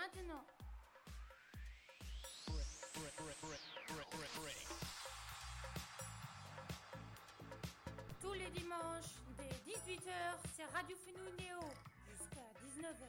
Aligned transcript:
maintenant. 0.00 0.42
Tous 8.22 8.32
les 8.32 8.50
dimanches, 8.58 9.12
dès 9.36 9.52
18h, 9.70 10.10
c'est 10.56 10.64
Radio 10.74 10.96
Fenouil 11.04 11.32
Néo, 11.38 11.60
jusqu'à 12.08 12.46
19h. 12.64 13.08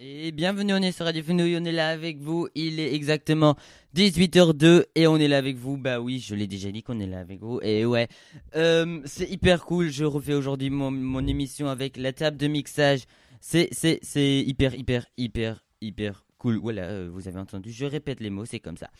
Et 0.00 0.32
bienvenue, 0.32 0.72
on 0.72 0.82
est 0.82 0.92
sur 0.92 1.04
Radio 1.04 1.22
Fenouil, 1.22 1.58
on 1.60 1.64
est 1.64 1.72
là 1.72 1.88
avec 1.90 2.18
vous. 2.18 2.48
Il 2.54 2.80
est 2.80 2.94
exactement 2.94 3.56
18h02 3.94 4.86
et 4.94 5.06
on 5.06 5.18
est 5.18 5.28
là 5.28 5.36
avec 5.36 5.56
vous. 5.56 5.76
Bah 5.76 6.00
oui, 6.00 6.18
je 6.18 6.34
l'ai 6.34 6.46
déjà 6.46 6.70
dit 6.70 6.82
qu'on 6.82 6.98
est 7.00 7.06
là 7.06 7.20
avec 7.20 7.40
vous. 7.40 7.60
Et 7.62 7.84
ouais, 7.84 8.08
euh, 8.56 9.02
c'est 9.04 9.28
hyper 9.30 9.66
cool. 9.66 9.90
Je 9.90 10.04
refais 10.04 10.34
aujourd'hui 10.34 10.70
mon 10.70 11.26
émission 11.26 11.68
avec 11.68 11.98
la 11.98 12.14
table 12.14 12.38
de 12.38 12.46
mixage. 12.46 13.04
C'est, 13.46 14.42
hyper, 14.46 14.74
hyper, 14.74 15.04
hyper, 15.18 15.64
hyper 15.82 16.24
cool. 16.38 16.56
Voilà, 16.56 16.84
euh, 16.84 17.10
vous 17.12 17.28
avez 17.28 17.38
entendu, 17.38 17.72
je 17.72 17.84
répète 17.84 18.20
les 18.20 18.30
mots, 18.30 18.46
c'est 18.46 18.58
comme 18.58 18.78
ça. 18.78 18.90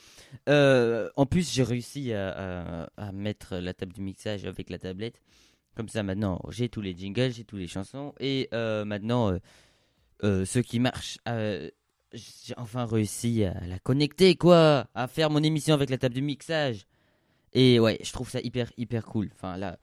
Euh, 0.51 1.09
en 1.17 1.25
plus, 1.25 1.51
j'ai 1.51 1.63
réussi 1.63 2.13
à, 2.13 2.91
mettre 3.15 3.57
la 3.57 3.73
table 3.73 3.95
de 3.95 4.03
mixage 4.03 4.45
avec 4.45 4.69
la 4.69 4.79
tablette. 4.79 5.23
Comme 5.75 5.89
ça, 5.89 6.03
maintenant, 6.03 6.43
j'ai 6.51 6.69
tous 6.69 6.83
les 6.83 6.95
jingles, 6.95 7.33
j'ai 7.33 7.45
tous 7.45 7.57
les 7.57 7.67
chansons. 7.67 8.13
Et 8.21 8.49
euh, 8.53 8.85
maintenant, 8.85 9.35
ce 10.23 10.59
qui 10.59 10.79
marche, 10.79 11.19
j'ai 11.27 12.55
enfin 12.59 12.85
réussi 12.85 13.45
à 13.45 13.67
la 13.67 13.79
connecter, 13.79 14.37
quoi. 14.37 14.89
À 14.95 15.09
faire 15.09 15.31
mon 15.31 15.43
émission 15.43 15.75
avec 15.75 15.89
la 15.89 15.97
table 15.97 16.15
de 16.15 16.21
mixage. 16.21 16.87
Et 17.55 17.81
ouais, 17.81 17.99
je 18.03 18.13
trouve 18.13 18.29
ça 18.29 18.41
hyper, 18.41 18.71
hyper 18.77 19.07
cool. 19.07 19.31
Enfin, 19.33 19.57
là, 19.57 19.79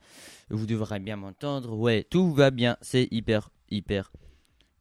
vous 0.50 0.66
devrez 0.66 1.00
bien 1.00 1.16
m'entendre. 1.16 1.76
Ouais, 1.76 2.04
tout 2.08 2.32
va 2.32 2.52
bien. 2.52 2.76
C'est 2.80 3.08
hyper, 3.10 3.50
hyper 3.68 4.12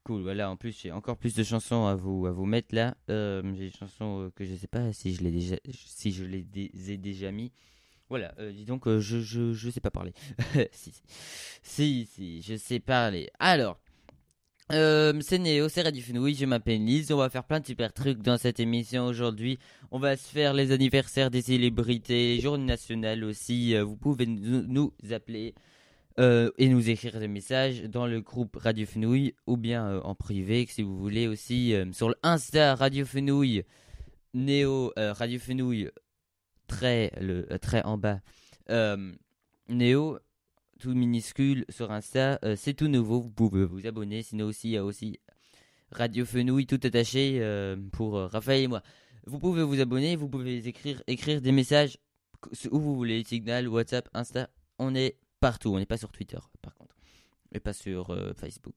cool. 0.04 0.22
Voilà, 0.22 0.50
en 0.50 0.58
plus, 0.58 0.78
j'ai 0.80 0.92
encore 0.92 1.18
plus 1.18 1.36
de 1.36 1.44
chansons 1.44 1.86
à 1.86 1.96
vous, 1.96 2.26
à 2.26 2.32
vous 2.32 2.46
mettre 2.46 2.74
là. 2.74 2.96
Euh, 3.10 3.42
j'ai 3.56 3.70
des 3.70 3.78
chansons 3.78 4.22
euh, 4.22 4.30
que 4.36 4.46
je 4.46 4.56
sais 4.56 4.68
pas 4.68 4.94
si 4.94 5.14
je 5.14 5.24
les 5.24 5.32
déjà, 5.32 5.56
si 5.72 6.12
je 6.12 6.24
les 6.24 6.48
ai 6.92 6.98
déjà 6.98 7.32
mis. 7.32 7.52
Voilà, 8.10 8.34
euh, 8.40 8.52
dis 8.52 8.66
donc, 8.66 8.90
je, 8.90 9.20
je, 9.22 9.70
sais 9.70 9.80
pas 9.80 9.92
parler. 9.92 10.14
si, 10.72 10.92
si, 11.64 12.06
si, 12.12 12.42
je 12.42 12.58
sais 12.58 12.80
parler. 12.80 13.30
Alors, 13.40 13.80
c'est 14.70 15.40
Néo, 15.40 15.70
c'est 15.70 15.82
Radio 15.82 16.02
Fenouil, 16.02 16.36
je 16.36 16.46
m'appelle 16.46 16.84
Lise, 16.84 17.12
on 17.12 17.18
va 17.18 17.30
faire 17.30 17.44
plein 17.44 17.60
de 17.60 17.66
super 17.66 17.94
trucs 17.94 18.22
dans 18.22 18.38
cette 18.38 18.60
émission 18.60 19.06
aujourd'hui. 19.06 19.60
On 19.92 20.00
va 20.00 20.18
se 20.18 20.28
faire 20.28 20.54
les 20.54 20.72
anniversaires 20.72 21.30
des 21.30 21.42
célébrités, 21.42 22.36
les 22.36 22.42
journées 22.42 22.76
aussi. 23.24 23.78
Vous 23.78 23.98
pouvez 23.98 24.26
nous 24.26 24.94
appeler 25.12 25.56
euh, 26.20 26.52
et 26.58 26.68
nous 26.68 26.90
écrire 26.90 27.20
des 27.20 27.28
messages 27.28 27.84
dans 27.84 28.06
le 28.06 28.22
groupe 28.22 28.58
Radio 28.58 28.86
Fenouil 28.86 29.34
ou 29.48 29.56
bien 29.56 29.88
euh, 29.88 30.02
en 30.02 30.14
privé 30.14 30.66
si 30.68 30.82
vous 30.82 30.98
voulez 30.98 31.28
aussi 31.28 31.74
euh, 31.74 31.92
sur 31.94 32.10
le 32.10 32.16
Insta 32.22 32.76
Radio 32.76 33.06
Fenouil, 33.06 33.64
Néo 34.34 34.92
Radio 34.98 35.40
Fenouil, 35.40 35.90
très, 36.68 37.12
le, 37.20 37.46
très 37.60 37.84
en 37.84 37.98
bas. 37.98 38.20
Néo, 39.70 40.20
tout 40.80 40.94
minuscule 40.94 41.66
sur 41.70 41.92
Insta, 41.92 42.40
c'est 42.56 42.74
tout 42.74 42.88
nouveau, 42.88 43.22
vous 43.22 43.32
pouvez 43.32 43.66
vous 43.66 43.88
abonner, 43.88 44.22
sinon 44.22 44.46
aussi 44.46 44.70
il 44.70 44.72
y 44.72 44.78
a 44.78 44.84
aussi 44.84 45.20
Radio 45.92 46.26
Fenouil 46.26 46.66
tout 46.66 46.80
attaché 46.84 47.42
pour 47.92 48.14
Raphaël 48.16 48.64
et 48.64 48.68
moi. 48.68 48.82
Vous 49.28 49.40
pouvez 49.40 49.64
vous 49.64 49.80
abonner, 49.80 50.16
vous 50.16 50.30
pouvez 50.30 50.68
écrire, 50.68 51.04
écrire 51.08 51.42
des 51.42 51.52
messages 51.52 51.98
où 52.72 52.80
vous 52.80 52.96
voulez, 52.96 53.24
Signal, 53.24 53.68
WhatsApp, 53.68 54.10
Insta, 54.14 54.50
on 54.80 54.96
est 54.96 55.18
partout, 55.42 55.74
on 55.74 55.80
n'est 55.80 55.86
pas 55.86 55.98
sur 55.98 56.12
Twitter 56.12 56.40
par 56.62 56.74
contre, 56.76 56.96
et 57.52 57.60
pas 57.60 57.74
sur 57.74 58.12
euh, 58.12 58.34
Facebook, 58.34 58.76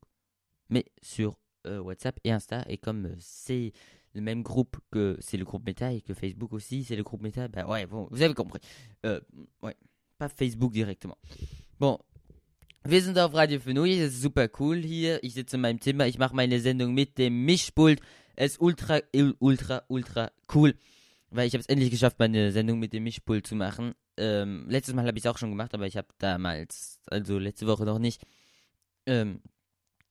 mais 0.69 0.85
sur 1.01 1.39
euh, 1.67 1.79
WhatsApp 1.79 2.19
et 2.25 2.33
Insta, 2.33 2.65
et 2.69 2.79
comme 2.79 3.07
euh, 3.07 3.17
c'est 3.21 3.73
le 4.15 4.21
même 4.21 4.43
groupe 4.43 4.77
que 4.91 5.17
c'est 5.21 5.37
le 5.37 5.45
groupe 5.45 5.65
Meta 5.67 5.93
et 5.93 6.01
que 6.01 6.15
Facebook 6.15 6.53
aussi 6.53 6.83
c'est 6.83 6.97
le 6.97 7.05
groupe 7.05 7.23
Meta, 7.23 7.47
bah 7.47 7.67
ouais, 7.67 7.85
vous 7.85 8.23
avez 8.23 8.35
compris. 8.35 8.61
Ouais, 9.05 9.77
pas 10.19 10.29
Facebook 10.29 10.73
directement. 10.73 11.19
Bon, 11.79 11.99
wir 12.85 13.03
sind 13.03 13.19
auf 13.19 13.35
Radio 13.35 13.59
Fenouil, 13.59 13.99
es 13.99 14.15
ist 14.15 14.23
super 14.23 14.49
cool 14.61 14.77
hier. 14.77 15.19
Ich 15.23 15.35
sitze 15.35 15.57
in 15.57 15.63
meinem 15.63 15.81
Zimmer, 15.81 16.07
ich 16.07 16.19
mache 16.19 16.35
meine 16.35 16.61
Sendung 16.61 16.95
mit 16.95 17.19
dem 17.19 17.45
Mischpult. 17.45 18.01
Es 18.37 18.59
ultra, 18.59 19.01
ultra, 19.41 19.83
ultra 19.89 20.31
cool, 20.55 20.75
weil 21.31 21.47
ich 21.47 21.55
habe 21.55 21.61
es 21.61 21.67
endlich 21.67 21.91
geschafft, 21.91 22.19
meine 22.19 22.53
Sendung 22.53 22.79
mit 22.79 22.93
dem 22.93 23.05
Mischpult 23.05 23.47
zu 23.47 23.55
machen. 23.55 23.95
Ähm, 24.17 24.67
letztes 24.69 24.95
Mal 24.95 25.07
habe 25.07 25.19
ich 25.19 25.25
es 25.25 25.31
auch 25.31 25.39
schon 25.39 25.51
gemacht, 25.51 25.75
aber 25.75 25.87
ich 25.87 25.97
habe 25.97 26.09
damals, 26.19 27.01
also 27.07 27.39
letzte 27.39 27.67
Woche 27.67 27.85
noch 27.85 27.99
nicht, 27.99 28.23
ähm, 29.07 29.41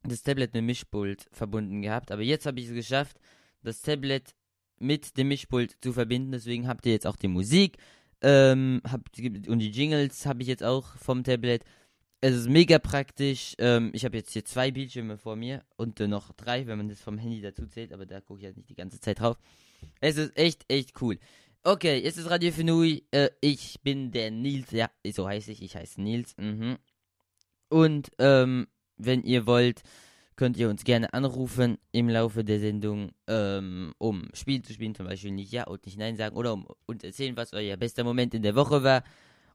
das 0.03 0.23
Tablet 0.23 0.53
mit 0.53 0.61
dem 0.61 0.65
Mischpult 0.65 1.27
verbunden 1.31 1.81
gehabt. 1.81 2.11
Aber 2.11 2.21
jetzt 2.21 2.45
habe 2.45 2.59
ich 2.59 2.67
es 2.67 2.73
geschafft, 2.73 3.19
das 3.61 3.81
Tablet 3.81 4.35
mit 4.77 5.17
dem 5.17 5.29
Mischpult 5.29 5.77
zu 5.81 5.93
verbinden. 5.93 6.31
Deswegen 6.31 6.67
habt 6.67 6.85
ihr 6.85 6.91
jetzt 6.91 7.07
auch 7.07 7.15
die 7.15 7.29
Musik 7.29 7.77
ähm, 8.21 8.81
habt, 8.89 9.19
und 9.19 9.59
die 9.59 9.71
Jingles 9.71 10.25
habe 10.25 10.41
ich 10.41 10.47
jetzt 10.47 10.63
auch 10.63 10.97
vom 10.97 11.23
Tablet. 11.23 11.63
Es 12.21 12.33
ist 12.33 12.49
mega 12.49 12.79
praktisch. 12.79 13.53
Ähm, 13.57 13.91
ich 13.93 14.05
habe 14.05 14.17
jetzt 14.17 14.31
hier 14.31 14.45
zwei 14.45 14.71
Bildschirme 14.71 15.17
vor 15.17 15.35
mir 15.35 15.63
und 15.75 15.99
äh, 15.99 16.07
noch 16.07 16.31
drei, 16.33 16.65
wenn 16.67 16.77
man 16.77 16.87
das 16.87 17.01
vom 17.01 17.17
Handy 17.17 17.41
dazu 17.41 17.67
zählt, 17.67 17.91
aber 17.91 18.05
da 18.05 18.21
gucke 18.21 18.39
ich 18.39 18.45
jetzt 18.45 18.55
nicht 18.55 18.69
die 18.69 18.75
ganze 18.75 18.99
Zeit 19.01 19.19
drauf. 19.19 19.37
Es 19.99 20.17
ist 20.17 20.37
echt, 20.37 20.63
echt 20.69 21.01
cool. 21.01 21.19
Okay, 21.65 22.03
jetzt 22.03 22.17
ist 22.17 22.29
Radio 22.29 22.51
Fenui. 22.51 23.05
Äh, 23.11 23.29
ich 23.39 23.79
bin 23.81 24.11
der 24.11 24.31
Nils. 24.31 24.71
Ja, 24.71 24.89
so 25.13 25.25
heiße 25.25 25.49
ich. 25.53 25.61
Ich 25.61 25.77
heiße 25.77 26.01
Nils. 26.01 26.35
Mhm. 26.37 26.77
Und 27.69 28.11
ähm, 28.19 28.67
wenn 28.97 29.23
ihr 29.23 29.45
wollt, 29.45 29.81
könnt 30.35 30.57
ihr 30.57 30.69
uns 30.69 30.83
gerne 30.83 31.13
anrufen 31.13 31.77
im 31.93 32.09
Laufe 32.09 32.43
der 32.43 32.59
Sendung, 32.59 33.11
ähm, 33.27 33.93
um 33.97 34.27
Spiel 34.33 34.61
zu 34.61 34.73
spielen, 34.73 34.93
zum 34.93 35.05
Beispiel 35.05 35.31
nicht 35.31 35.53
Ja 35.53 35.63
und 35.63 35.85
nicht 35.85 35.97
Nein 35.97 36.17
sagen 36.17 36.35
oder 36.35 36.51
um 36.51 36.67
uns 36.85 37.01
erzählen, 37.01 37.37
was 37.37 37.53
euer 37.53 37.77
bester 37.77 38.03
Moment 38.03 38.33
in 38.33 38.43
der 38.43 38.55
Woche 38.55 38.83
war 38.83 39.05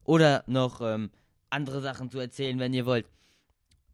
oder 0.03 0.43
noch 0.47 0.81
ähm, 0.81 1.11
andere 1.51 1.79
Sachen 1.79 2.09
zu 2.09 2.17
erzählen, 2.17 2.57
wenn 2.57 2.73
ihr 2.73 2.87
wollt. 2.87 3.05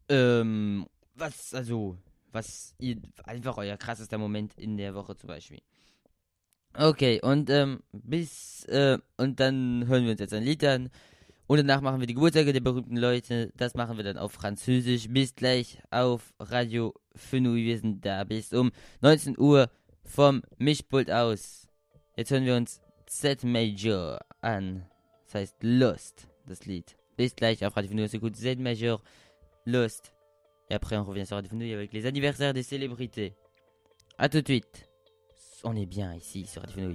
Ähm, 0.08 0.88
was, 1.16 1.54
also, 1.54 1.98
was 2.32 2.76
ihr, 2.80 2.96
einfach 3.26 3.58
euer 3.58 3.76
krassester 3.76 4.18
Moment 4.18 4.58
in 4.58 4.78
der 4.78 4.96
Woche 4.96 5.18
zum 5.18 5.28
Beispiel. 5.28 5.60
Okay, 6.78 7.22
und 7.22 7.50
ähm, 7.50 7.80
bis, 7.94 8.66
äh, 8.66 8.98
und 9.18 9.40
dann 9.40 9.88
hören 9.88 10.04
wir 10.04 10.12
uns 10.12 10.20
jetzt 10.20 10.34
ein 10.34 10.44
Lied 10.44 10.64
an. 10.66 10.90
Und 11.48 11.58
danach 11.58 11.82
machen 11.82 12.00
wir 12.00 12.08
die 12.08 12.16
Geburtstage 12.16 12.52
der 12.52 12.60
berühmten 12.60 12.98
Leute. 12.98 13.54
Das 13.56 13.76
machen 13.76 13.98
wir 13.98 14.04
dann 14.04 14.18
auf 14.18 14.34
Französisch. 14.34 15.08
Bis 15.10 15.36
gleich 15.36 15.80
auf 15.92 16.34
Radio 16.40 16.94
Fenouil. 17.16 17.64
Wir 17.64 17.80
sind 17.80 18.06
da 18.06 18.24
bis 18.24 18.52
um 18.52 18.72
19 19.02 19.40
Uhr 19.40 19.70
vom 20.04 20.42
Mischpult 20.58 21.10
aus. 21.12 21.70
Jetzt 22.18 22.32
hören 22.32 22.46
wir 22.46 22.56
uns 22.56 22.82
Z 23.06 23.44
Major 23.44 24.20
an. 24.42 24.86
Das 25.26 25.36
heißt 25.36 25.56
Lost, 25.62 26.28
das 26.48 26.66
Lied. 26.66 26.98
Bis 27.16 27.36
gleich 27.36 27.64
auf 27.66 27.78
Radio 27.78 27.92
Fenouil. 27.92 28.06
On 28.06 28.10
s'écoute 28.10 28.36
Z 28.36 28.60
Major, 28.60 29.02
Lost. 29.66 30.12
Et 30.70 30.74
après, 30.74 30.98
on 30.98 31.04
revient 31.04 31.26
sur 31.26 31.38
Radio 31.38 31.50
Fenouil 31.50 31.74
avec 31.74 31.94
les 31.94 32.06
anniversaires 32.06 32.54
des 32.54 32.64
célébrités. 32.64 33.34
A 34.18 34.28
tout 34.28 34.42
de 34.42 34.48
suite. 34.48 34.90
On 35.68 35.76
est 35.76 35.88
bien 35.88 36.14
ici 36.14 36.46
sur 36.46 36.62
Radio. 36.62 36.92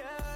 care 0.00 0.29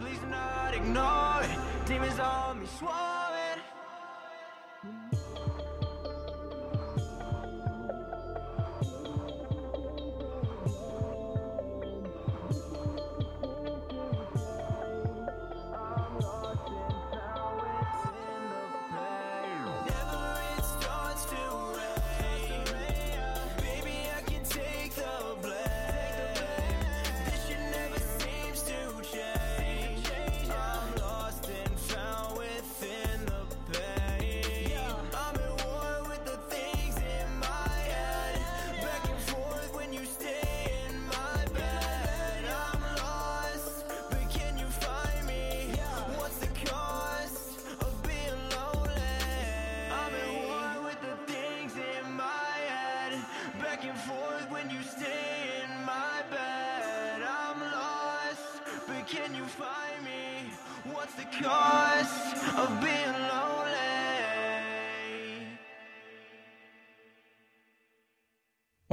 Please 0.00 0.20
not 0.30 0.74
ignore 0.74 1.42
it. 1.42 1.86
Demons 1.86 2.18
on 2.18 2.60
me 2.60 2.66
swore. 2.78 3.13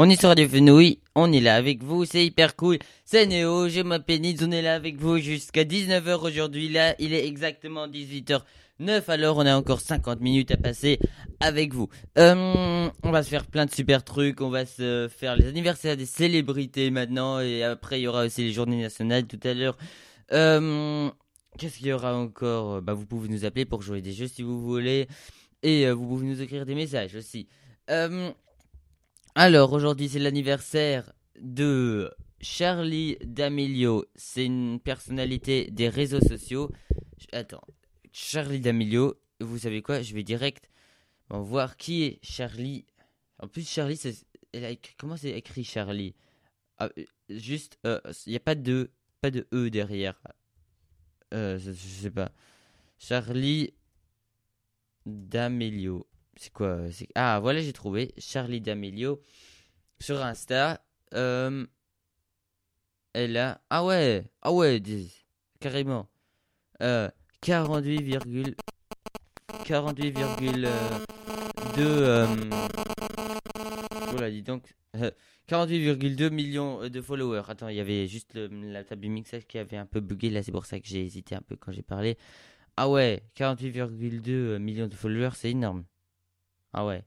On 0.03 0.09
est 0.09 0.19
sur 0.19 0.29
Radio 0.29 0.47
Fenouille, 0.47 1.00
on 1.13 1.31
est 1.31 1.41
là 1.41 1.53
avec 1.53 1.83
vous, 1.83 2.06
c'est 2.06 2.25
hyper 2.25 2.56
cool. 2.56 2.79
C'est 3.06 3.27
Néo, 3.27 3.69
je 3.69 3.81
m'appelle 3.81 4.21
Nids, 4.21 4.38
on 4.41 4.50
est 4.50 4.63
là 4.63 4.73
avec 4.73 4.97
vous 4.97 5.19
jusqu'à 5.19 5.63
19h 5.63 6.25
aujourd'hui. 6.25 6.69
Là, 6.69 6.95
il 6.97 7.13
est 7.13 7.27
exactement 7.27 7.88
18h09, 7.88 9.03
alors 9.09 9.38
on 9.38 9.45
a 9.45 9.56
encore 9.56 9.79
50 9.79 10.19
minutes 10.19 10.50
à 10.50 10.57
passer 10.57 10.97
avec 11.39 11.73
vous. 11.73 11.88
Euh, 12.18 12.89
on 13.03 13.12
va 13.12 13.21
se 13.21 13.29
faire 13.29 13.45
plein 13.45 13.68
de 13.68 13.71
super 13.71 14.03
trucs, 14.03 14.41
on 14.41 14.50
va 14.50 14.65
se 14.65 15.07
faire 15.07 15.35
les 15.35 15.45
anniversaires 15.45 15.97
des 15.97 16.07
célébrités 16.07 16.89
maintenant, 16.89 17.39
et 17.39 17.62
après 17.62 18.00
il 18.00 18.03
y 18.03 18.07
aura 18.07 18.25
aussi 18.25 18.41
les 18.41 18.53
journées 18.53 18.81
nationales 18.81 19.25
tout 19.25 19.39
à 19.44 19.53
l'heure. 19.53 19.77
Euh, 20.31 21.12
Qu'est-ce 21.57 21.77
qu'il 21.77 21.88
y 21.88 21.94
aura 21.94 22.15
encore 22.15 22.81
Bah 22.81 22.94
vous 22.94 23.06
pouvez 23.06 23.27
nous 23.27 23.45
appeler 23.45 23.65
pour 23.65 23.81
jouer 23.81 24.01
des 24.01 24.13
jeux 24.13 24.27
si 24.27 24.42
vous 24.42 24.62
voulez, 24.62 25.07
et 25.63 25.88
euh, 25.88 25.94
vous 25.94 26.07
pouvez 26.07 26.25
nous 26.25 26.42
écrire 26.42 26.65
des 26.65 26.75
messages 26.75 27.15
aussi. 27.15 27.48
Euh, 27.89 28.31
alors, 29.36 29.71
aujourd'hui, 29.74 30.09
c'est 30.09 30.19
l'anniversaire 30.19 31.13
de 31.39 32.12
Charlie 32.42 33.18
D'Amelio. 33.24 34.06
C'est 34.15 34.45
une 34.45 34.80
personnalité 34.80 35.69
des 35.71 35.89
réseaux 35.89 36.21
sociaux. 36.21 36.71
Attends, 37.31 37.63
Charlie 38.12 38.59
D'Amelio, 38.59 39.15
vous 39.39 39.59
savez 39.59 39.81
quoi? 39.81 40.01
Je 40.01 40.13
vais 40.13 40.24
direct 40.24 40.69
voir 41.30 41.77
qui 41.77 42.04
est 42.04 42.19
Charlie. 42.21 42.86
En 43.39 43.47
plus, 43.47 43.68
Charlie, 43.69 44.00
comment 44.97 45.15
c'est 45.15 45.31
écrit 45.31 45.63
Charlie? 45.63 46.13
Ah, 46.77 46.89
euh, 46.97 47.06
Juste, 47.30 47.77
il 47.86 48.31
n'y 48.31 48.36
a 48.36 48.42
pas 48.42 48.56
de, 48.56 48.92
pas 49.21 49.31
de 49.31 49.47
E 49.54 49.69
derrière. 49.69 50.19
Euh, 51.33 51.57
je, 51.60 51.72
sais 51.72 52.12
pas. 52.12 52.31
Charlie 52.98 53.74
D'Amelio. 55.06 56.07
C'est 56.38 56.51
quoi 56.51 56.68
euh, 56.68 56.92
Ah, 57.16 57.40
voilà, 57.40 57.61
j'ai 57.61 57.73
trouvé. 57.73 58.14
Charlie 58.18 58.61
D'Amelio. 58.61 59.21
Sur 60.00 60.23
Insta. 60.23 60.81
Euh, 61.14 61.66
elle 63.14 63.38
a. 63.38 63.61
Ah 63.69 63.83
ouais 63.85 64.26
Ah 64.42 64.52
ouais, 64.52 64.81
carrément. 65.59 66.09
Euh, 66.81 67.09
48, 67.42 68.02
virgule- 68.02 68.56
48,2. 69.66 70.66
Euh, 71.78 72.28
dis 74.30 74.44
donc. 74.44 74.73
euh, 74.95 75.11
48,2 75.47 76.30
millions 76.30 76.87
de 76.90 77.01
followers. 77.01 77.44
Attends, 77.49 77.68
il 77.69 77.75
y 77.75 77.80
avait 77.80 78.07
juste 78.07 78.35
la 78.35 78.83
table 78.83 79.01
du 79.01 79.09
mixage 79.09 79.45
qui 79.47 79.57
avait 79.57 79.78
un 79.78 79.85
peu 79.85 79.99
bugué. 79.99 80.30
Là, 80.30 80.44
c'est 80.44 80.51
pour 80.51 80.66
ça 80.66 80.80
que 80.80 80.87
j'ai 80.87 81.04
hésité 81.06 81.35
un 81.35 81.42
peu 81.42 81.56
quand 81.56 81.71
j'ai 81.71 81.81
parlé. 81.81 82.18
Ah 82.78 82.90
ouais, 82.90 83.23
48,2 83.35 84.57
millions 84.59 84.87
de 84.87 84.95
followers, 84.95 85.31
c'est 85.35 85.51
énorme. 85.51 85.85
Ah 86.73 86.85
ouais. 86.85 87.04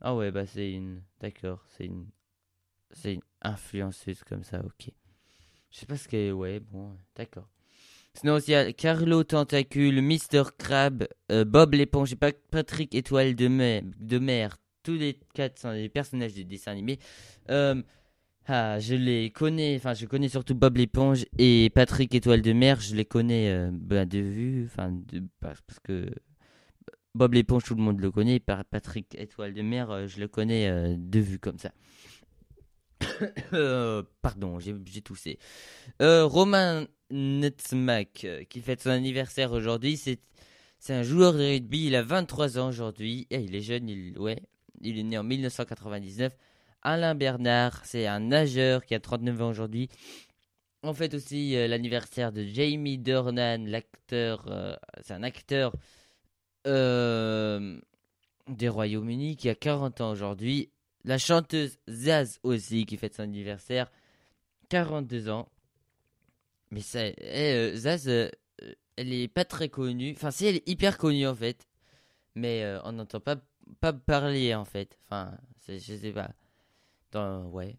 Ah 0.00 0.14
ouais, 0.16 0.30
bah 0.32 0.46
c'est 0.46 0.72
une. 0.72 1.02
D'accord, 1.20 1.64
c'est 1.76 1.86
une. 1.86 2.06
C'est 2.92 3.14
une 3.14 3.22
influenceuse 3.42 4.22
comme 4.24 4.44
ça, 4.44 4.60
ok. 4.64 4.90
Je 5.70 5.78
sais 5.78 5.86
pas 5.86 5.96
ce 5.96 6.08
qu'elle. 6.08 6.32
Ouais, 6.32 6.60
bon, 6.60 6.96
d'accord. 7.16 7.48
Sinon 8.14 8.38
il 8.40 8.50
y 8.50 8.54
a 8.54 8.72
Carlo 8.72 9.22
Tentacule, 9.24 10.02
Mister 10.02 10.42
Crab, 10.58 11.06
euh, 11.30 11.44
Bob 11.44 11.74
l'éponge 11.74 12.16
Patrick 12.16 12.94
Étoile 12.94 13.34
de 13.36 13.48
mer, 13.48 13.82
de 13.98 14.18
mer. 14.18 14.58
Tous 14.88 14.94
les 14.94 15.20
quatre 15.34 15.58
sont 15.58 15.74
des 15.74 15.90
personnages 15.90 16.32
de 16.32 16.44
dessins 16.44 16.72
animés. 16.72 16.98
Euh, 17.50 17.82
ah, 18.46 18.78
je 18.78 18.94
les 18.94 19.28
connais, 19.28 19.76
enfin, 19.76 19.92
je 19.92 20.06
connais 20.06 20.30
surtout 20.30 20.54
Bob 20.54 20.78
l'éponge 20.78 21.26
et 21.36 21.70
Patrick 21.74 22.14
Étoile 22.14 22.40
de 22.40 22.54
mer. 22.54 22.80
Je 22.80 22.94
les 22.94 23.04
connais 23.04 23.50
euh, 23.50 23.68
ben, 23.70 24.08
de 24.08 24.18
vue, 24.18 24.64
enfin, 24.64 24.90
de, 24.90 25.22
parce 25.40 25.60
que 25.84 26.08
Bob 27.14 27.34
l'éponge, 27.34 27.64
tout 27.64 27.74
le 27.74 27.82
monde 27.82 28.00
le 28.00 28.10
connaît. 28.10 28.40
Par 28.40 28.64
Patrick 28.64 29.14
Étoile 29.14 29.52
de 29.52 29.60
mer, 29.60 29.90
euh, 29.90 30.06
je 30.06 30.20
le 30.20 30.26
connais 30.26 30.96
de 30.96 31.20
vue 31.20 31.38
comme 31.38 31.58
ça. 31.58 31.70
Pardon, 34.22 34.58
j'ai 34.58 35.02
toussé. 35.02 35.38
Romain 36.00 36.86
Netzmack, 37.10 38.26
qui 38.48 38.60
fête 38.62 38.80
son 38.80 38.88
anniversaire 38.88 39.52
aujourd'hui, 39.52 39.98
c'est 39.98 40.94
un 40.94 41.02
joueur 41.02 41.34
de 41.34 41.40
rugby, 41.40 41.88
il 41.88 41.94
a 41.94 42.02
23 42.02 42.58
ans 42.58 42.68
aujourd'hui, 42.68 43.26
et 43.28 43.40
il 43.40 43.54
est 43.54 43.60
jeune, 43.60 43.90
il, 43.90 44.18
ouais, 44.18 44.40
il 44.80 44.98
est 44.98 45.02
né 45.02 45.18
en 45.18 45.24
1999. 45.24 46.36
Alain 46.82 47.14
Bernard, 47.14 47.84
c'est 47.84 48.06
un 48.06 48.20
nageur 48.20 48.84
qui 48.84 48.94
a 48.94 49.00
39 49.00 49.42
ans 49.42 49.48
aujourd'hui. 49.48 49.88
On 50.82 50.94
fête 50.94 51.14
aussi 51.14 51.56
euh, 51.56 51.66
l'anniversaire 51.66 52.30
de 52.30 52.44
Jamie 52.44 52.98
Dornan, 52.98 53.66
l'acteur, 53.66 54.46
euh, 54.48 54.76
c'est 55.02 55.12
un 55.12 55.24
acteur 55.24 55.74
euh, 56.68 57.80
des 58.46 58.68
Royaumes-Unis 58.68 59.36
qui 59.36 59.48
a 59.48 59.56
40 59.56 60.00
ans 60.00 60.10
aujourd'hui. 60.12 60.70
La 61.04 61.18
chanteuse 61.18 61.78
Zaz 61.88 62.38
aussi 62.44 62.86
qui 62.86 62.96
fête 62.96 63.14
son 63.14 63.22
anniversaire, 63.22 63.90
42 64.68 65.30
ans. 65.30 65.48
Mais 66.70 66.80
ça, 66.80 67.06
eh, 67.06 67.14
euh, 67.72 67.76
Zaz, 67.76 68.08
elle 68.08 69.12
est 69.12 69.28
pas 69.28 69.44
très 69.44 69.68
connue. 69.68 70.12
Enfin, 70.14 70.30
si, 70.30 70.46
elle 70.46 70.56
est 70.56 70.68
hyper 70.68 70.96
connue 70.96 71.26
en 71.26 71.34
fait. 71.34 71.66
Mais 72.36 72.64
on 72.84 72.92
n'entend 72.92 73.18
pas, 73.18 73.36
pas 73.80 73.92
parler 73.92 74.54
en 74.54 74.64
fait. 74.64 74.98
Enfin, 75.04 75.36
je 75.68 75.78
sais 75.78 76.12
pas. 76.12 76.30
Dans, 77.12 77.46
ouais. 77.50 77.76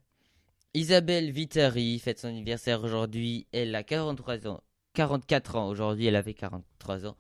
Isabelle 0.73 1.31
Vitari 1.31 1.99
fête 1.99 2.19
son 2.19 2.27
anniversaire 2.27 2.83
aujourd'hui. 2.83 3.47
Elle 3.51 3.73
a 3.75 3.83
43 3.83 4.47
ans. 4.47 4.61
44 4.93 5.55
ans 5.55 5.67
aujourd'hui. 5.67 6.05
Elle 6.05 6.15
avait 6.15 6.33
43 6.33 7.05
ans. 7.07 7.17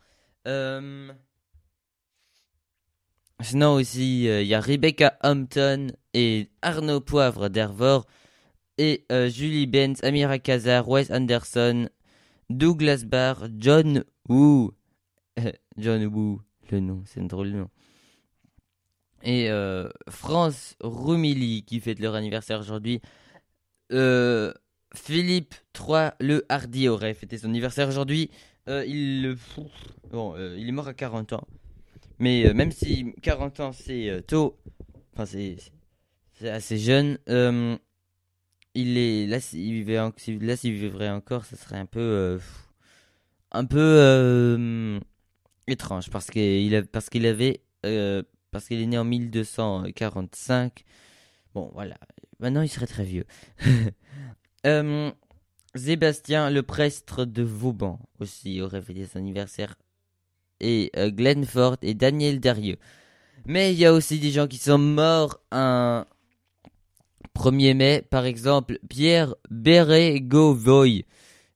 Euh... 0.47 1.11
Sinon 3.41 3.73
aussi, 3.73 4.27
euh, 4.27 4.41
il 4.41 4.47
y 4.47 4.53
a 4.53 4.59
Rebecca 4.59 5.17
Hampton 5.23 5.87
et 6.13 6.49
Arnaud 6.61 6.99
Poivre 6.99 7.47
d'Hervor. 7.47 8.05
Et 8.77 9.05
euh, 9.11 9.29
Julie 9.29 9.65
Benz, 9.65 10.03
Amira 10.03 10.39
Kazar, 10.39 10.87
Wes 10.89 11.09
Anderson, 11.09 11.89
Douglas 12.49 13.03
Barr, 13.05 13.47
John 13.57 14.03
Woo. 14.27 14.73
John 15.77 16.05
Woo, 16.05 16.41
le 16.69 16.79
nom, 16.81 17.03
c'est 17.05 17.21
un 17.21 17.25
drôle 17.25 17.51
de 17.51 17.57
nom. 17.59 17.69
Et 19.23 19.49
euh, 19.49 19.89
France 20.07 20.75
Rumilly 20.81 21.63
qui 21.63 21.79
fête 21.79 21.99
leur 21.99 22.15
anniversaire 22.15 22.59
aujourd'hui. 22.59 23.01
Euh, 23.91 24.53
Philippe 24.95 25.55
III 25.77 26.11
le 26.19 26.45
Hardy 26.49 26.87
aurait 26.87 27.13
fêté 27.13 27.37
son 27.37 27.47
anniversaire 27.47 27.87
aujourd'hui. 27.87 28.29
Euh, 28.67 28.85
il, 28.85 29.35
bon, 30.11 30.35
il 30.55 30.67
est 30.67 30.71
mort 30.71 30.87
à 30.87 30.93
40 30.93 31.33
ans. 31.33 31.47
Mais 32.19 32.53
même 32.53 32.71
si 32.71 33.13
40 33.21 33.59
ans 33.61 33.71
c'est 33.71 34.23
tôt, 34.27 34.57
enfin 35.13 35.25
c'est 35.25 36.49
assez 36.49 36.77
jeune, 36.77 37.17
il 38.73 38.97
est 38.97 39.25
là 39.25 39.39
s'il 39.39 39.73
vivait 39.73 39.97
vivrait 40.63 41.09
encore, 41.09 41.45
ça 41.45 41.55
serait 41.55 41.77
un 41.77 41.85
peu 41.85 42.39
un 43.51 43.65
peu 43.65 44.99
étrange 45.67 46.09
parce 46.09 46.29
parce 46.91 47.09
qu'il 47.09 47.25
avait 47.25 47.61
parce 48.51 48.67
qu'il 48.67 48.81
est 48.81 48.85
né 48.85 48.97
en 48.97 49.03
1245. 49.03 50.83
Bon 51.53 51.71
voilà, 51.73 51.97
maintenant 52.39 52.61
il 52.61 52.69
serait 52.69 52.87
très 52.87 53.05
vieux. 53.05 53.25
Euh, 54.65 55.09
Sébastien 55.73 56.49
le 56.49 56.63
prestre 56.63 57.23
de 57.23 57.43
Vauban 57.43 57.97
aussi 58.19 58.59
aurait 58.59 58.81
fêté 58.81 59.05
son 59.05 59.19
anniversaire. 59.19 59.77
Et 60.59 60.91
euh, 60.97 61.11
Glenn 61.11 61.45
Ford 61.45 61.77
et 61.81 61.93
Daniel 61.93 62.41
Darieux. 62.41 62.75
Mais 63.45 63.73
il 63.73 63.79
y 63.79 63.85
a 63.85 63.93
aussi 63.93 64.19
des 64.19 64.31
gens 64.31 64.47
qui 64.47 64.57
sont 64.57 64.77
morts 64.77 65.39
un 65.51 66.05
1er 67.35 67.73
mai. 67.73 68.01
Par 68.09 68.25
exemple, 68.25 68.79
Pierre 68.89 69.33
Bérégovoy 69.49 71.05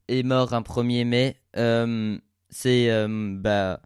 est 0.08 0.24
mort 0.24 0.54
un 0.54 0.62
1er 0.62 1.06
mai. 1.06 1.36
Euh, 1.58 2.18
c'est 2.50 2.90
euh, 2.90 3.36
bah 3.38 3.82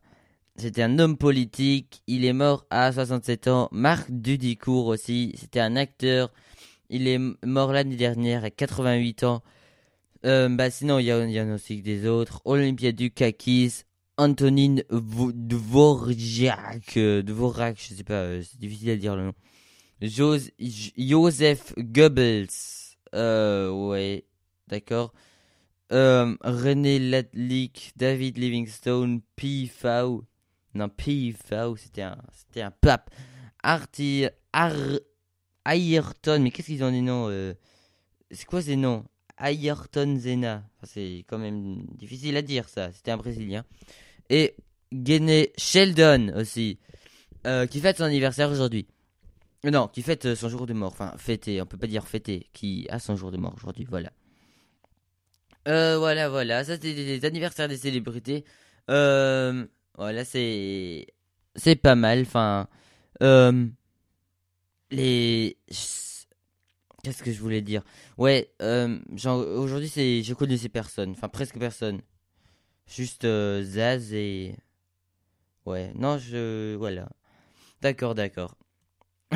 c'était 0.58 0.84
un 0.84 1.00
homme 1.00 1.18
politique. 1.18 2.02
Il 2.08 2.26
est 2.26 2.34
mort 2.34 2.66
à 2.70 2.92
67 2.92 3.48
ans. 3.48 3.70
Marc 3.72 4.12
Dudicourt 4.12 4.88
aussi. 4.88 5.34
C'était 5.38 5.60
un 5.60 5.76
acteur. 5.76 6.32
Il 6.90 7.08
est 7.08 7.20
mort 7.46 7.74
l'année 7.74 7.96
dernière 7.96 8.44
à 8.44 8.50
88 8.50 9.24
ans. 9.24 9.44
Euh, 10.26 10.50
bah 10.50 10.70
sinon, 10.70 11.00
il 11.00 11.06
y, 11.06 11.12
a- 11.12 11.46
aussi 11.54 11.82
des 11.82 12.08
autres. 12.08 12.42
Olympia 12.46 12.92
Dukakis, 12.92 13.84
Antonine 14.18 14.84
Vo- 14.90 15.32
Dvorak, 15.32 16.98
euh, 16.98 17.22
Dvorak, 17.22 17.78
je 17.80 17.94
sais 17.94 18.04
pas, 18.04 18.14
euh, 18.24 18.42
c'est 18.42 18.60
difficile 18.60 18.90
à 18.90 18.96
dire 18.96 19.16
le 19.16 19.26
nom. 19.26 19.34
Joseph 20.02 21.74
Goebbels, 21.78 22.48
euh, 23.14 23.70
ouais, 23.70 24.26
d'accord. 24.68 25.14
René 25.92 27.00
Latlick, 27.00 27.94
David 27.96 28.38
Livingstone, 28.38 29.22
P. 29.36 29.68
Fau, 29.68 30.24
non, 30.78 30.90
P. 30.90 31.34
Fau, 31.34 31.76
c'était 31.76 32.04
un, 32.04 32.18
c'était 32.32 32.62
un 32.62 32.72
pape. 32.72 33.10
Arti, 33.64 34.26
Ar, 34.54 34.74
Ayrton, 35.66 36.40
mais 36.42 36.52
qu'est-ce 36.52 36.68
qu'ils 36.68 36.84
ont 36.84 36.92
des 36.92 37.02
noms 37.02 37.28
euh, 37.30 37.54
C'est 38.32 38.46
quoi 38.46 38.62
ces 38.62 38.76
noms? 38.76 39.06
Ayrton 39.40 40.18
Zena. 40.20 40.64
C'est 40.84 41.26
quand 41.28 41.38
même 41.38 41.86
difficile 41.96 42.38
à 42.38 42.42
dire 42.42 42.70
ça. 42.70 42.92
C'était 42.92 43.12
un 43.12 43.18
Brésilien. 43.18 43.66
Et 44.30 44.56
Gene 44.92 45.46
Sheldon 45.58 46.34
aussi, 46.36 46.80
euh, 47.46 47.68
qui 47.68 47.80
fête 47.80 47.98
son 47.98 48.06
anniversaire 48.06 48.50
aujourd'hui. 48.50 48.88
Euh, 49.66 49.72
Non, 49.72 49.88
qui 49.88 50.02
fête 50.02 50.36
son 50.36 50.50
jour 50.50 50.66
de 50.66 50.74
mort. 50.74 50.92
Enfin, 50.94 51.14
fêter, 51.18 51.62
on 51.62 51.66
peut 51.66 51.78
pas 51.78 51.88
dire 51.88 52.08
fêter. 52.08 52.48
Qui 52.54 52.88
a 52.90 53.00
son 53.00 53.16
jour 53.16 53.32
de 53.32 53.38
mort 53.38 53.54
aujourd'hui. 53.56 53.86
Voilà. 53.90 54.12
Euh, 55.68 55.98
voilà, 55.98 56.30
voilà. 56.30 56.64
Ça, 56.64 56.76
c'était 56.76 56.94
des 56.94 57.26
anniversaires 57.26 57.68
des 57.68 57.78
célébrités. 57.78 58.46
Euh, 58.90 59.66
voilà, 59.98 60.24
c'est. 60.26 61.08
C'est 61.56 61.76
pas 61.76 61.96
mal. 61.96 62.22
Enfin. 62.22 62.68
Euh, 63.22 63.68
les. 64.92 65.58
Qu'est-ce 67.04 67.24
que 67.24 67.32
je 67.32 67.40
voulais 67.40 67.62
dire? 67.62 67.84
Ouais, 68.18 68.52
euh, 68.62 69.00
aujourd'hui, 69.56 69.88
c'est, 69.88 70.24
je 70.24 70.34
connais 70.34 70.58
ces 70.58 70.70
personnes, 70.70 71.12
enfin 71.12 71.30
presque 71.30 71.58
personne. 71.58 72.02
Juste 72.88 73.26
euh, 73.26 73.64
Zaz 73.64 74.14
et. 74.14 74.56
Ouais, 75.66 75.92
non, 75.96 76.18
je. 76.18 76.76
Voilà. 76.76 77.10
D'accord, 77.82 78.16
d'accord. 78.16 78.56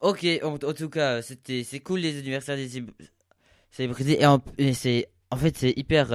ok, 0.00 0.26
en, 0.42 0.58
tout 0.58 0.88
cas, 0.88 1.22
c'était, 1.22 1.64
c'est 1.64 1.80
cool 1.80 2.00
les 2.00 2.18
anniversaires 2.18 2.56
des 2.56 2.68
célé- 2.68 2.86
célébrités. 3.70 4.20
Et, 4.22 4.68
et 4.68 4.74
c'est, 4.74 5.08
en 5.30 5.36
fait, 5.36 5.56
c'est 5.56 5.72
hyper. 5.76 6.12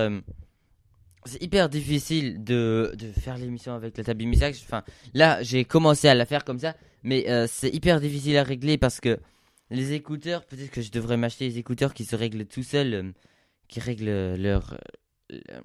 Euh, 1.27 1.37
c'est 1.39 1.43
hyper 1.43 1.69
difficile 1.69 2.43
de, 2.43 2.93
de 2.97 3.11
faire 3.11 3.37
l'émission 3.37 3.73
avec 3.73 3.97
la 3.97 4.03
table 4.03 4.25
mixage. 4.25 4.61
Enfin, 4.63 4.83
là, 5.13 5.41
j'ai 5.43 5.65
commencé 5.65 6.07
à 6.07 6.15
la 6.15 6.25
faire 6.25 6.43
comme 6.45 6.59
ça, 6.59 6.75
mais 7.03 7.29
euh, 7.29 7.47
c'est 7.47 7.69
hyper 7.69 7.99
difficile 8.01 8.37
à 8.37 8.43
régler 8.43 8.77
parce 8.77 8.99
que 8.99 9.19
les 9.69 9.93
écouteurs, 9.93 10.45
peut-être 10.45 10.71
que 10.71 10.81
je 10.81 10.91
devrais 10.91 11.17
m'acheter 11.17 11.49
des 11.49 11.57
écouteurs 11.59 11.93
qui 11.93 12.05
se 12.05 12.15
règlent 12.15 12.45
tout 12.45 12.63
seuls, 12.63 12.93
euh, 12.93 13.11
qui 13.67 13.79
règlent 13.79 14.35
leur. 14.35 14.77
euh, 15.31 15.61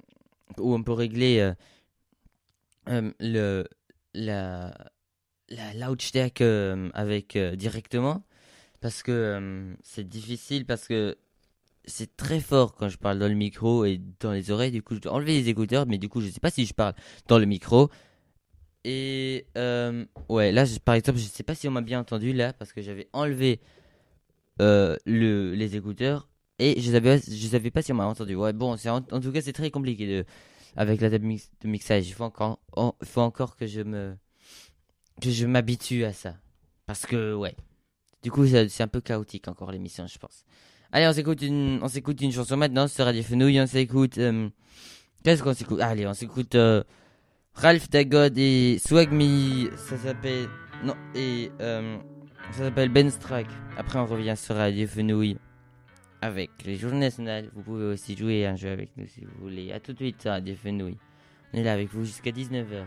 où 0.57 0.73
on 0.73 0.83
peut 0.83 0.91
régler 0.93 1.39
euh, 1.39 1.53
euh, 2.89 3.11
le, 3.19 3.67
la, 4.13 4.73
la 5.49 5.89
euh, 6.41 6.89
avec, 6.93 7.35
euh, 7.35 7.55
directement. 7.55 8.23
Parce 8.81 9.03
que 9.03 9.11
euh, 9.11 9.73
c'est 9.83 10.07
difficile, 10.07 10.65
parce 10.65 10.87
que 10.87 11.17
c'est 11.85 12.15
très 12.15 12.39
fort 12.39 12.75
quand 12.75 12.89
je 12.89 12.97
parle 12.97 13.19
dans 13.19 13.27
le 13.27 13.33
micro 13.35 13.85
et 13.85 13.99
dans 14.19 14.31
les 14.31 14.51
oreilles. 14.51 14.71
Du 14.71 14.81
coup, 14.81 14.95
je 14.95 14.99
dois 15.01 15.13
enlever 15.13 15.33
les 15.33 15.49
écouteurs, 15.49 15.85
mais 15.85 15.97
du 15.97 16.09
coup, 16.09 16.21
je 16.21 16.29
sais 16.29 16.39
pas 16.39 16.51
si 16.51 16.65
je 16.65 16.73
parle 16.73 16.93
dans 17.27 17.39
le 17.39 17.45
micro. 17.45 17.89
Et 18.85 19.47
euh, 19.57 20.05
ouais, 20.29 20.51
là, 20.51 20.65
par 20.83 20.95
exemple, 20.95 21.17
je 21.17 21.25
sais 21.25 21.43
pas 21.43 21.55
si 21.55 21.67
on 21.67 21.71
m'a 21.71 21.81
bien 21.81 21.99
entendu 21.99 22.33
là, 22.33 22.53
parce 22.53 22.73
que 22.73 22.81
j'avais 22.81 23.07
enlevé 23.13 23.61
euh, 24.61 24.97
le, 25.05 25.53
les 25.55 25.75
écouteurs 25.75 26.27
et 26.59 26.79
je 26.79 26.91
savais, 26.91 27.19
je 27.19 27.47
savais 27.47 27.71
pas 27.71 27.81
si 27.81 27.91
on 27.91 27.95
m'a 27.95 28.05
entendu. 28.05 28.35
Ouais, 28.35 28.53
bon, 28.53 28.75
en, 28.75 29.01
tout 29.01 29.31
cas, 29.31 29.41
c'est 29.41 29.53
très 29.53 29.71
compliqué 29.71 30.05
de, 30.05 30.25
avec 30.75 31.01
la 31.01 31.09
table 31.09 31.27
de 31.61 31.67
mixage. 31.67 32.07
Il 32.07 32.13
faut 32.13 32.23
encore, 32.25 32.59
en- 32.75 32.95
faut 33.03 33.21
encore 33.21 33.55
que 33.55 33.67
je 33.67 33.81
me, 33.81 34.15
que 35.21 35.31
je 35.31 35.45
m'habitue 35.45 36.03
à 36.03 36.13
ça. 36.13 36.35
Parce 36.85 37.05
que, 37.05 37.33
ouais. 37.33 37.55
Du 38.21 38.31
coup, 38.31 38.45
c'est 38.47 38.81
un 38.81 38.87
peu 38.87 39.01
chaotique 39.01 39.47
encore 39.49 39.71
l'émission, 39.71 40.07
je 40.07 40.17
pense. 40.17 40.45
Allez, 40.95 41.07
on 41.07 41.13
s'écoute 41.13 41.41
une, 41.41 41.79
on 41.81 41.87
s'écoute 41.87 42.21
une 42.21 42.31
chanson 42.31 42.55
maintenant 42.55 42.87
sur 42.87 43.05
Radio 43.05 43.23
Fenouille. 43.23 43.59
On 43.59 43.65
s'écoute, 43.65 44.19
euh, 44.19 44.47
qu'est-ce 45.23 45.41
qu'on 45.41 45.55
s'écoute? 45.55 45.79
Allez, 45.81 46.05
on 46.05 46.13
s'écoute, 46.13 46.53
euh, 46.53 46.83
Ralph 47.55 47.89
Dagod 47.89 48.37
et 48.37 48.77
Swagme. 48.77 49.71
Ça 49.75 49.97
s'appelle, 49.97 50.47
non, 50.83 50.93
et, 51.15 51.49
euh, 51.61 51.97
ça 52.51 52.65
s'appelle 52.65 52.89
Ben 52.89 53.09
Strike. 53.09 53.47
Après, 53.75 53.97
on 53.97 54.05
revient 54.05 54.35
sur 54.37 54.55
Radio 54.55 54.85
Fenouille 54.85 55.39
avec 56.21 56.51
les 56.63 56.75
journées 56.75 56.99
nationales. 56.99 57.49
Vous 57.55 57.63
pouvez 57.63 57.85
aussi 57.85 58.15
jouer 58.15 58.45
un 58.45 58.55
jeu 58.55 58.69
avec 58.69 58.95
nous 58.95 59.07
si 59.07 59.21
vous 59.21 59.41
voulez. 59.41 59.71
À 59.71 59.79
tout 59.79 59.93
de 59.93 59.97
suite 59.97 60.21
sur 60.21 60.29
Radio 60.29 60.53
Fenouille. 60.53 60.99
On 61.53 61.57
est 61.57 61.63
là 61.63 61.73
avec 61.73 61.91
vous 61.91 62.05
jusqu'à 62.05 62.29
19h. 62.29 62.85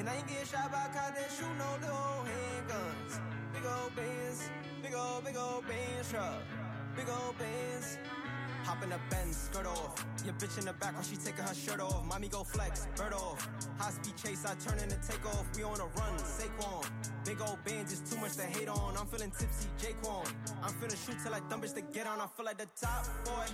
And 0.00 0.08
I 0.08 0.16
ain't 0.16 0.26
getting 0.28 0.46
shot 0.46 0.72
by 0.72 0.78
a 0.78 0.94
cop 0.96 1.14
that 1.14 1.28
shoot 1.30 1.44
no 1.58 1.76
little 1.78 2.24
handguns. 2.24 3.20
Big 3.52 3.66
old 3.66 3.94
Benz, 3.94 4.48
big 4.82 4.94
old, 4.94 5.24
big 5.26 5.36
old 5.36 5.66
Benz 5.68 6.10
truck. 6.10 6.40
Big 6.96 7.06
old 7.06 7.36
Benz. 7.36 7.98
Hop 8.70 8.84
in 8.84 8.90
the 8.90 9.00
Benz, 9.10 9.50
skirt 9.50 9.66
off. 9.66 9.98
Your 10.24 10.32
bitch 10.34 10.56
in 10.56 10.64
the 10.64 10.72
back 10.74 10.94
while 10.94 11.02
she 11.02 11.16
taking 11.16 11.42
her 11.42 11.54
shirt 11.54 11.80
off. 11.80 12.06
Mommy 12.06 12.28
go 12.28 12.44
flex, 12.44 12.86
bird 12.94 13.12
off. 13.12 13.42
High 13.78 13.90
speed 13.90 14.14
chase, 14.14 14.46
I 14.46 14.54
turn 14.62 14.78
in 14.78 14.86
and 14.94 15.02
take 15.02 15.26
off. 15.26 15.44
We 15.56 15.64
on 15.64 15.80
a 15.80 15.90
run, 15.98 16.14
Saquon. 16.22 16.86
Big 17.26 17.40
old 17.42 17.58
band, 17.64 17.88
just 17.88 18.06
too 18.06 18.16
much 18.20 18.36
to 18.36 18.44
hate 18.46 18.68
on. 18.68 18.96
I'm 18.96 19.06
feeling 19.06 19.32
tipsy, 19.34 19.66
Jaquan. 19.82 20.22
I'm 20.62 20.70
finna 20.78 20.94
shoot 20.94 21.18
till 21.18 21.34
I 21.34 21.40
dumb 21.50 21.62
bitch 21.62 21.74
to 21.74 21.82
get 21.82 22.06
on. 22.06 22.20
I 22.20 22.28
feel 22.30 22.46
like 22.46 22.58
the 22.58 22.68
top 22.80 23.10
boy. 23.24 23.50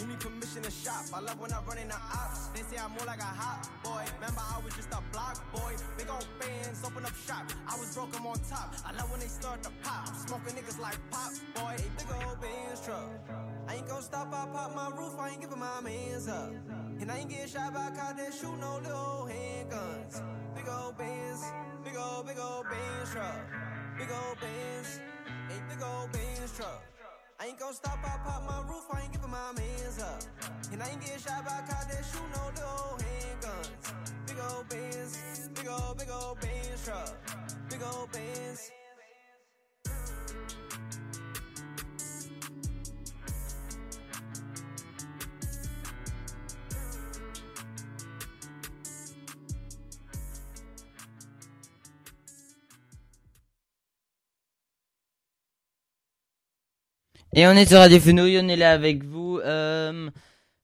You 0.00 0.06
need 0.10 0.18
permission 0.18 0.62
to 0.66 0.72
shop. 0.72 1.06
I 1.14 1.20
love 1.20 1.38
when 1.38 1.52
I 1.52 1.62
run 1.62 1.78
in 1.78 1.86
the 1.86 1.94
ops. 1.94 2.48
They 2.50 2.62
say 2.66 2.82
I'm 2.82 2.90
more 2.98 3.06
like 3.06 3.20
a 3.20 3.30
hot 3.30 3.62
boy. 3.84 4.02
Remember, 4.18 4.42
I 4.42 4.58
was 4.64 4.74
just 4.74 4.90
a 4.90 4.98
block 5.14 5.38
boy. 5.54 5.78
Big 5.96 6.10
old 6.10 6.26
bands, 6.42 6.82
open 6.84 7.06
up 7.06 7.14
shop. 7.14 7.46
I 7.62 7.78
was 7.78 7.94
broke, 7.94 8.10
I'm 8.18 8.26
on 8.26 8.40
top. 8.50 8.74
I 8.84 8.90
love 8.98 9.08
when 9.08 9.20
they 9.20 9.30
start 9.30 9.62
to 9.62 9.70
pop. 9.86 10.08
I'm 10.08 10.18
smoking 10.26 10.58
niggas 10.58 10.80
like 10.82 10.98
pop 11.14 11.30
boy. 11.54 11.78
A 11.78 11.88
big 11.94 12.10
old 12.26 12.40
bands 12.42 12.82
truck. 12.82 13.57
I 13.68 13.74
ain't 13.74 13.86
gon' 13.86 14.00
stop, 14.00 14.28
I 14.32 14.46
pop 14.46 14.74
my 14.74 14.88
roof, 14.96 15.14
I 15.20 15.28
ain't 15.28 15.42
giving 15.42 15.58
my 15.58 15.80
mans 15.82 16.26
up. 16.26 16.52
And 17.00 17.12
I 17.12 17.18
ain't 17.18 17.28
getting 17.28 17.48
shot 17.48 17.74
by 17.74 17.88
a 17.88 17.90
cop 17.90 18.16
that 18.16 18.32
shoot 18.32 18.58
no 18.58 18.76
little 18.82 19.28
handguns. 19.28 20.22
Big 20.54 20.66
old 20.66 20.96
bands, 20.96 21.44
big 21.84 21.94
old, 21.96 22.26
big 22.26 22.38
old 22.38 22.64
bands 22.64 23.12
truck. 23.12 23.36
Big 23.98 24.08
old 24.10 24.40
bands, 24.40 25.00
a 25.28 25.68
big 25.68 25.82
old 25.84 26.10
bands 26.12 26.56
truck. 26.56 26.82
I 27.38 27.46
ain't 27.48 27.58
gon' 27.58 27.74
stop, 27.74 27.98
I 28.02 28.16
pop 28.24 28.42
my 28.48 28.72
roof, 28.72 28.84
I 28.90 29.02
ain't 29.02 29.12
giving 29.12 29.30
my 29.30 29.52
mans 29.52 29.98
up. 30.00 30.22
And 30.72 30.82
I 30.82 30.88
ain't 30.88 31.00
getting 31.02 31.20
shot 31.20 31.44
by 31.44 31.58
a 31.58 31.70
cop 31.70 31.90
that 31.92 32.04
shoot 32.10 32.24
no 32.32 32.48
little 32.56 32.96
handguns. 33.04 33.92
Big 34.26 34.36
old 34.50 34.68
bands, 34.70 35.48
big 35.54 35.68
old, 35.68 35.98
big 35.98 36.08
old 36.10 36.40
bands 36.40 36.84
truck. 36.86 37.14
Big 37.68 37.82
old 37.82 38.10
bands. 38.12 38.70
Et 57.34 57.46
on 57.46 57.52
est 57.52 57.66
sur 57.66 57.78
Radio 57.78 58.00
Fenouille, 58.00 58.38
on 58.42 58.48
est 58.48 58.56
là 58.56 58.72
avec 58.72 59.04
vous. 59.04 59.38
euh, 59.44 60.10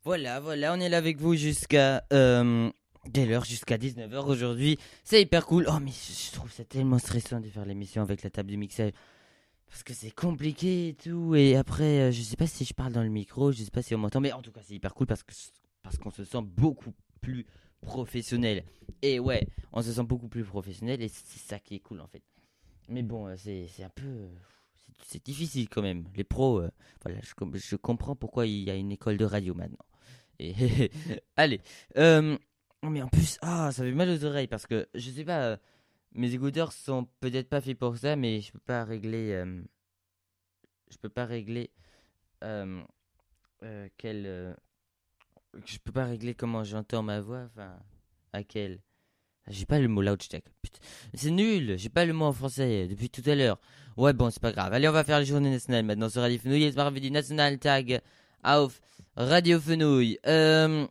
voilà, 0.04 0.40
voilà, 0.40 0.72
on 0.74 0.80
est 0.80 0.88
là 0.88 0.98
avec 0.98 1.18
vous 1.18 1.34
jusqu'à. 1.34 2.04
Euh, 2.12 2.70
quelle 3.12 3.32
heure 3.32 3.44
Jusqu'à 3.44 3.76
19h 3.76 4.24
aujourd'hui. 4.26 4.78
C'est 5.04 5.20
hyper 5.20 5.44
cool. 5.46 5.66
Oh, 5.68 5.78
mais 5.80 5.90
je 5.90 6.32
trouve 6.32 6.50
ça 6.50 6.64
tellement 6.64 6.98
stressant 6.98 7.40
de 7.40 7.48
faire 7.48 7.66
l'émission 7.66 8.00
avec 8.02 8.22
la 8.22 8.30
table 8.30 8.50
de 8.50 8.56
mixage. 8.56 8.92
Parce 9.68 9.82
que 9.82 9.92
c'est 9.92 10.10
compliqué 10.10 10.88
et 10.88 10.94
tout. 10.94 11.34
Et 11.34 11.56
après, 11.56 12.00
euh, 12.00 12.12
je 12.12 12.22
sais 12.22 12.36
pas 12.36 12.46
si 12.46 12.64
je 12.64 12.72
parle 12.72 12.92
dans 12.92 13.02
le 13.02 13.08
micro, 13.10 13.52
je 13.52 13.62
sais 13.62 13.70
pas 13.70 13.82
si 13.82 13.94
on 13.94 13.98
m'entend. 13.98 14.20
Mais 14.20 14.32
en 14.32 14.40
tout 14.40 14.52
cas, 14.52 14.60
c'est 14.62 14.74
hyper 14.74 14.94
cool 14.94 15.06
parce 15.06 15.22
que 15.22 15.32
parce 15.82 15.98
qu'on 15.98 16.10
se 16.10 16.24
sent 16.24 16.42
beaucoup 16.42 16.94
plus 17.20 17.44
professionnel. 17.82 18.64
Et 19.02 19.18
ouais, 19.20 19.46
on 19.72 19.82
se 19.82 19.92
sent 19.92 20.04
beaucoup 20.04 20.28
plus 20.28 20.44
professionnel 20.44 21.02
et 21.02 21.08
c'est 21.08 21.40
ça 21.40 21.58
qui 21.58 21.74
est 21.74 21.80
cool 21.80 22.00
en 22.00 22.06
fait. 22.06 22.22
Mais 22.88 23.02
bon, 23.02 23.26
euh, 23.26 23.34
c'est 23.36 23.84
un 23.84 23.90
peu. 23.90 24.28
C'est- 25.02 25.24
difficile 25.24 25.68
quand 25.68 25.82
même. 25.82 26.04
Les 26.16 26.24
pros, 26.24 26.60
euh, 26.60 26.70
voilà, 27.02 27.20
je, 27.22 27.32
je 27.58 27.76
comprends 27.76 28.16
pourquoi 28.16 28.46
il 28.46 28.64
y 28.64 28.70
a 28.70 28.74
une 28.74 28.92
école 28.92 29.16
de 29.16 29.24
radio 29.24 29.54
maintenant. 29.54 29.84
Allez, 31.36 31.60
euh, 31.96 32.36
mais 32.82 33.02
en 33.02 33.08
plus, 33.08 33.38
ah, 33.42 33.70
ça 33.72 33.84
fait 33.84 33.92
mal 33.92 34.08
aux 34.10 34.24
oreilles 34.24 34.48
parce 34.48 34.66
que 34.66 34.88
je 34.94 35.10
sais 35.10 35.24
pas, 35.24 35.42
euh, 35.42 35.56
mes 36.12 36.34
écouteurs 36.34 36.72
sont 36.72 37.08
peut-être 37.20 37.48
pas 37.48 37.60
faits 37.60 37.78
pour 37.78 37.96
ça, 37.96 38.16
mais 38.16 38.40
je 38.40 38.52
peux 38.52 38.58
pas 38.58 38.84
régler, 38.84 39.32
euh, 39.32 39.62
je 40.90 40.96
peux 40.98 41.08
pas 41.08 41.24
régler 41.24 41.70
quel, 43.96 44.56
je 45.64 45.78
peux 45.78 45.92
pas 45.92 46.04
régler 46.04 46.34
comment 46.34 46.64
j'entends 46.64 47.02
ma 47.02 47.20
voix, 47.20 47.44
enfin, 47.44 47.78
à 48.32 48.42
quel. 48.42 48.80
J'ai 49.48 49.66
pas 49.66 49.78
le 49.78 49.88
mot. 49.88 50.02
Putain, 50.16 50.38
c'est 51.12 51.30
nul. 51.30 51.76
J'ai 51.78 51.90
pas 51.90 52.04
le 52.04 52.12
mot 52.12 52.24
en 52.24 52.32
français 52.32 52.88
depuis 52.88 53.10
tout 53.10 53.22
à 53.26 53.34
l'heure. 53.34 53.60
Ouais, 53.96 54.12
bon, 54.12 54.28
c'est 54.28 54.40
pas 54.40 54.50
grave. 54.50 54.72
Allez, 54.72 54.88
on 54.88 54.92
va 54.92 55.04
faire 55.04 55.20
les 55.20 55.24
journées 55.24 55.50
nationales 55.50 55.84
maintenant 55.84 56.08
sur 56.08 56.20
Radio 56.20 56.36
Fenouille. 56.40 56.62
Jetzt 56.64 56.76
machen 56.76 56.94
wir 56.94 57.00
die 57.00 57.12
Nationaltag 57.12 58.00
auf 58.42 58.80
Radio 59.14 59.60
Fenouille. 59.60 60.18
Ähm, 60.24 60.88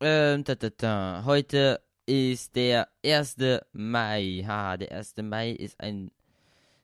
ähm, 0.00 0.44
ta, 0.44 0.54
ta, 0.54 0.68
ta. 0.68 1.22
Heute 1.24 1.80
ist 2.04 2.56
der 2.56 2.88
1. 3.02 3.36
Mai. 3.72 4.44
Haha, 4.46 4.76
der 4.76 4.92
1. 4.92 5.14
Mai 5.22 5.52
ist 5.52 5.80
ein 5.80 6.10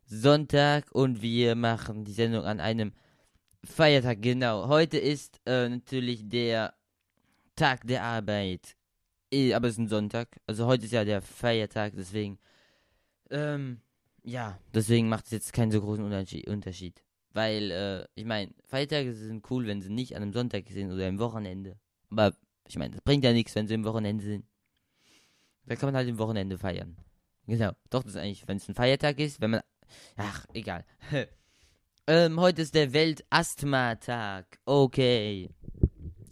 Sonntag 0.06 0.90
und 0.92 1.20
wir 1.20 1.54
machen 1.54 2.06
die 2.06 2.12
Sendung 2.12 2.44
an 2.44 2.59
einem 2.59 2.94
Feiertag. 3.62 4.22
Genau. 4.22 4.68
Heute 4.68 4.96
ist 4.96 5.38
äh, 5.44 5.68
natürlich 5.68 6.30
der 6.30 6.72
Tag 7.56 7.87
der 7.87 8.04
Arbeit. 8.04 8.74
Eh, 9.30 9.52
aber 9.52 9.68
es 9.68 9.74
ist 9.74 9.80
ein 9.80 9.88
Sonntag. 9.88 10.40
Also 10.46 10.64
heute 10.64 10.87
ist 10.87 10.92
ja 10.92 11.04
der 11.04 11.20
Feiertag, 11.20 11.92
deswegen. 11.94 12.38
Ähm, 13.28 13.83
ja, 14.24 14.59
deswegen 14.74 15.09
macht 15.09 15.26
es 15.26 15.30
jetzt 15.30 15.52
keinen 15.52 15.70
so 15.70 15.80
großen 15.80 16.04
Unterschied. 16.04 17.02
Weil, 17.33 17.70
äh, 17.70 18.04
ich 18.14 18.24
meine, 18.24 18.52
Feiertage 18.66 19.14
sind 19.14 19.48
cool, 19.50 19.66
wenn 19.66 19.83
sie 19.83 19.90
nicht 19.90 20.16
an 20.16 20.22
einem 20.22 20.33
Sonntag 20.33 20.68
sind 20.68 20.90
oder 20.90 21.06
am 21.06 21.18
Wochenende. 21.18 21.78
Aber 22.11 22.35
ich 22.66 22.76
meine, 22.76 22.94
das 22.94 23.02
bringt 23.02 23.24
ja 23.24 23.33
nichts, 23.33 23.54
wenn 23.54 23.68
sie 23.68 23.74
im 23.74 23.85
Wochenende 23.85 24.24
sind. 24.24 24.44
Da 25.66 25.76
kann 25.76 25.88
man 25.88 25.96
halt 25.96 26.09
im 26.09 26.18
Wochenende 26.18 26.59
feiern. 26.59 26.96
Genau. 27.46 27.70
Doch, 27.90 28.02
das 28.02 28.14
ist 28.14 28.20
eigentlich, 28.20 28.46
wenn 28.48 28.56
es 28.56 28.68
ein 28.68 28.74
Feiertag 28.74 29.18
ist, 29.20 29.40
wenn 29.40 29.50
man. 29.50 29.61
Ach, 30.16 30.44
egal. 30.52 30.85
ähm, 32.06 32.40
heute 32.40 32.62
ist 32.62 32.74
der 32.74 32.92
Weltasthma-Tag. 32.92 34.59
Okay. 34.64 35.50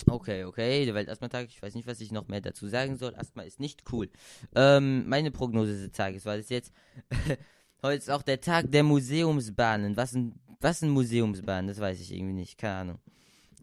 Okay, 0.07 0.45
okay, 0.45 0.85
der 0.85 0.95
Weltasthma-Tag. 0.95 1.49
Ich 1.49 1.63
weiß 1.63 1.75
nicht, 1.75 1.87
was 1.87 2.01
ich 2.01 2.11
noch 2.11 2.29
mehr 2.29 2.41
dazu 2.41 2.67
sagen 2.67 2.97
soll. 2.97 3.15
Asthma 3.15 3.43
ist 3.43 3.61
nicht 3.61 3.85
cool. 3.93 4.11
Ähm, 4.55 5.09
meine 5.09 5.31
Prognose 5.31 5.73
des 5.73 5.93
Tages 5.93 6.25
war 6.25 6.37
das 6.37 6.49
jetzt. 6.49 6.73
Heute 7.81 7.99
ist 7.99 8.11
auch 8.11 8.23
der 8.23 8.41
Tag 8.41 8.73
der 8.73 8.83
Museumsbahnen. 8.83 9.97
Was 9.97 10.13
ein, 10.15 10.35
was 10.61 10.83
ein 10.83 10.91
Museumsbahn? 10.91 11.69
Das 11.69 11.79
weiß 11.79 12.01
ich 12.01 12.13
irgendwie 12.13 12.35
nicht. 12.35 12.59
Keine 12.59 12.75
Ahnung. 12.75 12.99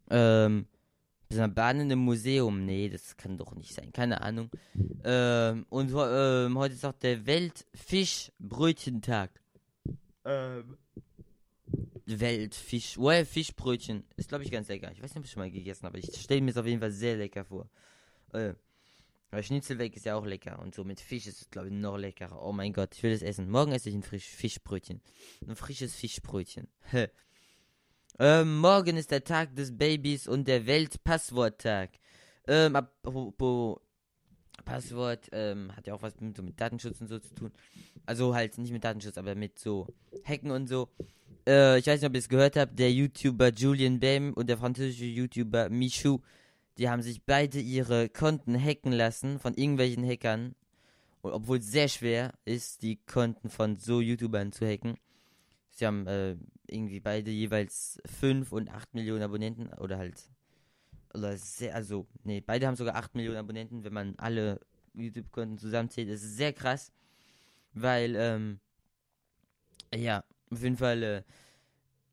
Ähm, 0.09 0.67
ist 1.27 1.39
eine 1.39 1.51
Bahn 1.51 1.91
im 1.91 1.99
Museum? 1.99 2.63
Nee, 2.65 2.87
das 2.87 3.17
kann 3.17 3.37
doch 3.37 3.53
nicht 3.55 3.73
sein. 3.73 3.91
Keine 3.91 4.21
Ahnung. 4.21 4.49
Ähm, 5.03 5.65
und 5.69 5.91
ähm, 5.93 6.57
heute 6.57 6.75
ist 6.75 6.85
auch 6.85 6.93
der 6.93 7.25
Weltfischbrötchentag. 7.25 9.31
Ähm, 10.23 10.77
Weltfisch. 12.05 12.97
Ouais, 12.97 13.25
Fischbrötchen. 13.25 14.05
Ist, 14.15 14.29
glaube 14.29 14.45
ich, 14.45 14.51
ganz 14.51 14.69
lecker. 14.69 14.93
Ich 14.93 15.03
weiß 15.03 15.09
nicht, 15.09 15.17
ob 15.17 15.25
ich 15.25 15.31
schon 15.31 15.41
mal 15.41 15.51
gegessen 15.51 15.83
habe. 15.83 15.97
aber 15.97 16.07
Ich 16.07 16.15
stelle 16.21 16.39
mir 16.41 16.51
es 16.51 16.57
auf 16.57 16.65
jeden 16.65 16.79
Fall 16.79 16.91
sehr 16.91 17.17
lecker 17.17 17.43
vor. 17.43 17.67
Äh, 18.31 18.53
weil 19.35 19.43
Schnitzelweg 19.43 19.97
ist 19.97 20.05
ja 20.05 20.15
auch 20.15 20.25
lecker. 20.25 20.59
Und 20.59 20.73
so 20.73 20.85
mit 20.85 21.01
Fisch 21.01 21.27
ist 21.27 21.41
es, 21.41 21.49
glaube 21.49 21.67
ich, 21.67 21.73
noch 21.73 21.97
leckerer. 21.97 22.41
Oh 22.41 22.53
mein 22.53 22.71
Gott, 22.71 22.95
ich 22.95 23.03
will 23.03 23.11
es 23.11 23.21
essen. 23.21 23.49
Morgen 23.49 23.73
esse 23.73 23.89
ich 23.89 23.95
ein 23.95 24.01
frisch 24.01 24.27
Fischbrötchen. 24.27 25.01
Ein 25.45 25.55
frisches 25.55 25.93
Fischbrötchen. 25.95 26.67
Ähm, 28.17 28.59
morgen 28.59 28.95
ist 28.95 29.11
der 29.11 29.25
Tag 29.25 29.57
des 29.57 29.77
Babys 29.77 30.25
und 30.25 30.47
der 30.47 30.65
Weltpassworttag. 30.65 31.89
Ähm, 32.47 32.77
apropos 32.77 33.81
Passwort, 34.63 35.27
ähm, 35.33 35.75
hat 35.75 35.85
ja 35.85 35.95
auch 35.95 36.01
was 36.01 36.17
mit, 36.21 36.37
so 36.37 36.41
mit 36.41 36.61
Datenschutz 36.61 37.01
und 37.01 37.09
so 37.09 37.19
zu 37.19 37.35
tun. 37.35 37.51
Also 38.05 38.33
halt 38.33 38.57
nicht 38.57 38.71
mit 38.71 38.85
Datenschutz, 38.85 39.17
aber 39.17 39.35
mit 39.35 39.59
so 39.59 39.87
Hacken 40.23 40.51
und 40.51 40.67
so. 40.67 40.87
Äh, 41.45 41.79
ich 41.79 41.87
weiß 41.87 41.99
nicht, 41.99 42.07
ob 42.07 42.15
ihr 42.15 42.19
es 42.19 42.29
gehört 42.29 42.55
habt, 42.55 42.79
der 42.79 42.93
YouTuber 42.93 43.49
Julian 43.49 43.99
Bam 43.99 44.31
und 44.31 44.47
der 44.47 44.59
französische 44.59 45.03
YouTuber 45.03 45.69
Michou, 45.69 46.21
die 46.77 46.89
haben 46.89 47.01
sich 47.01 47.23
beide 47.23 47.59
ihre 47.59 48.09
Konten 48.09 48.61
hacken 48.61 48.91
lassen 48.91 49.39
von 49.39 49.53
irgendwelchen 49.53 50.05
Hackern. 50.05 50.55
Und 51.21 51.31
obwohl 51.31 51.57
es 51.57 51.71
sehr 51.71 51.87
schwer 51.87 52.33
ist, 52.45 52.81
die 52.81 52.97
Konten 52.97 53.49
von 53.49 53.77
so 53.77 54.01
YouTubern 54.01 54.51
zu 54.51 54.65
hacken. 54.65 54.97
Sie 55.71 55.85
haben 55.85 56.05
äh, 56.07 56.37
irgendwie 56.67 56.99
beide 56.99 57.31
jeweils 57.31 57.99
5 58.19 58.51
und 58.51 58.69
8 58.69 58.93
Millionen 58.93 59.23
Abonnenten 59.23 59.73
oder 59.73 59.97
halt. 59.97 60.29
Oder 61.13 61.37
sehr, 61.37 61.75
also, 61.75 62.05
nee, 62.23 62.41
beide 62.41 62.67
haben 62.67 62.75
sogar 62.75 62.95
8 62.95 63.15
Millionen 63.15 63.37
Abonnenten, 63.37 63.83
wenn 63.83 63.93
man 63.93 64.15
alle 64.17 64.59
YouTube-Konten 64.93 65.57
zusammenzählt. 65.57 66.09
Das 66.09 66.23
ist 66.23 66.37
sehr 66.37 66.53
krass, 66.53 66.91
weil, 67.73 68.15
ähm, 68.15 68.59
ja, 69.93 70.23
auf 70.51 70.61
jeden 70.61 70.77
Fall, 70.77 71.03
äh, 71.03 71.23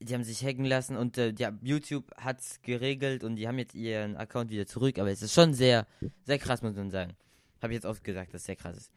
die 0.04 0.14
haben 0.14 0.24
sich 0.24 0.44
hacken 0.44 0.64
lassen 0.64 0.96
und 0.96 1.18
äh, 1.18 1.32
ja, 1.38 1.52
YouTube 1.62 2.10
hat's 2.16 2.60
geregelt 2.62 3.24
und 3.24 3.36
die 3.36 3.48
haben 3.48 3.58
jetzt 3.58 3.74
ihren 3.74 4.16
Account 4.16 4.50
wieder 4.50 4.66
zurück, 4.66 4.98
aber 4.98 5.10
es 5.10 5.22
ist 5.22 5.34
schon 5.34 5.54
sehr, 5.54 5.86
sehr 6.24 6.38
krass, 6.38 6.62
muss 6.62 6.74
man 6.74 6.90
sagen. 6.90 7.14
Habe 7.60 7.72
ich 7.72 7.76
jetzt 7.76 7.86
oft 7.86 8.02
gesagt, 8.02 8.34
dass 8.34 8.42
es 8.42 8.46
sehr 8.46 8.56
krass 8.56 8.76
ist. 8.76 8.92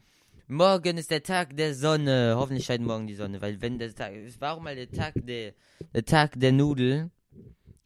Morgen 0.47 0.97
ist 0.97 1.09
der 1.09 1.23
Tag 1.23 1.55
der 1.57 1.73
Sonne. 1.73 2.35
Hoffentlich 2.37 2.65
scheint 2.65 2.85
morgen 2.85 3.07
die 3.07 3.15
Sonne, 3.15 3.41
weil 3.41 3.61
wenn 3.61 3.79
der 3.79 3.93
Tag, 3.93 4.13
es 4.13 4.39
war 4.39 4.55
auch 4.55 4.61
mal 4.61 4.75
der 4.75 4.91
Tag 4.91 5.13
der, 5.15 5.53
der 5.93 6.05
Tag 6.05 6.39
der 6.39 6.51
Nudeln 6.51 7.11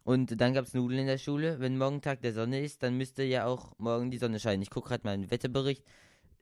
und 0.03 0.41
dann 0.41 0.53
gab's 0.53 0.73
Nudeln 0.73 1.01
in 1.01 1.07
der 1.07 1.17
Schule. 1.17 1.59
Wenn 1.59 1.77
morgen 1.77 2.01
Tag 2.01 2.21
der 2.21 2.33
Sonne 2.33 2.61
ist, 2.61 2.83
dann 2.83 2.97
müsste 2.97 3.23
ja 3.23 3.45
auch 3.45 3.73
morgen 3.77 4.11
die 4.11 4.17
Sonne 4.17 4.39
scheinen. 4.39 4.61
Ich 4.61 4.69
gucke 4.69 4.89
gerade 4.89 5.05
mal 5.05 5.13
einen 5.13 5.31
Wetterbericht. 5.31 5.83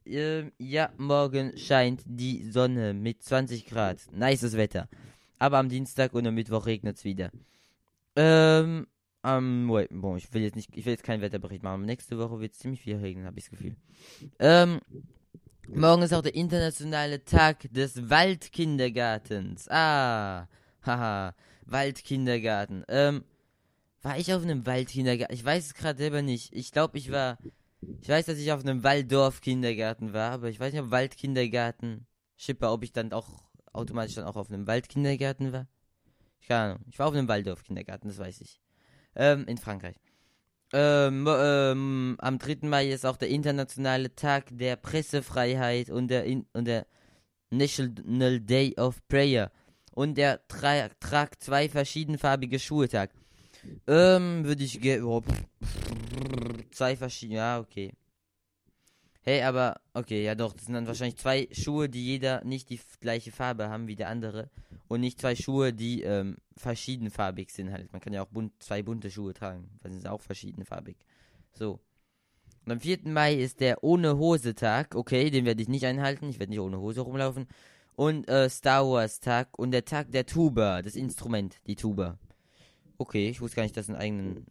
Ähm, 0.05 0.53
ja, 0.57 0.89
morgen 0.97 1.57
scheint 1.57 2.01
die 2.05 2.49
Sonne 2.49 2.93
mit 2.93 3.21
20 3.21 3.65
Grad. 3.65 3.99
Nices 4.11 4.55
Wetter. 4.55 4.87
Aber 5.39 5.57
am 5.57 5.69
Dienstag 5.69 6.13
und 6.13 6.25
am 6.27 6.35
Mittwoch 6.35 6.65
regnet's 6.65 7.03
wieder. 7.03 7.31
Ähm, 8.15 8.87
Ähm, 9.23 9.69
ouais, 9.69 9.87
bon, 9.91 10.15
ich 10.17 10.31
will 10.33 10.43
jetzt 10.43 10.55
nicht, 10.55 10.69
ich 10.75 10.85
will 10.85 10.93
jetzt 10.93 11.03
keinen 11.03 11.21
Wetterbericht 11.21 11.63
machen. 11.63 11.85
Nächste 11.85 12.17
Woche 12.17 12.39
wird 12.39 12.53
es 12.53 12.59
ziemlich 12.59 12.81
viel 12.81 12.95
regnen, 12.97 13.25
habe 13.25 13.37
ich 13.37 13.45
das 13.45 13.51
Gefühl. 13.51 13.75
Ähm, 14.39 14.79
morgen 15.67 16.03
ist 16.03 16.13
auch 16.13 16.21
der 16.21 16.35
internationale 16.35 17.25
Tag 17.25 17.71
des 17.73 18.09
Waldkindergartens. 18.09 19.67
Ah, 19.69 20.47
haha, 20.81 21.35
Waldkindergarten. 21.65 22.85
Ähm, 22.87 23.25
war 24.01 24.17
ich 24.17 24.33
auf 24.33 24.43
einem 24.43 24.65
Waldkindergarten? 24.65 25.35
Ich 25.35 25.43
weiß 25.43 25.65
es 25.65 25.73
gerade 25.73 25.97
selber 25.97 26.21
nicht. 26.21 26.53
Ich 26.53 26.71
glaube, 26.71 26.97
ich 26.97 27.11
war, 27.11 27.37
ich 28.01 28.07
weiß, 28.07 28.27
dass 28.27 28.37
ich 28.37 28.51
auf 28.53 28.61
einem 28.61 28.83
Walddorf-Kindergarten 28.83 30.13
war, 30.13 30.31
aber 30.31 30.49
ich 30.49 30.59
weiß 30.59 30.71
nicht, 30.71 30.81
ob 30.81 30.91
Waldkindergarten, 30.91 32.05
Schipper, 32.37 32.71
ob 32.71 32.83
ich 32.83 32.93
dann 32.93 33.11
auch 33.11 33.43
automatisch 33.73 34.15
dann 34.15 34.25
auch 34.25 34.35
auf 34.35 34.49
einem 34.49 34.67
Waldkindergarten 34.67 35.53
war. 35.53 35.67
Keine 36.47 36.73
Ahnung. 36.73 36.85
Ich 36.89 36.99
war 36.99 37.07
auf 37.07 37.13
einem 37.13 37.27
Waldorf-Kindergarten, 37.27 38.07
das 38.07 38.19
weiß 38.19 38.41
ich. 38.41 38.59
Ähm, 39.15 39.45
in 39.47 39.57
Frankreich. 39.57 39.95
Ähm, 40.73 41.27
ähm, 41.29 42.15
am 42.19 42.39
3. 42.39 42.67
Mai 42.67 42.89
ist 42.89 43.05
auch 43.05 43.17
der 43.17 43.29
internationale 43.29 44.13
Tag 44.15 44.45
der 44.51 44.75
Pressefreiheit 44.75 45.89
und 45.89 46.09
der, 46.09 46.25
in, 46.25 46.45
und 46.53 46.65
der 46.65 46.85
National 47.49 48.41
Day 48.41 48.75
of 48.77 49.05
Prayer. 49.07 49.51
Und 49.91 50.17
der 50.17 50.45
tra 50.47 50.89
tragt 50.99 51.41
zwei 51.41 51.69
verschiedenfarbige 51.69 52.59
Schuhe 52.59 52.89
Tag. 52.89 53.11
Ähm, 53.87 54.43
würde 54.43 54.63
ich 54.63 54.79
ge 54.79 55.01
oh, 55.01 55.23
zwei 56.71 56.95
verschiedene, 56.95 57.39
ja, 57.39 57.59
okay. 57.59 57.93
Hey, 59.27 59.41
aber, 59.41 59.81
okay, 59.93 60.23
ja 60.23 60.35
doch, 60.35 60.53
das 60.53 60.67
sind 60.67 60.73
dann 60.73 60.87
wahrscheinlich 60.87 61.17
zwei 61.17 61.49
Schuhe, 61.51 61.89
die 61.89 62.01
jeder 62.01 62.45
nicht 62.45 62.69
die 62.69 62.79
gleiche 63.01 63.33
Farbe 63.33 63.67
haben 63.67 63.87
wie 63.87 63.97
der 63.97 64.07
andere. 64.07 64.49
Und 64.87 65.01
nicht 65.01 65.19
zwei 65.19 65.35
Schuhe, 65.35 65.73
die 65.73 66.01
ähm, 66.03 66.37
verschiedenfarbig 66.55 67.51
sind 67.51 67.73
halt. 67.73 67.91
Man 67.91 67.99
kann 67.99 68.13
ja 68.13 68.23
auch 68.23 68.29
bunt, 68.29 68.53
zwei 68.63 68.83
bunte 68.83 69.11
Schuhe 69.11 69.33
tragen, 69.33 69.69
weil 69.81 69.91
sie 69.91 69.97
sind 69.97 70.07
auch 70.07 70.21
verschiedenfarbig. 70.21 70.95
So. 71.51 71.81
Und 72.63 72.71
am 72.71 72.79
4. 72.79 72.99
Mai 73.03 73.33
ist 73.33 73.59
der 73.59 73.83
Ohne 73.83 74.17
Hose 74.17 74.55
Tag. 74.55 74.95
Okay, 74.95 75.29
den 75.29 75.43
werde 75.43 75.61
ich 75.61 75.67
nicht 75.67 75.85
einhalten. 75.85 76.29
Ich 76.29 76.39
werde 76.39 76.51
nicht 76.51 76.61
ohne 76.61 76.79
Hose 76.79 77.01
rumlaufen. 77.01 77.47
Und 77.97 78.29
äh, 78.29 78.49
Star 78.49 78.89
Wars 78.89 79.19
Tag 79.19 79.59
und 79.59 79.71
der 79.71 79.83
Tag 79.83 80.09
der 80.09 80.25
Tuba, 80.25 80.81
das 80.81 80.95
Instrument, 80.95 81.57
die 81.67 81.75
Tuba. 81.75 82.17
Okay, 82.97 83.27
ich 83.27 83.41
wusste 83.41 83.57
gar 83.57 83.63
nicht, 83.63 83.75
dass 83.75 83.89
es 83.89 83.89
einen 83.89 83.99
eigenen, 83.99 84.45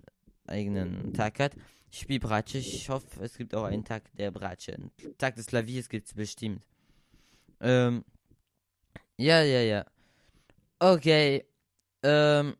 eigenen 0.47 1.15
Tag 1.15 1.39
hat. 1.39 1.53
Ich 1.91 2.01
spiele 2.01 2.21
Bratsche. 2.21 2.59
Ich 2.59 2.89
hoffe, 2.89 3.07
es 3.23 3.37
gibt 3.37 3.55
auch 3.55 3.65
einen 3.65 3.85
Tag 3.85 4.05
der 4.15 4.31
Bratsche. 4.31 4.77
Tag 5.19 5.37
des 5.37 5.47
Klaviers 5.47 5.89
gibt 5.89 6.07
es 6.07 6.15
bestimmt. 6.15 6.67
Ähm. 7.61 8.05
Ja, 9.17 9.43
ja, 9.43 9.61
ja. 9.61 9.87
Okay. 10.79 11.45
Ähm. 12.03 12.57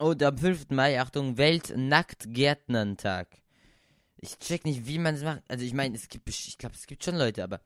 Und 0.00 0.22
am 0.22 0.38
5. 0.38 0.70
Mai, 0.70 1.00
Achtung, 1.00 1.38
Welt-Nackt-Gärtnern-Tag. 1.38 3.28
Ich 4.16 4.38
check 4.38 4.64
nicht, 4.64 4.86
wie 4.86 4.98
man 4.98 5.14
es 5.14 5.22
macht. 5.22 5.42
Also, 5.48 5.64
ich 5.64 5.72
meine, 5.72 5.94
es 5.94 6.08
gibt, 6.08 6.28
ich 6.28 6.58
glaube, 6.58 6.74
es 6.74 6.86
gibt 6.86 7.04
schon 7.04 7.16
Leute, 7.16 7.44
aber 7.44 7.60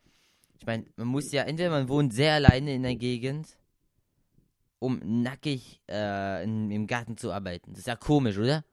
ich 0.58 0.66
meine, 0.66 0.84
man 0.96 1.06
muss 1.08 1.32
ja, 1.32 1.44
entweder 1.44 1.70
man 1.70 1.88
wohnt 1.88 2.12
sehr 2.12 2.34
alleine 2.34 2.74
in 2.74 2.82
der 2.82 2.96
Gegend, 2.96 3.56
um 4.78 5.00
nackig 5.22 5.80
äh, 5.88 6.42
in, 6.44 6.70
im 6.70 6.86
Garten 6.86 7.16
zu 7.16 7.32
arbeiten. 7.32 7.70
Das 7.70 7.80
ist 7.80 7.86
ja 7.86 7.96
komisch, 7.96 8.36
oder? 8.38 8.64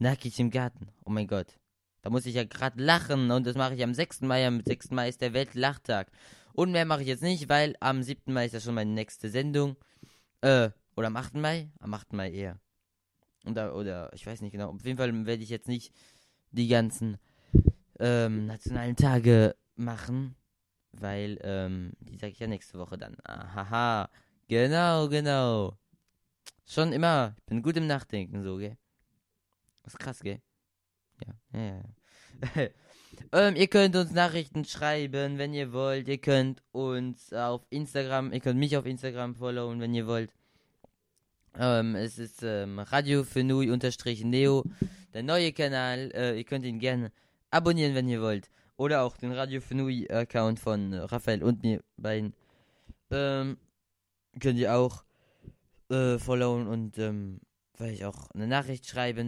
Nackig 0.00 0.40
im 0.40 0.50
Garten. 0.50 0.88
Oh 1.04 1.10
mein 1.10 1.26
Gott. 1.26 1.58
Da 2.00 2.08
muss 2.08 2.24
ich 2.24 2.34
ja 2.34 2.44
gerade 2.44 2.82
lachen 2.82 3.30
und 3.30 3.46
das 3.46 3.54
mache 3.54 3.74
ich 3.74 3.84
am 3.84 3.92
6. 3.92 4.22
Mai. 4.22 4.46
Am 4.46 4.62
6. 4.62 4.92
Mai 4.92 5.10
ist 5.10 5.20
der 5.20 5.34
Weltlachtag. 5.34 6.10
Und 6.54 6.72
mehr 6.72 6.86
mache 6.86 7.02
ich 7.02 7.08
jetzt 7.08 7.22
nicht, 7.22 7.50
weil 7.50 7.76
am 7.80 8.02
7. 8.02 8.32
Mai 8.32 8.46
ist 8.46 8.54
ja 8.54 8.60
schon 8.60 8.74
meine 8.74 8.90
nächste 8.92 9.28
Sendung. 9.28 9.76
Äh, 10.40 10.70
oder 10.96 11.08
am 11.08 11.16
8. 11.16 11.34
Mai? 11.34 11.70
Am 11.80 11.92
8. 11.92 12.14
Mai 12.14 12.32
eher. 12.32 12.58
Und 13.44 13.56
da, 13.56 13.72
oder, 13.72 14.10
ich 14.14 14.26
weiß 14.26 14.40
nicht 14.40 14.52
genau. 14.52 14.70
Auf 14.70 14.86
jeden 14.86 14.96
Fall 14.96 15.26
werde 15.26 15.42
ich 15.42 15.50
jetzt 15.50 15.68
nicht 15.68 15.92
die 16.50 16.68
ganzen 16.68 17.18
ähm, 17.98 18.46
nationalen 18.46 18.96
Tage 18.96 19.54
machen, 19.76 20.34
weil, 20.92 21.38
ähm, 21.42 21.92
die 22.00 22.16
sage 22.16 22.32
ich 22.32 22.38
ja 22.38 22.46
nächste 22.46 22.78
Woche 22.78 22.96
dann. 22.96 23.16
Ahaha. 23.22 24.08
Genau, 24.48 25.08
genau. 25.10 25.76
Schon 26.66 26.94
immer. 26.94 27.34
Ich 27.36 27.44
bin 27.44 27.60
gut 27.60 27.76
im 27.76 27.86
Nachdenken, 27.86 28.42
so, 28.42 28.56
gell? 28.56 28.78
Das 29.90 29.94
ist 29.94 30.04
krass, 30.04 30.20
gell? 30.20 30.40
Ja, 31.26 31.60
ja, 31.60 31.82
ja. 32.54 32.68
ähm, 33.32 33.56
ihr 33.56 33.66
könnt 33.66 33.96
uns 33.96 34.12
Nachrichten 34.12 34.64
schreiben, 34.64 35.36
wenn 35.36 35.52
ihr 35.52 35.72
wollt. 35.72 36.06
Ihr 36.06 36.18
könnt 36.18 36.62
uns 36.70 37.32
auf 37.32 37.66
Instagram, 37.70 38.32
ihr 38.32 38.38
könnt 38.38 38.60
mich 38.60 38.76
auf 38.76 38.86
Instagram 38.86 39.34
followen, 39.34 39.80
wenn 39.80 39.92
ihr 39.92 40.06
wollt. 40.06 40.32
Ähm, 41.58 41.96
es 41.96 42.20
ist 42.20 42.44
ähm, 42.44 42.78
Radio 42.78 43.24
Fenui 43.24 43.68
unterstrich 43.68 44.22
Neo, 44.22 44.62
der 45.12 45.24
neue 45.24 45.52
Kanal. 45.52 46.12
Äh, 46.14 46.38
ihr 46.38 46.44
könnt 46.44 46.64
ihn 46.64 46.78
gerne 46.78 47.10
abonnieren, 47.50 47.96
wenn 47.96 48.08
ihr 48.08 48.22
wollt. 48.22 48.48
Oder 48.76 49.02
auch 49.02 49.16
den 49.16 49.32
Radio 49.32 49.60
Fenui 49.60 50.08
Account 50.08 50.60
von 50.60 50.94
Raphael 50.94 51.42
und 51.42 51.64
mir 51.64 51.82
beiden. 51.96 52.32
Ähm, 53.10 53.58
könnt 54.38 54.60
ihr 54.60 54.72
auch 54.72 55.02
äh, 55.90 56.16
followen 56.20 56.68
und 56.68 56.96
ähm, 56.98 57.40
vielleicht 57.80 58.04
auch 58.04 58.28
eine 58.34 58.46
Nachricht 58.46 58.86
live. 58.94 59.18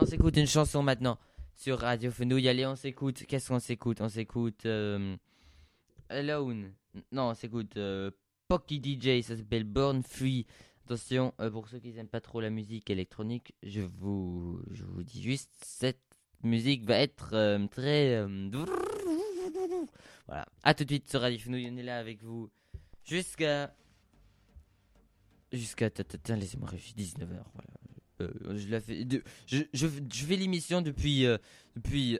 On 0.00 0.06
s'écoute 0.06 0.36
une 0.36 0.46
chanson 0.46 0.82
maintenant 0.82 1.18
sur 1.56 1.80
Radio 1.80 2.10
Fenouille. 2.10 2.48
Allez, 2.48 2.66
on 2.66 2.76
s'écoute. 2.76 3.24
Qu'est-ce 3.26 3.48
qu'on 3.48 3.58
s'écoute? 3.58 4.00
On 4.00 4.08
s'écoute 4.08 4.64
euh, 4.66 5.16
Alone. 6.08 6.72
Non, 7.10 7.30
on 7.30 7.34
s'écoute 7.34 7.76
euh, 7.76 8.10
Pocky 8.46 8.80
DJ. 8.80 9.22
Ça 9.22 9.36
s'appelle 9.36 9.64
Born 9.64 10.02
Free. 10.04 10.46
Attention, 10.84 11.34
euh, 11.40 11.50
pour 11.50 11.68
ceux 11.68 11.80
qui 11.80 11.92
n'aiment 11.92 12.06
pas 12.06 12.20
trop 12.20 12.40
la 12.40 12.50
musique 12.50 12.90
électronique, 12.90 13.54
je 13.64 13.80
vous, 13.80 14.60
je 14.70 14.84
vous 14.84 15.02
dis 15.02 15.20
juste, 15.20 15.50
cette 15.60 15.98
musique 16.44 16.84
va 16.84 16.98
être 16.98 17.30
très... 17.72 18.24
voilà. 20.28 20.46
À 20.62 20.74
tout 20.74 20.84
de 20.84 20.90
suite 20.90 21.10
sur 21.10 21.22
Radio 21.22 21.40
Fenouille. 21.40 21.68
On 21.72 21.76
est 21.76 21.82
là 21.82 21.98
avec 21.98 22.22
vous 22.22 22.50
jusqu'à... 23.06 23.74
Jusqu'à... 25.52 25.90
Laissez-moi 26.28 26.68
réfléchir. 26.68 26.96
19h. 26.96 27.42
Voilà. 27.54 27.70
Euh, 28.20 28.56
je, 28.56 28.68
la 28.68 28.80
fais, 28.80 29.06
je, 29.46 29.58
je, 29.72 29.86
fais 29.86 30.36
l'émission 30.36 30.80
depuis, 30.80 31.26
euh, 31.26 31.36
depuis 31.74 32.18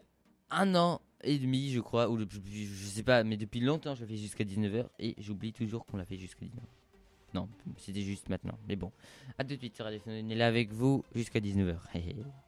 un 0.50 0.74
an 0.74 1.00
et 1.22 1.38
demi, 1.38 1.70
je 1.70 1.80
crois, 1.80 2.10
ou 2.10 2.18
depuis, 2.18 2.66
je 2.66 2.86
sais 2.86 3.02
pas, 3.02 3.24
mais 3.24 3.36
depuis 3.36 3.60
longtemps, 3.60 3.94
je 3.94 4.04
fais 4.04 4.16
jusqu'à 4.16 4.44
19h 4.44 4.86
et 4.98 5.14
j'oublie 5.18 5.52
toujours 5.52 5.86
qu'on 5.86 5.96
l'a 5.96 6.04
fait 6.04 6.18
jusqu'à 6.18 6.44
19h. 6.44 6.60
Non, 7.34 7.48
c'était 7.78 8.02
juste 8.02 8.28
maintenant, 8.28 8.58
mais 8.68 8.76
bon. 8.76 8.92
À 9.38 9.44
tout 9.44 9.54
de 9.54 9.58
suite 9.58 9.74
sur 9.74 9.84
Radio. 9.84 10.00
On 10.06 10.10
est 10.10 10.34
là 10.34 10.46
avec 10.46 10.72
vous 10.72 11.04
jusqu'à 11.14 11.40
19h. 11.40 11.76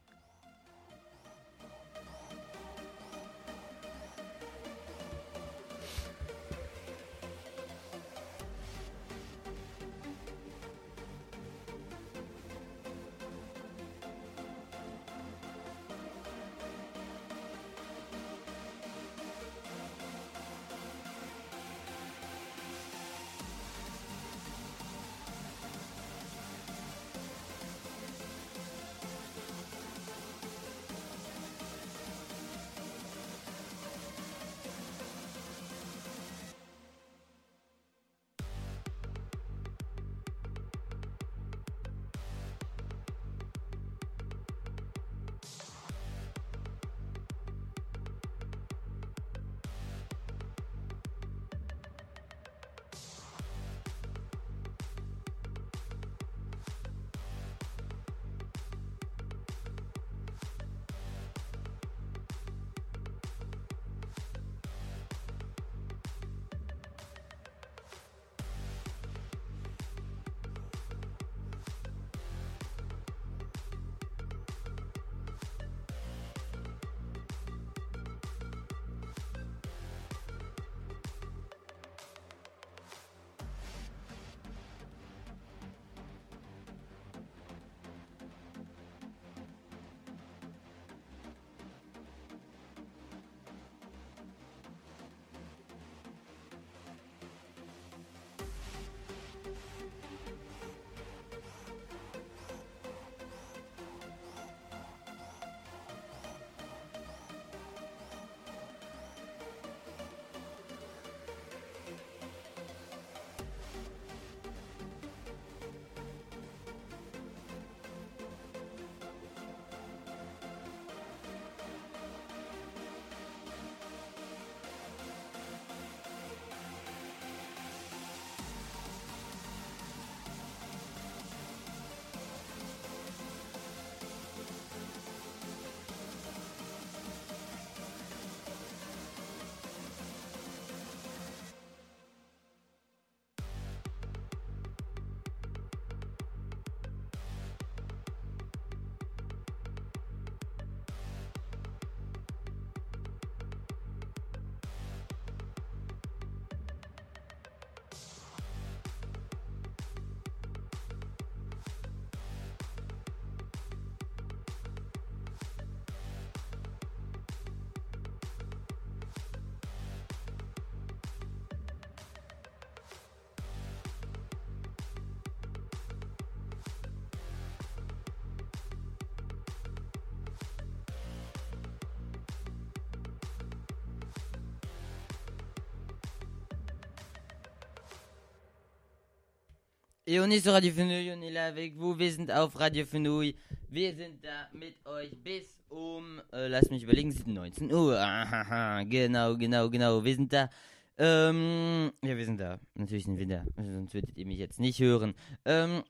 Et 190.10 190.20
on 190.20 190.30
est 190.30 190.40
sur 190.40 190.52
Radio 190.52 190.72
Fenouil, 190.72 191.12
on 191.14 191.20
est 191.20 191.30
là 191.30 191.48
avec 191.48 191.76
vous, 191.76 191.94
wir 191.94 192.10
sind 192.10 192.30
auf 192.30 192.54
Radio 192.54 192.86
Fenouil. 192.86 193.34
Wir 193.70 193.94
sind 193.94 194.24
da 194.24 194.48
mit 194.54 194.74
euch 194.86 195.10
bis 195.22 195.44
um, 195.68 196.22
äh, 196.32 196.48
lass 196.48 196.70
mich 196.70 196.82
überlegen, 196.82 197.10
es 197.10 197.16
ist 197.16 197.26
19 197.26 197.70
Uhr. 197.70 197.98
Ahaha, 198.00 198.84
genau, 198.84 199.36
genau, 199.36 199.68
genau, 199.68 200.02
wir 200.02 200.14
sind 200.14 200.32
da. 200.32 200.48
Ähm, 200.96 201.92
ja, 202.02 202.16
wir 202.16 202.24
sind 202.24 202.40
da. 202.40 202.58
Natürlich 202.74 203.04
sind 203.04 203.18
wir 203.18 203.26
da. 203.26 203.44
Sonst 203.58 203.92
würdet 203.92 204.16
ihr 204.16 204.24
mich 204.24 204.38
jetzt 204.38 204.58
nicht 204.58 204.80
hören. 204.80 205.12
Ähm, 205.44 205.82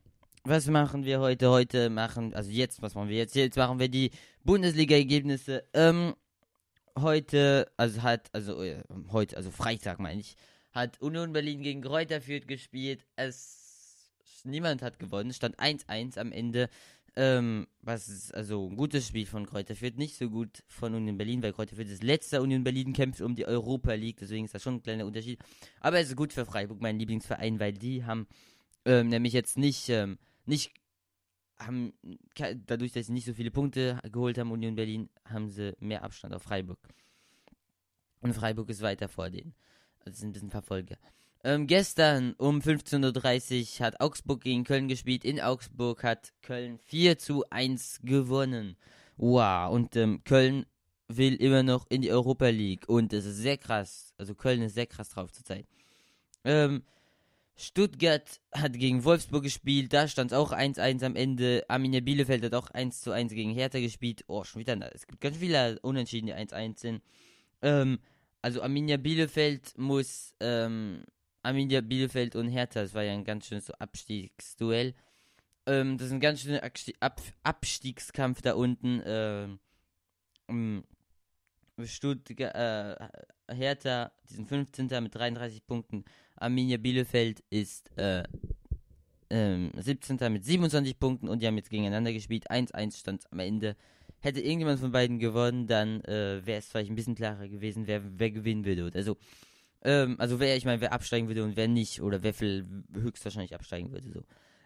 was 0.42 0.66
machen 0.66 1.04
wir 1.04 1.20
heute? 1.20 1.50
Heute 1.50 1.88
machen, 1.88 2.34
also 2.34 2.50
jetzt, 2.50 2.82
was 2.82 2.96
machen 2.96 3.10
wir 3.10 3.18
jetzt? 3.18 3.36
Jetzt 3.36 3.56
machen 3.56 3.78
wir 3.78 3.88
die 3.88 4.10
Bundesliga-Ergebnisse. 4.42 5.62
Ähm, 5.74 6.16
heute, 6.98 7.70
also 7.76 8.02
hat, 8.02 8.30
also 8.32 8.64
äh, 8.64 8.82
heute, 9.12 9.36
also 9.36 9.52
Freitag 9.52 10.00
meine 10.00 10.22
ich, 10.22 10.34
hat 10.72 11.00
Union 11.00 11.32
Berlin 11.32 11.62
gegen 11.62 11.82
Kräuter 11.82 12.20
Fürth 12.20 12.48
gespielt. 12.48 13.06
Es, 13.14 13.67
niemand 14.48 14.82
hat 14.82 14.98
gewonnen, 14.98 15.32
stand 15.32 15.58
1-1 15.58 16.18
am 16.18 16.32
Ende. 16.32 16.68
Ähm, 17.16 17.66
was 17.82 18.08
ist 18.08 18.32
also 18.34 18.68
ein 18.68 18.76
gutes 18.76 19.08
Spiel 19.08 19.26
von 19.26 19.46
Kräuter 19.46 19.74
Fürth, 19.74 19.96
nicht 19.96 20.16
so 20.16 20.30
gut 20.30 20.62
von 20.68 20.94
Union 20.94 21.18
Berlin, 21.18 21.42
weil 21.42 21.52
Kräuter 21.52 21.74
Fürth 21.74 21.90
ist 21.90 22.04
letzter 22.04 22.42
Union 22.42 22.62
Berlin 22.62 22.92
kämpft 22.92 23.20
um 23.20 23.34
die 23.34 23.46
Europa 23.46 23.92
League, 23.94 24.18
deswegen 24.20 24.44
ist 24.44 24.54
das 24.54 24.62
schon 24.62 24.76
ein 24.76 24.82
kleiner 24.82 25.04
Unterschied. 25.04 25.40
Aber 25.80 25.98
es 25.98 26.08
ist 26.08 26.16
gut 26.16 26.32
für 26.32 26.46
Freiburg, 26.46 26.80
mein 26.80 26.98
Lieblingsverein, 26.98 27.58
weil 27.58 27.72
die 27.72 28.04
haben 28.04 28.28
ähm, 28.84 29.08
nämlich 29.08 29.32
jetzt 29.32 29.58
nicht, 29.58 29.88
ähm, 29.88 30.18
nicht 30.46 30.72
haben 31.58 31.92
dadurch, 32.66 32.92
dass 32.92 33.06
sie 33.06 33.12
nicht 33.12 33.26
so 33.26 33.34
viele 33.34 33.50
Punkte 33.50 33.98
geholt 34.12 34.38
haben, 34.38 34.52
Union 34.52 34.76
Berlin, 34.76 35.10
haben 35.24 35.48
sie 35.48 35.74
mehr 35.80 36.04
Abstand 36.04 36.34
auf 36.34 36.42
Freiburg. 36.42 36.78
Und 38.20 38.32
Freiburg 38.34 38.68
ist 38.70 38.80
weiter 38.80 39.08
vor 39.08 39.30
denen. 39.30 39.54
Also 40.04 40.20
sind 40.20 40.30
ein 40.30 40.32
bisschen 40.32 40.50
Verfolger. 40.50 40.96
Ähm, 41.44 41.66
gestern 41.66 42.34
um 42.38 42.58
15.30 42.60 43.80
Uhr 43.80 43.86
hat 43.86 44.00
Augsburg 44.00 44.42
gegen 44.42 44.64
Köln 44.64 44.88
gespielt. 44.88 45.24
In 45.24 45.40
Augsburg 45.40 46.02
hat 46.02 46.32
Köln 46.42 46.78
4 46.78 47.18
zu 47.18 47.44
1 47.50 48.00
gewonnen. 48.02 48.76
Wow, 49.16 49.72
und 49.72 49.94
ähm, 49.96 50.22
Köln 50.24 50.66
will 51.06 51.36
immer 51.36 51.62
noch 51.62 51.86
in 51.88 52.02
die 52.02 52.12
Europa 52.12 52.48
League. 52.48 52.88
Und 52.88 53.12
es 53.12 53.24
ist 53.24 53.36
sehr 53.36 53.56
krass. 53.56 54.12
Also 54.18 54.34
Köln 54.34 54.62
ist 54.62 54.74
sehr 54.74 54.86
krass 54.86 55.10
drauf 55.10 55.32
zurzeit. 55.32 55.66
Ähm, 56.44 56.82
Stuttgart 57.60 58.40
hat 58.52 58.74
gegen 58.74 59.02
Wolfsburg 59.02 59.42
gespielt, 59.42 59.92
da 59.92 60.06
stand 60.06 60.30
es 60.30 60.38
auch 60.38 60.52
1-1 60.52 61.04
am 61.04 61.16
Ende. 61.16 61.64
Arminia 61.66 62.00
Bielefeld 62.00 62.44
hat 62.44 62.54
auch 62.54 62.70
1-1 62.70 63.34
gegen 63.34 63.50
Hertha 63.50 63.80
gespielt. 63.80 64.22
Oh, 64.28 64.44
schon 64.44 64.60
wieder, 64.60 64.78
es 64.94 65.08
gibt 65.08 65.20
ganz 65.20 65.38
viele 65.38 65.80
Unentschieden, 65.80 66.28
die 66.28 66.34
1-1 66.34 66.78
sind. 66.78 67.02
Ähm, 67.60 67.98
also 68.42 68.62
Arminia 68.62 68.96
Bielefeld 68.96 69.76
muss, 69.76 70.34
ähm, 70.38 71.02
Arminia 71.48 71.80
Bielefeld 71.80 72.36
und 72.36 72.48
Hertha, 72.48 72.82
das 72.82 72.92
war 72.92 73.02
ja 73.02 73.12
ein 73.12 73.24
ganz 73.24 73.46
schönes 73.46 73.70
Abstiegsduell. 73.70 74.94
Ähm, 75.64 75.96
das 75.96 76.08
ist 76.08 76.12
ein 76.12 76.20
ganz 76.20 76.42
schöner 76.42 76.62
Ab 77.00 77.22
Abstiegskampf 77.42 78.42
da 78.42 78.52
unten. 78.52 79.02
Ähm, 79.06 80.84
Stuttgart, 81.84 82.54
äh, 82.54 83.54
Hertha, 83.54 84.12
die 84.28 84.34
sind 84.34 84.48
15. 84.48 84.88
mit 85.02 85.14
33 85.14 85.66
Punkten. 85.66 86.04
Arminia 86.36 86.76
Bielefeld 86.76 87.42
ist 87.48 87.96
äh, 87.96 88.24
ähm, 89.30 89.70
17. 89.74 90.18
mit 90.30 90.44
27 90.44 90.98
Punkten 90.98 91.28
und 91.28 91.40
die 91.40 91.46
haben 91.46 91.56
jetzt 91.56 91.70
gegeneinander 91.70 92.12
gespielt. 92.12 92.50
1-1 92.50 92.98
stand 92.98 93.24
am 93.32 93.38
Ende. 93.38 93.74
Hätte 94.20 94.40
irgendjemand 94.40 94.80
von 94.80 94.92
beiden 94.92 95.18
gewonnen, 95.18 95.66
dann 95.66 96.02
äh, 96.02 96.44
wäre 96.44 96.58
es 96.58 96.66
vielleicht 96.66 96.90
ein 96.90 96.96
bisschen 96.96 97.14
klarer 97.14 97.48
gewesen, 97.48 97.86
wer, 97.86 98.02
wer 98.18 98.30
gewinnen 98.30 98.66
würde. 98.66 98.90
Also, 98.94 99.16
ähm, 99.82 100.16
also 100.18 100.40
wer, 100.40 100.56
ich 100.56 100.64
meine, 100.64 100.80
wer 100.80 100.92
absteigen 100.92 101.28
würde 101.28 101.44
und 101.44 101.56
wer 101.56 101.68
nicht, 101.68 102.00
oder 102.02 102.22
wer 102.22 102.34
viel 102.34 102.66
höchstwahrscheinlich 102.92 103.54
absteigen 103.54 103.92
würde, 103.92 104.10
so. 104.12 104.22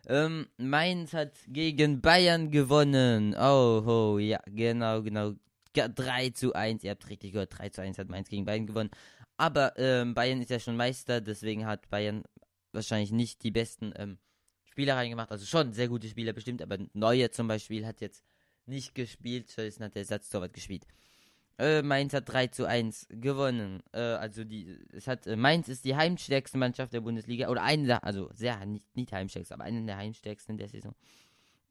Ähm, 0.09 0.49
Mainz 0.57 1.13
hat 1.13 1.33
gegen 1.47 2.01
Bayern 2.01 2.51
gewonnen. 2.51 3.37
Oh, 3.39 3.83
oh, 3.87 4.19
ja, 4.19 4.41
genau, 4.47 5.03
genau. 5.03 5.35
Ga- 5.75 5.89
3 5.89 6.31
zu 6.31 6.55
1, 6.55 6.83
ihr 6.83 6.91
habt 6.91 7.09
richtig 7.09 7.33
gehört, 7.33 7.57
3 7.57 7.69
zu 7.69 7.83
1 7.83 7.99
hat 7.99 8.09
Mainz 8.09 8.29
gegen 8.29 8.45
Bayern 8.45 8.67
gewonnen. 8.67 8.91
Aber 9.37 9.79
ähm, 9.79 10.15
Bayern 10.15 10.43
ist 10.43 10.51
ja 10.51 10.59
schon 10.59 10.77
Meister, 10.77 11.21
deswegen 11.21 11.67
hat 11.67 11.89
Bayern 11.89 12.25
wahrscheinlich 12.73 13.13
nicht 13.13 13.43
die 13.45 13.51
besten 13.53 13.93
ähm, 13.97 14.19
Spieler 14.65 14.97
reingemacht. 14.97 15.31
Also 15.31 15.47
schon 15.47 15.73
sehr 15.73 15.89
gute 15.89 16.09
Spieler 16.09 16.33
bestimmt, 16.33 16.63
aber 16.63 16.79
Neuer 16.95 17.31
zum 17.31 17.47
Beispiel 17.47 17.87
hat 17.87 18.01
jetzt 18.01 18.25
nicht 18.67 18.95
gespielt, 18.95 19.51
stattdessen 19.51 19.85
hat 19.85 19.95
der 19.95 20.03
Ersatztorwart 20.03 20.53
gespielt. 20.53 20.85
Äh, 21.59 21.83
Mainz 21.83 22.13
hat 22.15 22.29
3 22.29 22.47
zu 22.49 22.67
1 22.67 23.07
gewonnen. 23.11 23.83
Äh, 23.93 24.01
also 24.01 24.45
die, 24.45 24.79
es 24.93 25.07
hat, 25.07 25.27
äh, 25.27 25.37
Mainz 25.37 25.69
ist 25.69 25.85
die 25.85 25.95
heimstärkste 25.97 26.59
Mannschaft 26.59 26.93
der 26.93 27.01
Bundesliga, 27.03 27.49
oder 27.49 27.63
eine 27.63 27.87
der, 27.87 28.05
also 28.05 28.31
sehr, 28.35 28.65
nicht, 28.67 28.85
nicht 28.97 29.13
heimstärkste, 29.13 29.55
aber 29.55 29.65
eine 29.65 29.85
der 29.85 29.97
heimstärksten 29.97 30.57
der 30.57 30.69
Saison. 30.69 30.95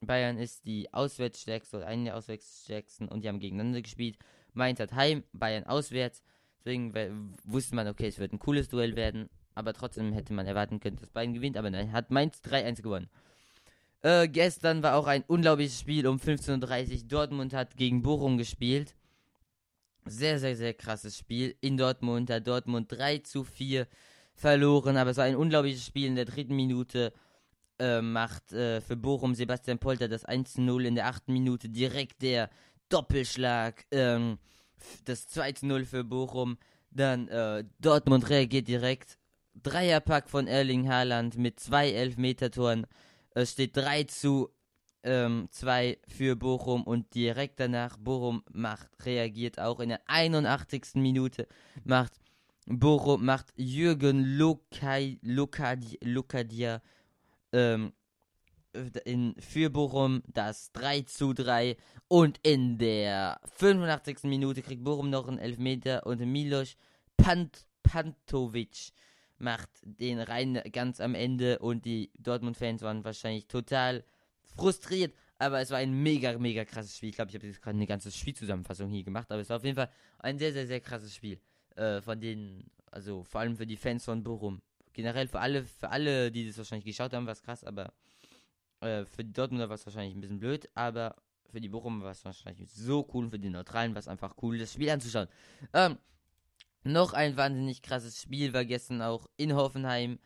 Bayern 0.02 0.38
ist 0.38 0.66
die 0.66 0.92
auswärtsstärkste 0.94 1.78
oder 1.78 1.88
eine 1.88 2.06
der 2.06 2.16
auswärtsstärksten 2.18 3.08
und 3.08 3.24
die 3.24 3.28
haben 3.28 3.40
gegeneinander 3.40 3.82
gespielt. 3.82 4.18
Mainz 4.54 4.80
hat 4.80 4.94
heim, 4.94 5.24
Bayern 5.34 5.66
auswärts. 5.66 6.24
Deswegen 6.60 6.94
we- 6.94 7.12
wusste 7.44 7.76
man, 7.76 7.88
okay, 7.88 8.08
es 8.08 8.20
wird 8.20 8.34
ein 8.34 8.40
cooles 8.40 8.70
Duell 8.70 8.96
werden. 8.96 9.30
Aber 9.54 9.74
trotzdem 9.74 10.14
hätte 10.14 10.34
man 10.34 10.48
erwarten 10.48 10.80
können, 10.80 10.98
dass 10.98 11.10
Bayern 11.10 11.34
gewinnt. 11.34 11.58
Aber 11.58 11.70
nein, 11.70 11.92
hat 11.92 12.10
Mainz 12.12 12.40
3-1 12.44 12.82
gewonnen. 12.82 13.10
Äh, 14.02 14.28
gestern 14.28 14.82
war 14.82 14.96
auch 14.96 15.08
ein 15.08 15.24
unglaubliches 15.28 15.80
Spiel 15.80 16.08
um 16.08 16.18
15.30 16.18 16.92
Uhr. 17.04 17.08
Dortmund 17.08 17.54
hat 17.54 17.78
gegen 17.78 18.02
Bochum 18.02 18.38
gespielt. 18.38 18.96
Sehr, 20.06 20.40
sehr, 20.40 20.56
sehr 20.56 20.74
krasses 20.74 21.18
Spiel. 21.18 21.56
In 21.62 21.78
Dortmund 21.78 22.30
hat 22.30 22.48
Dortmund 22.48 22.92
3 22.92 23.20
zu 23.20 23.44
4 23.44 23.88
verloren. 24.34 24.98
Aber 24.98 25.12
es 25.12 25.18
war 25.18 25.26
ein 25.26 25.36
unglaubliches 25.36 25.86
Spiel 25.86 26.08
in 26.08 26.16
der 26.16 26.26
dritten 26.26 26.56
Minute. 26.56 27.14
Äh, 27.80 28.02
macht 28.02 28.52
äh, 28.54 28.82
für 28.82 28.96
Bochum 28.96 29.36
Sebastian 29.36 29.80
Polter 29.80 30.08
das 30.08 30.26
1 30.26 30.54
zu 30.54 30.62
0 30.62 30.86
in 30.86 30.96
der 30.96 31.08
achten 31.08 31.34
Minute. 31.34 31.70
Direkt 31.70 32.22
der 32.22 32.50
Doppelschlag. 32.90 33.86
Ähm, 33.92 34.40
das 35.06 35.28
2 35.28 35.52
zu 35.54 35.66
0 35.68 35.86
für 35.86 36.04
Bochum. 36.04 36.58
Dann 36.90 37.28
äh, 37.28 37.64
Dortmund 37.80 38.30
reagiert 38.30 38.68
direkt. 38.68 39.18
Dreierpack 39.54 40.30
von 40.30 40.48
Erling 40.48 40.90
Haaland 40.90 41.38
mit 41.38 41.60
zwei 41.60 41.92
Elfmetertoren. 41.92 42.88
Es 43.32 43.52
steht 43.52 43.78
3 43.78 44.06
zu 44.06 44.50
ähm, 45.04 45.48
2 45.52 45.98
für 46.08 46.36
Bochum 46.36 46.84
und 46.84 47.14
direkt 47.14 47.60
danach 47.60 47.98
Bochum 47.98 48.44
macht, 48.52 48.90
reagiert 49.06 49.60
auch 49.60 49.80
in 49.80 49.90
der 49.90 50.02
81. 50.08 50.96
Minute, 50.96 51.48
macht 51.84 52.14
Bochum, 52.68 53.26
macht 53.26 53.48
Jürgen 53.56 54.38
Lokai, 54.38 55.18
Lokadi, 55.22 55.98
Lokadia 56.04 56.82
ähm, 57.52 57.94
in, 59.04 59.36
für 59.40 59.70
Bochum 59.70 60.24
das 60.28 60.72
3 60.74 61.02
zu 61.02 61.34
3 61.34 61.76
und 62.08 62.40
in 62.44 62.78
der 62.78 63.40
85. 63.58 64.24
Minute 64.24 64.62
kriegt 64.62 64.84
Bochum 64.84 65.10
noch 65.10 65.28
einen 65.28 65.40
Elfmeter 65.40 66.06
und 66.06 66.20
Milos 66.20 66.76
Pant, 67.18 67.66
Pantovic 67.84 68.94
macht 69.38 69.70
den 69.84 70.20
rein 70.20 70.62
ganz 70.72 71.02
am 71.02 71.16
Ende 71.16 71.60
und 71.60 71.86
die 71.86 72.12
Dortmund-Fans 72.20 72.84
waren 72.84 73.04
wahrscheinlich 73.04 73.48
total 73.48 74.04
frustriert, 74.56 75.14
aber 75.38 75.60
es 75.60 75.72
war 75.72 75.78
ein 75.78 76.04
mega, 76.04 76.38
mega 76.38 76.66
krasses 76.66 76.98
Spiel. 76.98 77.10
Ich 77.10 77.16
glaube, 77.16 77.30
ich 77.30 77.36
habe 77.36 77.48
jetzt 77.48 77.62
gerade 77.62 77.76
eine 77.76 77.88
ganze 77.88 78.12
Spielzusammenfassung 78.12 78.90
hier 78.90 79.04
gemacht, 79.04 79.32
aber 79.32 79.42
es 79.42 79.50
war 79.50 79.58
auf 79.58 79.64
jeden 79.64 79.76
Fall 79.76 79.90
ein 80.20 80.38
sehr, 80.38 80.54
sehr, 80.54 80.68
sehr 80.68 80.80
krasses 80.80 81.16
Spiel. 81.16 81.40
Äh, 81.76 82.02
von 82.02 82.20
denen, 82.20 82.70
also 82.92 83.24
vor 83.24 83.42
allem 83.42 83.56
für 83.56 83.66
die 83.66 83.78
Fans 83.78 84.06
von 84.06 84.24
Bochum. 84.24 84.62
Generell 84.94 85.28
für 85.28 85.40
alle, 85.40 85.64
für 85.64 85.90
alle, 85.90 86.32
die 86.32 86.48
das 86.48 86.58
wahrscheinlich 86.58 86.86
geschaut 86.86 87.14
haben, 87.14 87.26
war 87.26 87.34
es 87.34 87.42
krass, 87.42 87.64
aber 87.64 87.94
äh, 88.82 89.06
für 89.06 89.24
die 89.24 89.32
Dortmunder 89.32 89.70
war 89.70 89.76
es 89.76 89.86
wahrscheinlich 89.86 90.16
ein 90.16 90.22
bisschen 90.22 90.40
blöd, 90.40 90.70
aber 90.76 91.16
für 91.50 91.62
die 91.62 91.70
Bochum 91.70 92.02
war 92.02 92.12
es 92.12 92.26
wahrscheinlich 92.26 92.72
so 92.72 93.08
cool, 93.14 93.30
für 93.30 93.40
die 93.40 93.50
Neutralen 93.50 93.94
war 93.94 94.00
es 94.00 94.08
einfach 94.08 94.36
cool, 94.42 94.58
das 94.58 94.74
Spiel 94.74 94.90
anzuschauen. 94.90 95.28
Ähm, 95.74 95.98
noch 96.84 97.14
ein 97.14 97.38
wahnsinnig 97.38 97.82
krasses 97.82 98.22
Spiel 98.22 98.54
war 98.54 98.66
gestern 98.66 99.02
auch 99.02 99.28
in 99.38 99.54
Hoffenheim. 99.54 100.20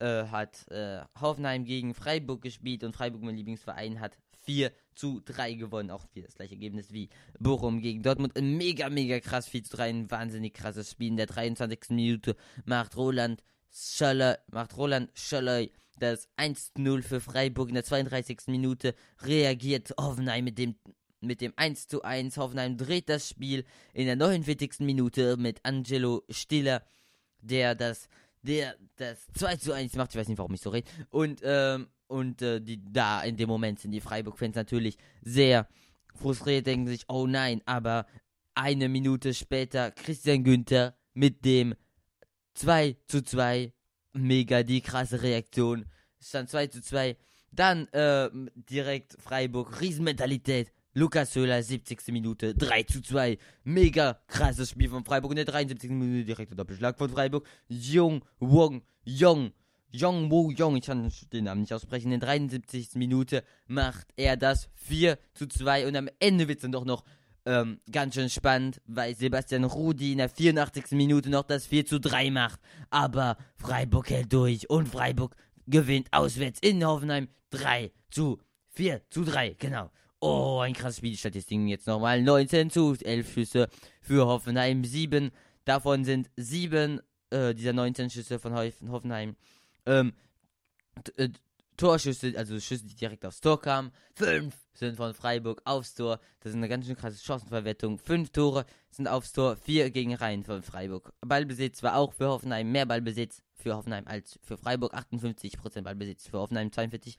Äh, 0.00 0.26
hat 0.26 0.68
äh, 0.70 1.00
Hoffenheim 1.20 1.64
gegen 1.64 1.92
Freiburg 1.92 2.42
gespielt 2.42 2.84
und 2.84 2.94
Freiburg, 2.94 3.22
mein 3.22 3.36
Lieblingsverein, 3.36 3.98
hat 3.98 4.16
4 4.42 4.72
zu 4.94 5.20
3 5.24 5.54
gewonnen. 5.54 5.90
Auch 5.90 6.06
das 6.14 6.34
gleiche 6.34 6.54
Ergebnis 6.54 6.92
wie 6.92 7.08
Bochum 7.38 7.80
gegen 7.80 8.02
Dortmund. 8.02 8.34
Mega, 8.40 8.88
mega 8.90 9.20
krass 9.20 9.48
4 9.48 9.64
zu 9.64 9.76
3. 9.76 9.88
Ein 9.88 10.10
wahnsinnig 10.10 10.54
krasses 10.54 10.92
Spiel. 10.92 11.08
In 11.08 11.16
der 11.16 11.26
23. 11.26 11.90
Minute 11.90 12.36
macht 12.64 12.96
Roland 12.96 13.42
Schöller, 13.70 14.38
macht 14.50 14.76
Roland 14.76 15.10
Schöller 15.14 15.66
das 15.98 16.28
1-0 16.36 17.02
für 17.02 17.20
Freiburg. 17.20 17.68
In 17.68 17.74
der 17.74 17.84
32. 17.84 18.42
Minute 18.46 18.94
reagiert 19.22 19.92
Hoffenheim 19.98 20.44
mit 20.44 20.58
dem 20.58 20.76
mit 21.20 21.40
dem 21.40 21.52
1 21.56 21.88
zu 21.88 22.02
1. 22.02 22.36
Hoffenheim 22.36 22.76
dreht 22.76 23.08
das 23.08 23.28
Spiel 23.28 23.64
in 23.92 24.06
der 24.06 24.14
49. 24.14 24.80
Minute 24.80 25.36
mit 25.36 25.58
Angelo 25.64 26.22
Stiller, 26.30 26.82
der 27.40 27.74
das, 27.74 28.08
der 28.48 28.76
das 28.96 29.18
2 29.34 29.56
zu 29.56 29.72
1 29.72 29.94
macht. 29.94 30.10
Ich 30.10 30.16
weiß 30.18 30.26
nicht, 30.26 30.38
warum 30.38 30.54
ich 30.54 30.62
so 30.62 30.70
rede. 30.70 30.88
Und, 31.10 31.42
ähm, 31.44 31.88
und 32.08 32.40
äh, 32.42 32.60
die, 32.60 32.82
da 32.82 33.22
in 33.22 33.36
dem 33.36 33.48
Moment 33.48 33.78
sind 33.78 33.92
die 33.92 34.00
Freiburg-Fans 34.00 34.56
natürlich 34.56 34.96
sehr 35.22 35.68
frustriert, 36.14 36.66
denken 36.66 36.88
sich, 36.88 37.04
oh 37.08 37.26
nein, 37.26 37.60
aber 37.66 38.06
eine 38.54 38.88
Minute 38.88 39.34
später 39.34 39.90
Christian 39.90 40.42
Günther 40.42 40.96
mit 41.12 41.44
dem 41.44 41.74
2 42.54 42.96
zu 43.06 43.22
2. 43.22 43.72
Mega 44.14 44.62
die 44.62 44.80
krasse 44.80 45.22
Reaktion. 45.22 45.84
stand 46.20 46.48
2 46.48 46.68
zu 46.68 46.82
2. 46.82 47.16
Dann 47.52 47.86
äh, 47.88 48.30
direkt 48.54 49.16
Freiburg, 49.20 49.80
Riesenmentalität. 49.80 50.72
Lukas 50.98 51.36
Höhler, 51.36 51.62
70. 51.62 52.08
Minute, 52.08 52.56
3 52.56 52.82
zu 52.82 53.00
2. 53.00 53.38
Mega 53.62 54.18
krasses 54.26 54.70
Spiel 54.70 54.88
von 54.90 55.04
Freiburg. 55.04 55.30
In 55.30 55.36
der 55.36 55.44
73. 55.44 55.90
Minute 55.90 56.24
direkter 56.24 56.56
Doppelschlag 56.56 56.98
von 56.98 57.08
Freiburg. 57.08 57.46
Jung, 57.68 58.24
Wong, 58.40 58.82
Jong, 59.04 59.52
Jong 59.90 60.28
Woo 60.28 60.50
Jong, 60.50 60.76
ich 60.76 60.86
kann 60.86 61.08
den 61.32 61.44
Namen 61.44 61.60
nicht 61.60 61.72
aussprechen. 61.72 62.10
In 62.10 62.18
der 62.18 62.28
73. 62.28 62.96
Minute 62.96 63.44
macht 63.68 64.08
er 64.16 64.36
das 64.36 64.70
4 64.74 65.18
zu 65.34 65.46
2. 65.46 65.86
Und 65.86 65.94
am 65.94 66.08
Ende 66.18 66.48
wird 66.48 66.58
es 66.58 66.62
dann 66.62 66.72
doch 66.72 66.84
noch 66.84 67.04
ähm, 67.46 67.78
ganz 67.92 68.14
schön 68.14 68.28
spannend, 68.28 68.80
weil 68.86 69.14
Sebastian 69.14 69.62
Rudi 69.62 70.10
in 70.10 70.18
der 70.18 70.28
84. 70.28 70.90
Minute 70.92 71.30
noch 71.30 71.44
das 71.44 71.66
4 71.66 71.86
zu 71.86 72.00
3 72.00 72.32
macht. 72.32 72.58
Aber 72.90 73.36
Freiburg 73.54 74.10
hält 74.10 74.32
durch 74.32 74.68
und 74.68 74.88
Freiburg 74.88 75.36
gewinnt 75.68 76.08
auswärts 76.10 76.58
in 76.60 76.84
Hoffenheim 76.84 77.28
3 77.50 77.92
zu 78.10 78.40
4 78.70 79.02
zu 79.10 79.24
3, 79.24 79.54
genau. 79.60 79.92
Oh, 80.20 80.58
ein 80.60 80.72
krasses 80.72 80.98
Spiel. 80.98 81.16
Statistiken 81.16 81.68
jetzt 81.68 81.86
nochmal. 81.86 82.22
19 82.22 82.70
zu 82.70 82.94
11 83.00 83.32
Schüsse 83.32 83.68
für 84.00 84.26
Hoffenheim. 84.26 84.84
7. 84.84 85.30
Davon 85.64 86.04
sind 86.04 86.30
7 86.36 87.00
äh, 87.30 87.54
dieser 87.54 87.72
19 87.72 88.10
Schüsse 88.10 88.38
von 88.38 88.54
Hoff- 88.54 88.82
Hoffenheim. 88.88 89.36
Ähm, 89.86 90.12
äh, 91.16 91.28
Torschüsse, 91.76 92.34
also 92.36 92.58
Schüsse, 92.58 92.84
die 92.86 92.96
direkt 92.96 93.24
aufs 93.24 93.40
Tor 93.40 93.60
kamen. 93.60 93.92
5 94.16 94.52
sind 94.74 94.96
von 94.96 95.14
Freiburg 95.14 95.62
aufs 95.64 95.94
Tor. 95.94 96.18
Das 96.40 96.50
ist 96.50 96.56
eine 96.56 96.68
ganz 96.68 96.86
schön 96.86 96.96
krasse 96.96 97.22
Chancenverwertung. 97.24 97.98
5 97.98 98.30
Tore 98.30 98.66
sind 98.90 99.06
aufs 99.06 99.32
Tor. 99.32 99.56
4 99.56 99.90
gegen 99.90 100.14
Reihen 100.14 100.42
von 100.42 100.62
Freiburg. 100.62 101.12
Ballbesitz 101.20 101.82
war 101.84 101.96
auch 101.96 102.12
für 102.12 102.26
Hoffenheim 102.28 102.72
mehr 102.72 102.86
Ballbesitz 102.86 103.42
für 103.54 103.76
Hoffenheim 103.76 104.08
als 104.08 104.40
für 104.42 104.56
Freiburg. 104.58 104.94
58% 104.94 105.82
Ballbesitz 105.82 106.26
für 106.28 106.38
Hoffenheim, 106.38 106.68
42% 106.68 107.16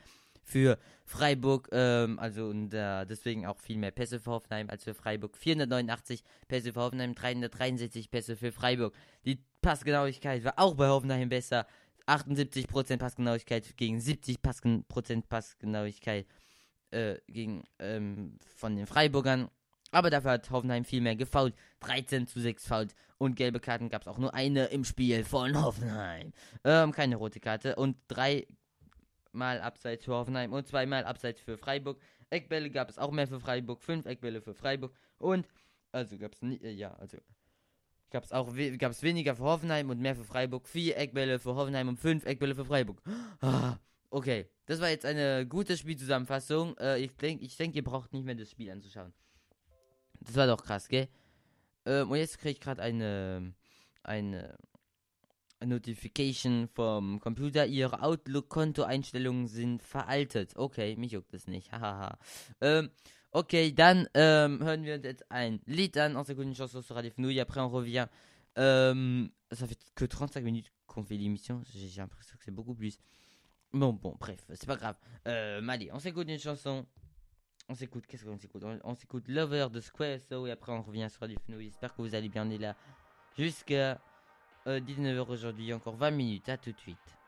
für 0.50 0.78
Freiburg, 1.06 1.70
ähm, 1.72 2.20
also 2.20 2.48
und 2.48 2.74
äh, 2.74 3.06
deswegen 3.06 3.46
auch 3.46 3.60
viel 3.60 3.78
mehr 3.78 3.92
Pässe 3.92 4.20
für 4.20 4.32
Hoffenheim 4.32 4.70
als 4.70 4.84
für 4.84 4.94
Freiburg. 4.94 5.38
489 5.38 6.24
Pässe 6.48 6.74
für 6.74 6.82
Hoffenheim, 6.82 7.16
363 7.16 8.10
Pässe 8.10 8.36
für 8.36 8.52
Freiburg. 8.52 8.94
Die 9.26 9.44
Passgenauigkeit 9.62 10.44
war 10.44 10.54
auch 10.58 10.76
bei 10.76 10.88
Hoffenheim 10.88 11.30
besser. 11.30 11.68
78% 12.08 12.98
Passgenauigkeit 12.98 13.78
gegen 13.78 14.00
70% 14.00 15.24
Passgenauigkeit 15.28 16.26
äh, 16.92 17.16
gegen 17.28 17.64
ähm, 17.78 18.38
von 18.56 18.76
den 18.76 18.88
Freiburgern. 18.88 19.50
Aber 19.92 20.10
dafür 20.10 20.32
hat 20.32 20.52
Hoffenheim 20.52 20.86
viel 20.86 21.02
mehr 21.02 21.16
gefault. 21.16 21.56
13 21.82 22.28
zu 22.28 22.40
6 22.40 22.68
Fouls. 22.68 22.96
Und 23.18 23.36
gelbe 23.36 23.60
Karten 23.60 23.90
gab 23.90 24.04
es 24.04 24.08
auch 24.08 24.18
nur 24.18 24.34
eine 24.34 24.66
im 24.66 24.86
Spiel 24.86 25.24
von 25.24 25.62
Hoffenheim. 25.62 26.32
Ähm, 26.64 26.92
keine 26.92 27.16
rote 27.16 27.40
Karte. 27.40 27.76
Und 27.76 27.98
drei 28.08 28.48
Mal 29.32 29.62
Abseits 29.62 30.06
für 30.06 30.14
Hoffenheim 30.14 30.54
und 30.54 30.68
zweimal 30.68 31.06
Abseits 31.06 31.42
für 31.42 31.58
Freiburg. 31.58 32.00
Eckbälle 32.30 32.70
gab 32.70 32.90
es 32.90 32.98
auch 32.98 33.12
mehr 33.12 33.28
für 33.28 33.40
Freiburg. 33.40 33.82
Fünf 33.82 34.06
Eckbälle 34.06 34.42
für 34.42 34.54
Freiburg. 34.54 34.94
Und, 35.18 35.48
also 35.92 36.18
gab 36.18 36.34
es 36.34 36.42
äh, 36.42 36.72
ja, 36.72 36.94
also 36.96 37.18
gab 38.10 38.24
es 38.24 38.32
auch 38.32 38.56
we 38.56 38.78
gab 38.78 38.92
es 38.92 39.04
weniger 39.04 39.36
für 39.36 39.44
Hoffenheim 39.44 39.90
und 39.90 40.00
mehr 40.00 40.16
für 40.16 40.24
Freiburg. 40.24 40.68
Vier 40.68 40.98
Eckbälle 40.98 41.40
für 41.40 41.56
Hoffenheim 41.56 41.88
und 41.88 42.00
fünf 42.00 42.26
Eckbälle 42.26 42.56
für 42.56 42.66
Freiburg. 42.66 43.02
Ah, 43.42 43.78
okay, 44.10 44.50
das 44.66 44.82
war 44.82 44.90
jetzt 44.90 45.06
eine 45.06 45.48
gute 45.48 45.78
Spielzusammenfassung. 45.78 46.78
Äh, 46.78 47.00
ich 47.00 47.16
denke, 47.16 47.46
ich 47.46 47.56
denk, 47.56 47.76
ihr 47.76 47.84
braucht 47.84 48.12
nicht 48.14 48.26
mehr 48.26 48.36
das 48.36 48.52
Spiel 48.52 48.70
anzuschauen. 48.72 49.14
Das 50.22 50.36
war 50.36 50.48
doch 50.48 50.64
krass, 50.64 50.88
gell? 50.88 51.08
Ähm, 51.86 52.12
und 52.12 52.18
jetzt 52.18 52.38
kriege 52.38 52.52
ich 52.52 52.60
gerade 52.60 52.82
eine, 52.82 53.54
eine 54.04 54.58
Notification 55.66 56.68
vom 56.74 57.20
Computer. 57.20 57.66
Ihre 57.66 58.02
Outlook-Kontoeinstellungen 58.02 59.48
sind 59.48 59.82
veraltet. 59.82 60.56
Okay, 60.56 60.96
mich 60.96 61.12
juckt 61.12 61.34
das 61.34 61.48
nicht. 61.48 61.72
Hahaha. 61.72 62.18
ähm, 62.62 62.90
ok, 63.32 63.74
dann 63.76 64.08
ähm, 64.14 64.64
hören 64.64 64.84
wir 64.84 64.96
uns 64.96 65.04
jetzt 65.04 65.32
ein 65.32 65.60
Lied 65.66 65.98
an. 65.98 66.16
On 66.16 66.24
s'écoute 66.24 66.46
une 66.46 66.56
chanson 66.56 66.82
sur 66.82 66.96
Radio 66.96 67.12
Fenouille. 67.12 67.40
Après, 67.40 67.60
on 67.60 67.70
revient. 67.70 68.08
Euh, 68.58 69.28
ça 69.52 69.68
fait 69.68 69.78
que 69.96 70.06
35 70.06 70.44
minutes 70.44 70.72
qu'on 70.88 71.04
fait 71.04 71.18
l'émission. 71.18 71.62
J'ai 71.74 72.02
l'impression 72.02 72.38
que 72.38 72.44
c'est 72.44 72.52
beaucoup 72.52 72.76
plus. 72.76 73.00
Bon, 73.72 73.94
bon, 73.94 74.16
bref, 74.20 74.40
c'est 74.50 74.66
pas 74.66 74.76
grave. 74.76 74.96
Euh, 75.28 75.66
allez, 75.68 75.92
on 75.94 76.00
s'écoute 76.00 76.28
une 76.28 76.40
chanson. 76.40 76.86
On 77.68 77.76
s'écoute, 77.76 78.08
qu'est-ce 78.08 78.26
qu'on 78.26 78.38
s'écoute? 78.40 78.64
On, 78.66 78.80
on 78.84 78.96
s'écoute 78.96 79.28
Lover 79.28 79.68
de 79.72 79.80
Square 79.80 80.18
So 80.28 80.48
et 80.48 80.52
après 80.52 80.72
on 80.72 80.82
revient 80.82 81.08
sur 81.12 81.22
Radio 81.22 81.38
Fenouille. 81.46 81.66
J'espère 81.66 81.96
que 81.96 82.02
vous 82.02 82.16
allez 82.16 82.30
bien. 82.30 82.48
On 82.48 82.50
est 82.50 82.58
là 82.58 82.76
jusqu'à 83.38 84.02
19h 84.78 85.26
aujourd'hui. 85.30 85.74
Encore 85.74 85.96
20 85.96 86.12
minutes. 86.12 86.50
À 86.50 86.58
tout 86.58 86.72
de 86.72 86.80
suite. 86.80 87.19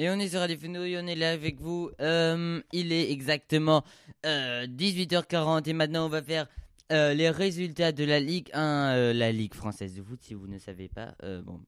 Et 0.00 0.08
on 0.08 0.14
est 0.14 0.28
sur 0.28 0.40
Radio 0.40 0.56
Fenouil, 0.56 0.96
on 0.96 1.06
est 1.06 1.14
là 1.14 1.30
avec 1.32 1.60
vous. 1.60 1.90
Euh, 2.00 2.62
il 2.72 2.90
est 2.90 3.12
exactement 3.12 3.84
euh, 4.24 4.66
18h40 4.66 5.68
et 5.68 5.74
maintenant 5.74 6.06
on 6.06 6.08
va 6.08 6.22
faire 6.22 6.46
euh, 6.90 7.12
les 7.12 7.28
résultats 7.28 7.92
de 7.92 8.04
la 8.04 8.18
Ligue 8.18 8.48
1, 8.54 8.94
euh, 8.94 9.12
la 9.12 9.30
Ligue 9.30 9.52
française 9.52 9.94
de 9.94 10.02
foot 10.02 10.18
si 10.22 10.32
vous 10.32 10.46
ne 10.46 10.56
savez 10.56 10.88
pas. 10.88 11.14
Euh, 11.22 11.42
bon, 11.42 11.60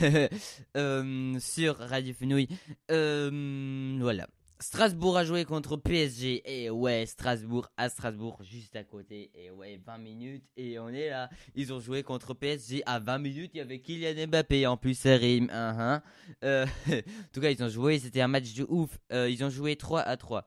euh, 0.76 1.36
sur 1.40 1.78
Radio 1.78 2.14
Fenouil. 2.14 2.46
Euh, 2.92 3.98
voilà. 3.98 4.28
Strasbourg 4.62 5.16
a 5.16 5.24
joué 5.24 5.44
contre 5.44 5.76
PSG 5.76 6.42
et 6.46 6.70
ouais, 6.70 7.04
Strasbourg 7.06 7.68
à 7.76 7.88
Strasbourg 7.88 8.38
juste 8.42 8.76
à 8.76 8.84
côté 8.84 9.32
et 9.34 9.50
ouais, 9.50 9.80
20 9.84 9.98
minutes 9.98 10.44
et 10.56 10.78
on 10.78 10.88
est 10.88 11.10
là. 11.10 11.28
Ils 11.56 11.72
ont 11.72 11.80
joué 11.80 12.04
contre 12.04 12.32
PSG 12.32 12.82
à 12.86 13.00
20 13.00 13.18
minutes, 13.18 13.50
il 13.54 13.58
y 13.58 13.60
avait 13.60 13.80
Kylian 13.80 14.28
Mbappé 14.28 14.66
en 14.68 14.76
plus 14.76 14.96
ça 14.96 15.16
rime. 15.16 15.50
hein, 15.52 15.76
hein. 15.78 16.02
Euh, 16.44 16.64
en 16.88 17.00
tout 17.32 17.40
cas, 17.40 17.50
ils 17.50 17.62
ont 17.64 17.68
joué, 17.68 17.98
c'était 17.98 18.20
un 18.20 18.28
match 18.28 18.54
de 18.54 18.64
ouf. 18.68 18.98
Euh, 19.12 19.28
ils 19.28 19.42
ont 19.42 19.50
joué 19.50 19.74
3 19.74 20.00
à 20.02 20.16
3. 20.16 20.46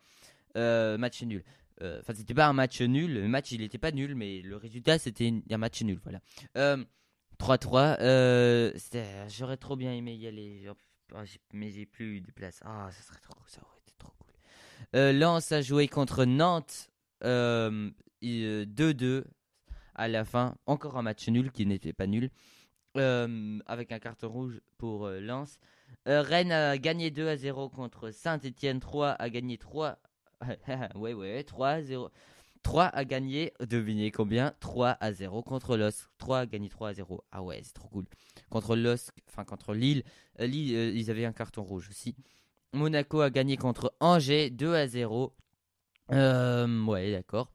Euh, 0.55 0.97
match 0.97 1.21
nul. 1.23 1.43
Enfin, 1.81 2.13
c'était 2.15 2.33
pas 2.33 2.47
un 2.47 2.53
match 2.53 2.79
nul, 2.81 3.13
le 3.13 3.27
match 3.27 3.51
il 3.51 3.61
était 3.61 3.77
pas 3.77 3.91
nul 3.91 4.15
mais 4.15 4.41
le 4.41 4.55
résultat 4.55 4.97
c'était 4.97 5.33
un 5.51 5.57
match 5.57 5.81
nul, 5.81 5.99
voilà. 6.03 6.21
Euh, 6.55 6.81
3-3, 7.37 7.97
euh, 7.99 8.71
c'était- 8.77 9.27
j'aurais 9.27 9.57
trop 9.57 9.75
bien 9.75 9.91
aimé 9.91 10.15
y 10.15 10.25
aller, 10.25 10.69
j'ai- 11.25 11.39
mais 11.51 11.69
j'ai 11.71 11.85
plus 11.85 12.21
de 12.21 12.31
place. 12.31 12.61
Ah, 12.63 12.89
ça 12.91 13.01
serait 13.03 13.19
trop, 13.19 13.35
ça 13.47 13.61
aurait 13.61 13.79
été 13.81 13.93
trop 13.97 14.13
cool. 14.19 14.33
Euh, 14.95 15.11
Lens 15.13 15.51
a 15.51 15.61
joué 15.61 15.87
contre 15.87 16.25
Nantes 16.25 16.89
euh, 17.23 17.89
et, 18.21 18.43
euh, 18.43 18.65
2-2 18.65 19.23
à 19.95 20.07
la 20.07 20.25
fin. 20.25 20.55
Encore 20.65 20.97
un 20.97 21.01
match 21.03 21.27
nul 21.29 21.51
qui 21.51 21.65
n'était 21.65 21.93
pas 21.93 22.07
nul. 22.07 22.29
euh, 22.97 23.59
avec 23.65 23.91
un 23.91 23.99
carton 23.99 24.29
rouge 24.29 24.61
pour 24.77 25.05
euh, 25.05 25.19
Lens. 25.19 25.59
Euh, 26.07 26.21
Rennes 26.21 26.51
a 26.53 26.77
gagné 26.77 27.11
2 27.11 27.27
à 27.27 27.35
0 27.37 27.69
contre 27.69 28.11
Saint-Etienne. 28.11 28.79
3 28.79 29.09
a 29.09 29.29
gagné 29.29 29.57
3. 29.57 29.97
ouais, 30.95 31.13
ouais, 31.13 31.43
3 31.43 31.67
à 31.69 31.81
0. 31.81 32.09
3 32.63 32.85
a 32.85 33.05
gagné, 33.05 33.53
devinez 33.59 34.11
combien? 34.11 34.53
3 34.59 34.97
à 34.99 35.11
0 35.13 35.43
contre 35.43 35.77
LOSC. 35.77 36.07
3 36.17 36.39
a 36.39 36.45
gagné 36.47 36.69
3 36.69 36.89
à 36.89 36.93
0. 36.93 37.23
Ah 37.31 37.43
ouais, 37.43 37.61
c'est 37.63 37.73
trop 37.73 37.87
cool. 37.89 38.05
Contre 38.49 38.75
LOSC, 38.75 39.13
enfin 39.27 39.43
contre 39.45 39.73
Lille. 39.75 40.03
Euh, 40.39 40.47
Lille, 40.47 40.75
euh, 40.75 40.91
ils 40.95 41.11
avaient 41.11 41.25
un 41.25 41.33
carton 41.33 41.63
rouge 41.63 41.89
aussi. 41.89 42.15
Monaco 42.75 43.21
a 43.21 43.29
gagné 43.29 43.57
contre 43.57 43.93
Angers 43.99 44.49
2 44.49 44.73
à 44.75 44.87
0. 44.87 45.33
Euh, 46.11 46.85
ouais, 46.85 47.11
d'accord. 47.11 47.51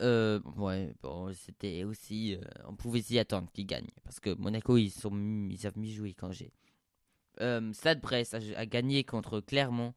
Euh, 0.00 0.40
ouais, 0.56 0.94
bon, 1.02 1.32
c'était 1.34 1.84
aussi. 1.84 2.34
euh, 2.34 2.40
on 2.66 2.74
pouvait 2.74 3.02
s'y 3.02 3.18
attendre 3.18 3.50
qu'ils 3.52 3.66
gagnent. 3.66 3.90
Parce 4.04 4.20
que 4.20 4.34
Monaco, 4.34 4.76
ils, 4.76 4.90
sont, 4.90 5.12
ils 5.50 5.58
savent 5.58 5.78
mieux 5.78 5.90
jouer 5.90 6.14
qu'Angers. 6.14 6.52
Euh, 7.40 7.72
Stade 7.72 8.00
Brest 8.00 8.34
a, 8.34 8.66
gagné 8.66 9.04
contre 9.04 9.40
Clermont 9.40 9.94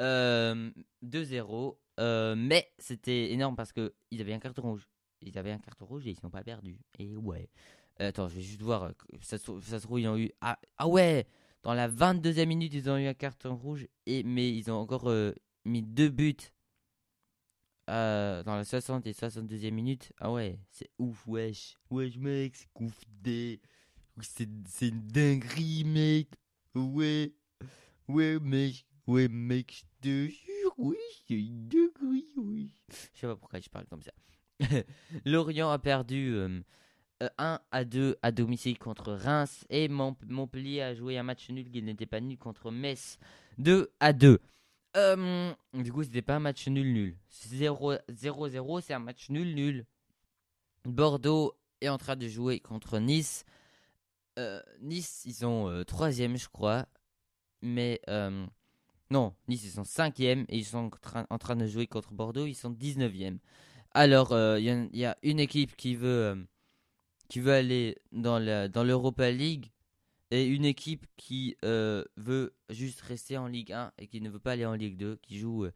euh, 0.00 0.70
2-0. 1.04 1.76
euh, 2.00 2.34
mais 2.36 2.70
c'était 2.78 3.32
énorme 3.32 3.56
parce 3.56 3.72
que 3.72 3.94
ils 4.10 4.20
avaient 4.20 4.34
un 4.34 4.38
carton 4.40 4.62
rouge. 4.62 4.88
Ils 5.22 5.38
avaient 5.38 5.52
un 5.52 5.58
carton 5.58 5.86
rouge 5.86 6.06
et 6.06 6.10
ils 6.10 6.18
n'ont 6.22 6.30
pas 6.30 6.42
perdu. 6.42 6.78
Et 6.98 7.16
ouais. 7.16 7.48
Attends, 7.98 8.28
je 8.28 8.36
vais 8.36 8.42
juste 8.42 8.62
voir. 8.62 8.92
ça 9.20 9.38
se 9.38 9.76
trouve, 9.76 10.00
ils 10.00 10.08
ont 10.08 10.16
eu. 10.16 10.32
Ah, 10.40 10.58
ah 10.78 10.88
ouais 10.88 11.26
Dans 11.64 11.72
la 11.72 11.88
22e 11.88 12.44
minute, 12.46 12.74
ils 12.74 12.90
ont 12.90 12.98
eu 12.98 13.06
un 13.06 13.14
carton 13.14 13.56
rouge. 13.56 13.88
Et, 14.04 14.22
mais 14.22 14.54
ils 14.54 14.70
ont 14.70 14.76
encore 14.76 15.08
euh, 15.08 15.32
mis 15.64 15.82
deux 15.82 16.10
buts 16.10 16.36
euh, 17.88 18.42
dans 18.42 18.56
la 18.56 18.64
60 18.64 19.06
et 19.06 19.12
62e 19.12 19.70
minute. 19.70 20.12
Ah 20.20 20.30
ouais, 20.30 20.58
c'est 20.70 20.90
ouf, 20.98 21.26
wesh. 21.26 21.76
Wesh, 21.90 22.18
mec, 22.18 22.54
c'est 22.56 22.72
confidé. 22.74 23.60
C'est 24.20 24.48
c'est 24.68 24.88
une 24.88 25.06
dinguerie, 25.06 25.84
mec. 25.84 26.28
Ouais. 26.74 27.32
Ouais, 28.08 28.38
mec. 28.40 28.84
Ouais, 29.06 29.28
mec, 29.28 29.72
je 29.72 29.82
te 30.02 30.30
jure, 30.30 30.74
oui, 30.78 30.96
c'est 31.26 31.34
une 31.34 31.68
dinguerie, 31.68 32.26
oui. 32.36 32.70
Je 32.90 33.20
sais 33.20 33.26
pas 33.26 33.36
pourquoi 33.36 33.60
je 33.60 33.68
parle 33.68 33.86
comme 33.86 34.02
ça. 34.02 34.12
Lorient 35.24 35.70
a 35.70 35.78
perdu 35.78 36.34
euh, 36.34 36.60
1 37.38 37.60
à 37.70 37.84
2 37.84 38.16
à 38.22 38.32
domicile 38.32 38.78
contre 38.78 39.12
Reims 39.12 39.64
et 39.70 39.88
Mont- 39.88 40.16
Montpellier 40.28 40.82
a 40.82 40.94
joué 40.94 41.18
un 41.18 41.22
match 41.22 41.48
nul 41.50 41.70
qui 41.70 41.82
n'était 41.82 42.06
pas 42.06 42.20
nul 42.20 42.38
contre 42.38 42.70
Metz 42.70 43.18
2 43.58 43.90
à 44.00 44.12
2. 44.12 44.38
Euh, 44.96 45.52
du 45.74 45.92
coup, 45.92 46.04
c'était 46.04 46.22
pas 46.22 46.36
un 46.36 46.40
match 46.40 46.66
nul 46.68 46.92
nul. 46.92 47.16
0-0, 47.30 48.80
c'est 48.80 48.94
un 48.94 48.98
match 49.00 49.28
nul 49.30 49.54
nul. 49.54 49.84
Bordeaux 50.84 51.54
est 51.80 51.88
en 51.88 51.98
train 51.98 52.16
de 52.16 52.28
jouer 52.28 52.60
contre 52.60 52.98
Nice. 52.98 53.44
Euh, 54.38 54.60
nice, 54.80 55.22
ils 55.26 55.34
sont 55.34 55.68
euh, 55.68 55.84
troisième, 55.84 56.36
je 56.36 56.48
crois. 56.48 56.86
Mais 57.62 58.00
euh, 58.08 58.46
non, 59.10 59.34
Nice, 59.48 59.64
ils 59.64 59.70
sont 59.70 59.84
cinquième 59.84 60.44
et 60.48 60.58
ils 60.58 60.64
sont 60.64 60.90
en 61.30 61.38
train, 61.38 61.56
de 61.56 61.66
jouer 61.66 61.86
contre 61.86 62.12
Bordeaux. 62.12 62.46
Ils 62.46 62.54
sont 62.54 62.70
19e. 62.70 63.38
Alors, 63.92 64.32
euh, 64.32 64.58
il 64.58 64.90
y, 64.96 65.04
a- 65.04 65.16
une 65.22 65.38
équipe 65.40 65.76
qui 65.76 65.94
veut, 65.94 66.34
euh, 66.34 66.44
qui 67.28 67.40
veut 67.40 67.52
aller 67.52 67.98
dans 68.12 68.38
la- 68.38 68.68
dans 68.68 68.84
l'Europa 68.84 69.30
League 69.30 69.70
et 70.30 70.44
une 70.46 70.64
équipe 70.64 71.06
qui 71.16 71.56
euh, 71.64 72.04
veut 72.16 72.54
juste 72.70 73.00
rester 73.02 73.36
en 73.38 73.46
Ligue 73.46 73.72
1 73.72 73.92
et 73.98 74.06
qui 74.06 74.20
ne 74.20 74.30
veut 74.30 74.38
pas 74.38 74.52
aller 74.52 74.66
en 74.66 74.74
Ligue 74.74 74.96
2, 74.96 75.16
qui 75.22 75.38
joue, 75.38 75.64
euh, 75.64 75.72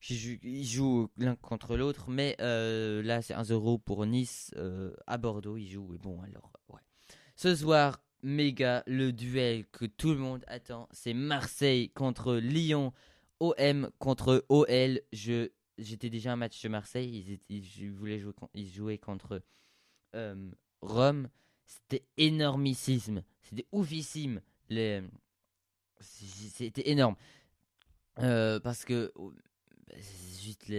qui 0.00 0.16
joue, 0.18 0.36
ils 0.42 0.66
jouent 0.66 1.10
l'un 1.16 1.36
contre 1.36 1.76
l'autre, 1.76 2.10
mais 2.10 2.36
euh, 2.40 3.02
là 3.02 3.22
c'est 3.22 3.34
1-0 3.34 3.78
pour 3.78 4.04
Nice 4.06 4.52
euh, 4.56 4.92
à 5.06 5.18
Bordeaux, 5.18 5.56
ils 5.56 5.68
jouent, 5.68 5.94
et 5.94 5.98
bon 5.98 6.20
alors, 6.22 6.52
ouais. 6.68 6.80
Ce 7.36 7.54
soir, 7.54 8.02
méga, 8.22 8.82
le 8.86 9.12
duel 9.12 9.66
que 9.68 9.86
tout 9.86 10.10
le 10.10 10.18
monde 10.18 10.44
attend, 10.46 10.88
c'est 10.92 11.14
Marseille 11.14 11.90
contre 11.90 12.36
Lyon, 12.36 12.92
OM 13.40 13.90
contre 13.98 14.44
OL, 14.48 15.00
je... 15.12 15.48
J'étais 15.78 16.10
déjà 16.10 16.32
un 16.32 16.36
match 16.36 16.62
de 16.62 16.68
Marseille, 16.68 17.40
ils, 17.48 17.56
ils 17.56 17.90
voulaient 17.90 18.18
jouer, 18.18 18.34
ils 18.52 18.68
jouaient 18.68 18.98
contre 18.98 19.40
euh, 20.14 20.50
Rome, 20.80 21.28
c'était 21.66 22.04
énormissime, 22.16 23.22
c'était 23.42 23.66
oufissime. 23.72 24.40
Les... 24.68 25.02
C'était 26.00 26.88
énorme. 26.90 27.16
Euh, 28.18 28.60
parce 28.60 28.84
que 28.84 29.12
oh, 29.14 29.32
bah, 29.86 29.94
juste 30.40 30.72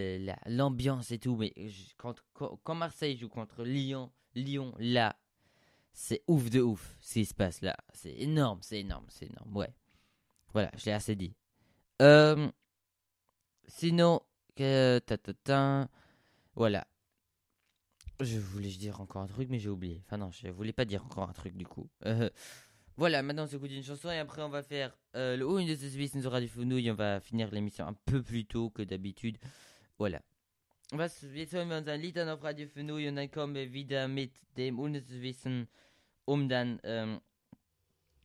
l'ambiance 0.46 1.12
et 1.12 1.20
tout, 1.20 1.36
mais 1.36 1.54
quand, 1.98 2.16
quand, 2.34 2.76
Marseille 2.76 3.18
joue 3.18 3.30
contre 3.30 3.64
Lyon, 3.64 4.12
Lyon, 4.36 4.74
là, 4.80 5.16
c'est 5.94 6.24
ouf 6.28 6.50
de 6.50 6.62
ouf 6.62 6.96
ce 7.00 7.14
qui 7.14 7.26
se 7.26 7.34
passe 7.34 7.62
là. 7.62 7.76
C'est 7.94 8.14
énorme, 8.14 8.60
c'est 8.62 8.80
énorme, 8.80 9.06
c'est 9.10 9.28
énorme, 9.28 9.56
ouais. 9.56 9.74
Voilà, 10.54 10.72
je 10.78 10.86
l'ai 10.86 10.92
assez 10.92 11.16
dit. 11.16 11.34
Euh, 12.02 12.50
sinon, 13.68 14.22
que, 14.56 15.00
voilà. 16.56 16.88
Je 18.24 18.40
voulais 18.40 18.70
dire 18.70 19.02
encore 19.02 19.24
un 19.24 19.28
truc, 19.28 19.50
mais 19.50 19.60
j'ai 19.60 19.70
oublié. 19.70 20.02
Enfin, 20.06 20.18
non, 20.18 20.32
je 20.32 20.48
voulais 20.50 20.74
pas 20.74 20.86
dire 20.86 21.04
encore 21.04 21.28
un 21.30 21.34
truc 21.34 21.56
du 21.58 21.66
coup. 21.66 21.90
Euh, 22.06 22.30
voilà, 22.98 23.24
maintenant 23.24 23.44
on 23.44 23.48
s'écoute 23.48 23.72
une 23.72 23.84
chanson 23.84 24.12
et 24.12 24.20
après 24.20 24.44
on 24.44 24.50
va 24.50 24.62
faire 24.62 24.96
euh, 25.16 25.36
le 25.36 25.48
haut 25.48 25.60
de 25.60 25.76
ce 25.76 25.98
Wissen 25.98 26.22
sur 26.22 26.32
Radio 26.32 26.48
Fenouil. 26.48 26.92
On 26.92 26.96
va 26.96 27.20
finir 27.20 27.50
l'émission 27.52 27.88
un 27.88 27.94
peu 28.06 28.22
plus 28.22 28.46
tôt 28.46 28.70
que 28.70 28.84
d'habitude. 28.84 29.38
Voilà. 29.98 30.22
Was 30.92 31.24
wir 31.24 31.48
hören 31.48 31.70
wir 31.70 32.34
auf 32.34 32.44
Radio 32.44 32.68
Fenouil 32.68 33.10
und 33.10 33.16
dann 33.16 33.32
kommen 33.32 33.56
wir 33.56 33.72
wieder 33.72 34.08
mit 34.08 34.34
dem 34.58 34.78
unnützes 34.78 35.22
Wissen, 35.22 35.68
um 36.26 36.50
dann, 36.50 36.80
ähm, 36.84 37.22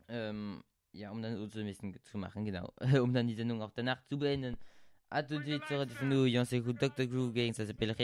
um 0.09 0.63
um. 0.93 1.07
A 5.09 5.23
de 5.23 5.39
suite 5.39 5.63
sur 5.69 5.79
on. 5.79 7.07
Groove 7.07 7.33
Gang, 7.33 7.53
ça 7.55 7.65
s'appelle. 7.65 7.95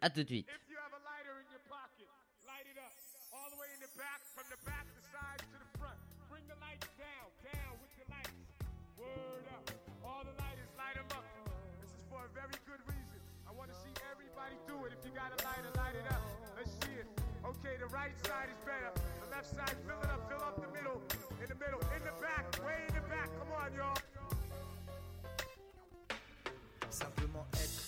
A 0.00 0.10
tout 0.10 0.24
de 0.24 0.28
suite. 0.28 0.46
Got 15.28 15.40
a 15.40 15.44
lighter, 15.44 15.72
light 15.76 15.94
it 15.94 16.12
up. 16.12 16.22
Let's 16.56 16.70
see 16.82 16.94
it. 16.96 17.06
Okay, 17.44 17.76
the 17.78 17.86
right 17.86 18.12
side 18.26 18.48
is 18.48 18.60
better. 18.64 18.92
The 19.22 19.30
left 19.30 19.46
side, 19.46 19.76
fill 19.86 20.00
it 20.02 20.10
up, 20.10 20.28
fill 20.28 20.40
up 20.40 20.56
the 20.56 20.72
middle. 20.72 21.02
In 21.42 21.48
the 21.48 21.54
middle, 21.54 21.80
in 21.96 22.02
the 22.04 22.14
back, 22.20 22.44
way 22.64 22.80
in 22.88 22.94
the 22.94 23.02
back. 23.08 23.28
Come 23.38 23.52
on, 23.52 23.72
y'all. 23.74 23.96
Simplement 26.90 27.46
être 27.54 27.87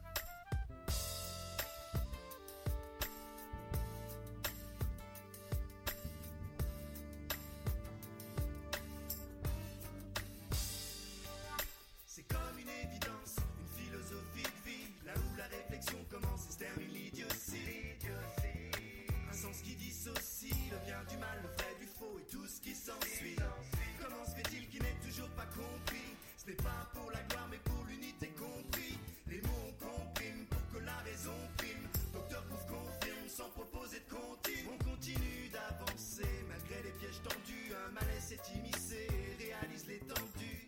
N'est 26.51 26.63
pas 26.63 26.83
pour 26.93 27.09
la 27.11 27.21
gloire 27.29 27.47
mais 27.49 27.59
pour 27.63 27.85
l'unité 27.87 28.27
compris. 28.35 28.99
Les 29.27 29.41
mots 29.41 29.67
on 29.69 29.73
comprime 29.79 30.45
pour 30.49 30.63
que 30.73 30.85
la 30.85 30.97
raison 31.07 31.37
prime. 31.57 31.87
Docteur 32.13 32.43
Pouf 32.43 32.65
confirme 32.67 33.27
sans 33.29 33.49
proposer 33.51 33.99
de 34.03 34.09
comptine. 34.13 34.67
On 34.67 34.83
continue 34.83 35.47
d'avancer 35.47 36.27
malgré 36.49 36.83
les 36.83 36.91
pièges 36.99 37.21
tendus. 37.23 37.71
Un 37.71 37.91
malaise 37.93 38.35
s'est 38.35 38.45
immiscé 38.55 39.07
et 39.07 39.43
réalise 39.43 39.87
l'étendue. 39.87 40.67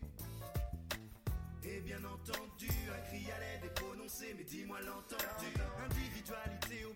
Et 1.65 1.79
bien 1.81 2.03
entendu, 2.05 2.71
un 2.87 3.01
cri 3.07 3.27
à 3.31 3.39
l'aide 3.39 3.65
est 3.65 3.75
prononcé, 3.75 4.35
mais 4.37 4.43
dis-moi 4.43 4.79
l'entendu. 4.81 5.51
Individualité 5.83 6.85
au 6.85 6.92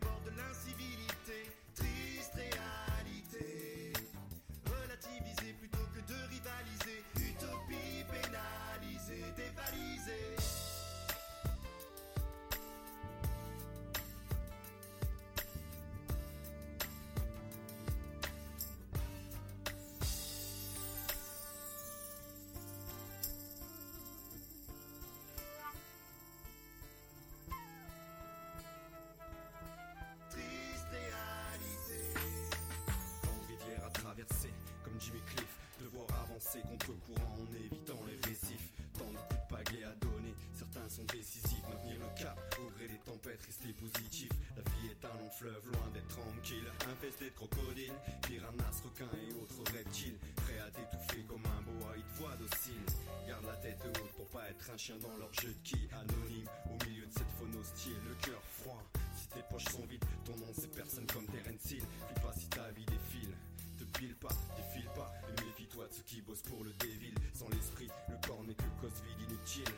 tempêtes, 43.38 43.46
rester 43.46 43.74
positif. 43.74 44.30
La 44.56 44.64
vie 44.64 44.88
est 44.92 45.06
un 45.06 45.18
long 45.18 45.30
fleuve, 45.30 45.66
loin 45.72 45.90
d'être 45.94 46.08
tranquille. 46.08 46.66
Infesté 46.92 47.26
de 47.26 47.36
crocodiles, 47.36 47.94
piranhas, 48.24 48.82
requins 48.84 49.10
et 49.18 49.34
autres 49.34 49.72
reptiles. 49.74 50.18
Prêt 50.36 50.60
à 50.60 50.72
t'étouffer 50.72 51.24
comme 51.24 51.46
un 51.46 51.62
boa, 51.62 51.94
ils 51.96 52.04
te 52.04 52.18
voient 52.20 52.36
docile. 52.38 52.82
Garde 53.28 53.46
la 53.46 53.56
tête 53.58 53.82
haute 53.86 54.12
pour 54.16 54.28
pas 54.28 54.50
être 54.50 54.70
un 54.72 54.78
chien 54.78 54.98
dans 54.98 55.16
leur 55.18 55.34
jeu 55.34 55.50
de 55.50 55.62
qui? 55.64 55.88
Anonyme, 55.92 56.50
au 56.70 56.86
milieu 56.86 57.06
de 57.06 57.12
cette 57.12 57.32
faune 57.40 57.56
hostile, 57.56 57.98
le 58.08 58.16
cœur 58.16 58.42
froid. 58.62 58.84
Si 59.16 59.28
tes 59.28 59.44
poches 59.50 59.72
sont 59.72 59.86
vides, 59.86 60.06
ton 60.26 60.36
nom 60.38 60.52
c'est 60.54 60.74
personne 60.74 61.06
comme 61.08 61.26
Terence 61.28 61.72
Hill. 61.72 61.82
File 61.82 62.22
pas 62.22 62.34
si 62.34 62.48
ta 62.50 62.72
vie 62.72 62.86
défile. 62.86 63.34
Te 63.78 63.84
pile 64.00 64.16
pas, 64.16 64.34
défile 64.56 64.90
pas, 64.96 65.14
et 65.30 65.46
méfie-toi 65.46 65.88
de 65.88 65.94
ceux 65.94 66.02
qui 66.02 66.22
bossent 66.22 66.42
pour 66.42 66.64
le 66.64 66.74
dévil. 66.74 67.14
Sans 67.34 67.48
l'esprit, 67.50 67.90
le 68.10 68.16
corps 68.28 68.44
n'est 68.44 68.56
que 68.56 68.64
cause 68.82 69.04
vide 69.06 69.30
inutile. 69.30 69.72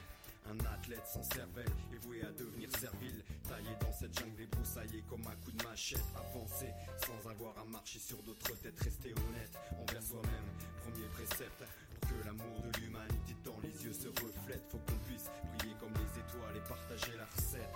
Un 0.50 0.58
athlète 0.66 1.06
sans 1.06 1.22
cervelle 1.22 1.70
est 1.94 2.04
voué 2.04 2.24
à 2.24 2.32
devenir 2.32 2.70
servile. 2.80 3.24
Taillé 3.48 3.70
dans 3.80 3.92
cette 3.92 4.18
jungle 4.18 4.36
débroussaillée 4.36 5.04
comme 5.08 5.22
un 5.28 5.36
coup 5.46 5.52
de 5.52 5.64
machette. 5.64 6.02
Avancer 6.16 6.74
sans 7.06 7.30
avoir 7.30 7.56
à 7.60 7.66
marcher 7.66 8.00
sur 8.00 8.18
d'autres 8.24 8.58
têtes. 8.58 8.80
Rester 8.82 9.12
honnête 9.12 9.54
envers 9.80 10.02
soi-même. 10.02 10.50
Premier 10.82 11.06
précepte 11.14 11.64
pour 12.02 12.10
que 12.10 12.26
l'amour 12.26 12.62
de 12.64 12.80
l'humanité 12.80 13.36
dans 13.44 13.60
les 13.62 13.86
yeux 13.86 13.94
se 13.94 14.08
reflète. 14.08 14.66
Faut 14.72 14.80
qu'on 14.80 14.98
puisse 15.06 15.30
briller 15.60 15.76
comme 15.80 15.94
les 15.94 16.20
étoiles 16.20 16.58
et 16.58 16.68
partager 16.68 17.16
la 17.16 17.26
recette. 17.26 17.70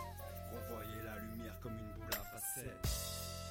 Renvoyer 0.51 1.03
la 1.05 1.19
lumière 1.19 1.59
comme 1.61 1.77
une 1.77 1.93
boule 1.93 2.13
à 2.13 2.23
facettes. 2.23 3.42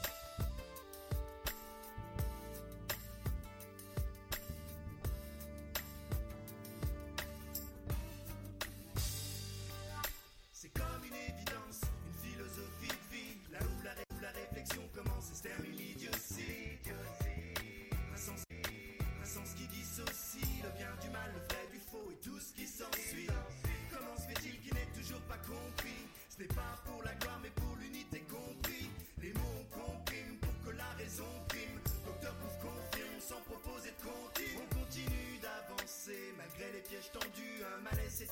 Tendus. 37.13 37.65
Un 37.65 37.81
malaise 37.83 38.13
s'est 38.13 38.29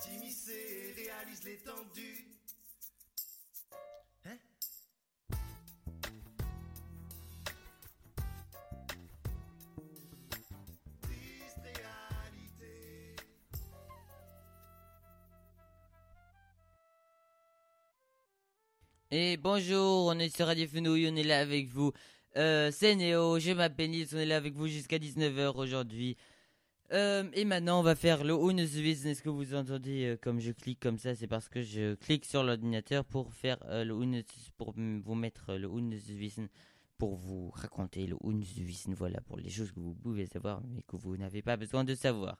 et 0.52 0.92
réalise 0.92 1.44
l'étendue. 1.44 2.26
Hein? 4.26 4.36
Et 19.10 19.36
bonjour, 19.36 20.06
on 20.06 20.18
est 20.18 20.34
sur 20.34 20.46
Radio 20.46 20.66
Fenouille, 20.66 21.08
on 21.10 21.16
est 21.16 21.22
là 21.22 21.40
avec 21.40 21.68
vous. 21.68 21.92
Euh, 22.36 22.70
c'est 22.72 22.94
Néo, 22.94 23.38
je 23.38 23.52
m'appelle 23.52 23.90
Nils, 23.90 24.08
on 24.12 24.18
est 24.18 24.26
là 24.26 24.36
avec 24.36 24.54
vous 24.54 24.68
jusqu'à 24.68 24.98
19h 24.98 25.56
aujourd'hui. 25.56 26.16
Euh, 26.92 27.24
et 27.34 27.44
maintenant, 27.44 27.78
on 27.78 27.82
va 27.82 27.94
faire 27.94 28.24
le 28.24 28.34
Uneswissen. 28.34 29.10
Est-ce 29.10 29.22
que 29.22 29.28
vous 29.28 29.54
entendez 29.54 30.06
euh, 30.06 30.16
comme 30.16 30.40
je 30.40 30.50
clique 30.50 30.80
comme 30.80 30.98
ça 30.98 31.14
C'est 31.14 31.28
parce 31.28 31.48
que 31.48 31.62
je 31.62 31.94
clique 31.94 32.24
sur 32.24 32.42
l'ordinateur 32.42 33.04
pour 33.04 33.32
faire 33.32 33.58
euh, 33.66 33.84
le 33.84 33.94
pour 34.56 34.72
vous 34.74 35.14
mettre 35.14 35.54
le 35.54 35.68
pour 36.98 37.16
vous 37.16 37.50
raconter 37.50 38.06
le 38.06 38.16
Uneswissen. 38.24 38.94
Voilà, 38.94 39.20
pour 39.20 39.36
les 39.38 39.50
choses 39.50 39.70
que 39.70 39.78
vous 39.78 39.94
pouvez 39.94 40.26
savoir, 40.26 40.62
mais 40.68 40.82
que 40.82 40.96
vous 40.96 41.16
n'avez 41.16 41.42
pas 41.42 41.56
besoin 41.56 41.84
de 41.84 41.94
savoir. 41.94 42.38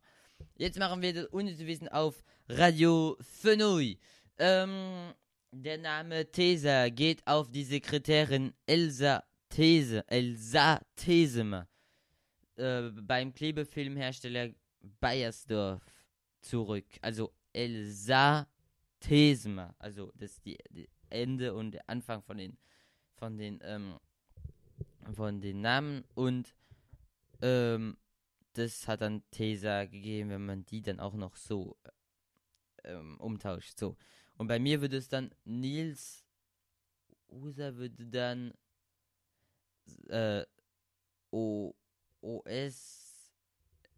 Jetzt 0.58 0.78
machen 0.78 1.00
wir 1.02 1.12
das 1.12 1.26
Uneswissen 1.32 1.88
auf 1.88 2.24
Radio 2.48 3.16
Fenouille. 3.20 3.98
Ähm, 4.38 5.12
der 5.52 5.78
Name 5.78 6.30
Tesa 6.30 6.88
geht 6.88 7.24
auf 7.26 7.50
die 7.50 7.64
Sekretärin 7.64 8.52
Elsa 8.66 9.22
These, 9.50 10.02
Elsa 10.08 10.80
Thesem 10.96 11.64
äh, 12.60 12.90
beim 13.02 13.32
Klebefilmhersteller 13.32 14.50
Bayersdorf 15.00 15.82
zurück. 16.40 16.86
Also 17.02 17.32
Elsa 17.52 18.46
Thesem, 19.00 19.58
also 19.78 20.12
das 20.14 20.40
die, 20.42 20.58
die 20.70 20.88
Ende 21.08 21.54
und 21.54 21.72
der 21.72 21.88
Anfang 21.88 22.22
von 22.22 22.36
den 22.36 22.58
von 23.16 23.38
den 23.38 23.60
ähm, 23.62 23.98
von 25.14 25.40
den 25.40 25.60
Namen 25.60 26.04
und 26.14 26.54
ähm, 27.42 27.96
das 28.52 28.86
hat 28.86 29.00
dann 29.00 29.22
Tesa 29.30 29.86
gegeben, 29.86 30.30
wenn 30.30 30.44
man 30.44 30.64
die 30.66 30.82
dann 30.82 31.00
auch 31.00 31.14
noch 31.14 31.36
so 31.36 31.76
ähm, 32.84 33.16
umtauscht. 33.18 33.78
So. 33.78 33.96
Und 34.36 34.48
bei 34.48 34.58
mir 34.58 34.80
würde 34.80 34.96
es 34.96 35.08
dann 35.08 35.30
Nils 35.44 36.24
User 37.30 37.76
würde 37.76 38.06
dann 38.06 38.52
äh, 40.08 40.44
O, 41.30 41.74
OS, 42.22 43.32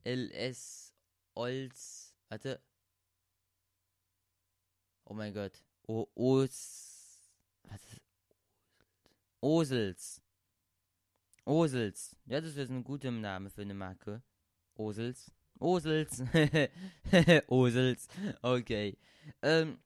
LS, 0.04 0.94
Olz, 1.34 2.14
warte. 2.28 2.60
Oh 5.04 5.14
mein 5.14 5.34
Gott. 5.34 5.62
O, 5.86 6.06
Os, 6.14 7.32
was 7.64 7.82
ist, 7.84 8.00
Osels. 9.40 10.22
Osels. 11.44 12.16
Ja, 12.26 12.40
das 12.40 12.56
ist 12.56 12.70
ein 12.70 12.84
guter 12.84 13.10
Name 13.10 13.50
für 13.50 13.62
eine 13.62 13.74
Marke. 13.74 14.22
Osels. 14.74 15.32
Osels. 15.58 16.22
Osels. 17.48 18.08
Okay. 18.42 18.96
Ähm, 19.42 19.78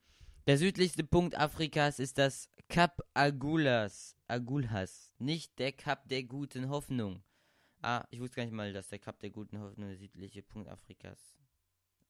der 0.47 0.59
südlichste 0.59 1.05
Punkt 1.05 1.37
Afrikas 1.37 1.99
ist 1.99 2.19
das 2.19 2.51
Kap 2.69 3.03
Agulas. 3.15 4.15
Agulhas. 4.29 5.13
Nicht 5.19 5.59
der 5.59 5.73
Kap 5.73 6.09
der 6.09 6.25
guten 6.25 6.69
Hoffnung. 6.69 7.23
Ah, 7.83 8.07
ich 8.11 8.21
wusste 8.21 8.37
gar 8.37 8.45
nicht 8.45 8.55
mal, 8.55 8.73
dass 8.73 8.89
der 8.89 8.99
Kap 8.99 9.19
der 9.21 9.31
guten 9.31 9.61
Hoffnung 9.61 9.89
der 9.89 9.99
südliche 9.99 10.43
Punkt 10.43 10.69
Afrikas 10.69 11.37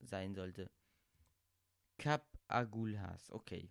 sein 0.00 0.34
sollte. 0.34 0.70
Kap 1.98 2.26
Agulhas. 2.48 3.30
Okay. 3.30 3.70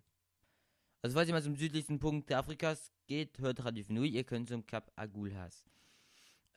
Also 1.02 1.14
falls 1.16 1.28
ihr 1.28 1.34
mal 1.34 1.42
zum 1.42 1.56
südlichsten 1.56 1.98
Punkt 1.98 2.32
Afrikas 2.32 2.92
geht, 3.06 3.38
hört 3.38 3.64
Radio 3.64 3.84
Nui, 3.88 4.08
ihr 4.08 4.24
könnt 4.24 4.48
zum 4.48 4.66
Kap 4.66 4.90
Agulhas. 4.96 5.64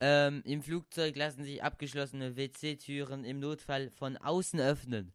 Ähm, 0.02 0.42
Im 0.46 0.62
Flugzeug 0.62 1.16
lassen 1.18 1.44
sich 1.44 1.62
abgeschlossene 1.62 2.38
WC-Türen 2.38 3.26
im 3.26 3.40
Notfall 3.40 3.92
von 3.92 4.18
außen 4.18 4.60
öffnen. 4.60 5.14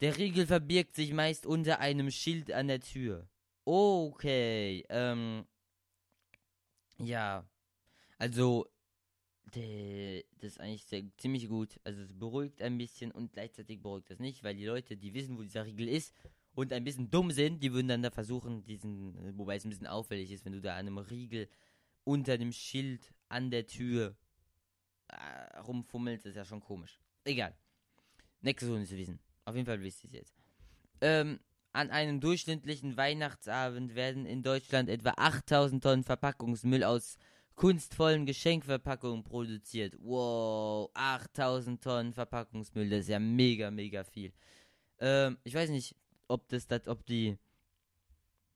Der 0.00 0.16
Riegel 0.16 0.46
verbirgt 0.46 0.94
sich 0.94 1.12
meist 1.12 1.44
unter 1.44 1.80
einem 1.80 2.10
Schild 2.10 2.50
an 2.52 2.68
der 2.68 2.80
Tür. 2.80 3.28
Okay, 3.64 4.84
ähm. 4.88 5.44
Ja. 6.98 7.46
Also, 8.16 8.66
das 9.54 10.52
ist 10.52 10.60
eigentlich 10.60 10.84
sehr, 10.84 11.02
ziemlich 11.16 11.48
gut. 11.48 11.80
Also, 11.84 12.02
es 12.02 12.12
beruhigt 12.12 12.62
ein 12.62 12.78
bisschen 12.78 13.10
und 13.10 13.32
gleichzeitig 13.32 13.80
beruhigt 13.80 14.10
das 14.10 14.18
nicht, 14.18 14.44
weil 14.44 14.56
die 14.56 14.66
Leute, 14.66 14.96
die 14.96 15.14
wissen, 15.14 15.38
wo 15.38 15.42
dieser 15.42 15.64
Riegel 15.64 15.88
ist 15.88 16.14
und 16.54 16.72
ein 16.72 16.84
bisschen 16.84 17.10
dumm 17.10 17.30
sind, 17.30 17.62
die 17.62 17.72
würden 17.72 17.88
dann 17.88 18.02
da 18.02 18.10
versuchen, 18.10 18.64
diesen, 18.64 19.38
wobei 19.38 19.56
es 19.56 19.64
ein 19.64 19.70
bisschen 19.70 19.86
auffällig 19.86 20.30
ist, 20.30 20.44
wenn 20.44 20.52
du 20.52 20.60
da 20.60 20.72
an 20.72 20.86
einem 20.86 20.98
Riegel 20.98 21.48
unter 22.04 22.38
dem 22.38 22.52
Schild 22.52 23.12
an 23.28 23.50
der 23.50 23.66
Tür 23.66 24.16
äh, 25.08 25.58
rumfummelst, 25.60 26.26
ist 26.26 26.36
ja 26.36 26.44
schon 26.44 26.60
komisch. 26.60 26.98
Egal. 27.24 27.54
Nächstes 28.40 28.70
ohne 28.70 28.84
zu 28.84 28.96
wissen. 28.96 29.18
Auf 29.44 29.54
jeden 29.54 29.66
Fall 29.66 29.80
wisst 29.82 30.04
ihr 30.04 30.08
es 30.08 30.14
jetzt. 30.14 30.34
Ähm, 31.00 31.40
an 31.72 31.90
einem 31.90 32.20
durchschnittlichen 32.20 32.96
Weihnachtsabend 32.96 33.94
werden 33.94 34.26
in 34.26 34.42
Deutschland 34.42 34.88
etwa 34.88 35.10
8000 35.16 35.82
Tonnen 35.82 36.04
Verpackungsmüll 36.04 36.82
aus 36.82 37.18
kunstvollen 37.58 38.24
Geschenkverpackungen 38.24 39.24
produziert. 39.24 39.96
Wow, 39.98 40.90
8000 40.94 41.82
Tonnen 41.82 42.12
Verpackungsmüll, 42.14 42.88
das 42.88 43.00
ist 43.00 43.08
ja 43.08 43.18
mega, 43.18 43.70
mega 43.70 44.04
viel. 44.04 44.32
Ähm, 45.00 45.38
ich 45.42 45.54
weiß 45.54 45.70
nicht, 45.70 45.96
ob 46.28 46.48
das, 46.48 46.68
das 46.68 46.86
ob 46.86 47.04
die. 47.04 47.36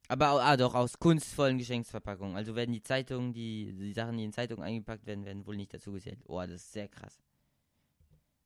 Aber 0.07 0.43
ah, 0.43 0.57
doch, 0.57 0.75
aus 0.75 0.99
kunstvollen 0.99 1.59
Geschenksverpackungen. 1.59 2.37
Also 2.37 2.55
werden 2.55 2.73
die 2.73 2.83
Zeitungen, 2.83 3.33
die, 3.33 3.73
die 3.73 3.93
Sachen, 3.93 4.19
die 4.19 4.25
in 4.25 4.33
Zeitungen 4.33 4.63
eingepackt 4.63 5.05
werden, 5.05 5.25
werden 5.25 5.47
wohl 5.47 5.57
nicht 5.57 5.75
dazu 5.75 5.93
gezählt. 5.93 6.21
Oh, 6.27 6.41
das 6.41 6.63
ist 6.63 6.73
sehr 6.73 6.89
krass. 6.89 7.21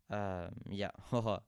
Ähm, 0.09 0.51
ja. 0.71 0.93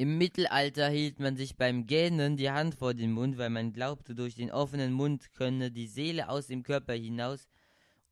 Im 0.00 0.16
Mittelalter 0.16 0.88
hielt 0.88 1.20
man 1.20 1.36
sich 1.36 1.56
beim 1.58 1.86
Gähnen 1.86 2.38
die 2.38 2.50
Hand 2.50 2.74
vor 2.74 2.94
den 2.94 3.12
Mund, 3.12 3.36
weil 3.36 3.50
man 3.50 3.74
glaubte, 3.74 4.14
durch 4.14 4.34
den 4.34 4.50
offenen 4.50 4.94
Mund 4.94 5.30
könne 5.34 5.70
die 5.70 5.88
Seele 5.88 6.30
aus 6.30 6.46
dem 6.46 6.62
Körper 6.62 6.94
hinaus 6.94 7.46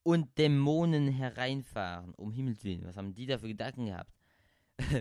und 0.02 0.36
Dämonen 0.36 1.08
hereinfahren. 1.08 2.12
Um 2.12 2.30
Himmels 2.30 2.62
Willen, 2.62 2.84
was 2.84 2.98
haben 2.98 3.14
die 3.14 3.24
da 3.24 3.38
für 3.38 3.48
Gedanken 3.48 3.86
gehabt? 3.86 4.12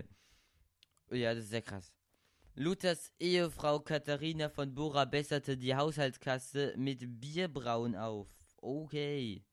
ja, 1.10 1.34
das 1.34 1.44
ist 1.44 1.50
sehr 1.50 1.60
krass. 1.60 1.92
Luthers 2.54 3.12
Ehefrau 3.18 3.80
Katharina 3.80 4.48
von 4.48 4.74
Bora 4.74 5.04
besserte 5.04 5.58
die 5.58 5.76
Haushaltskasse 5.76 6.72
mit 6.78 7.20
Bierbrauen 7.20 7.96
auf. 7.96 8.30
Okay. 8.62 9.44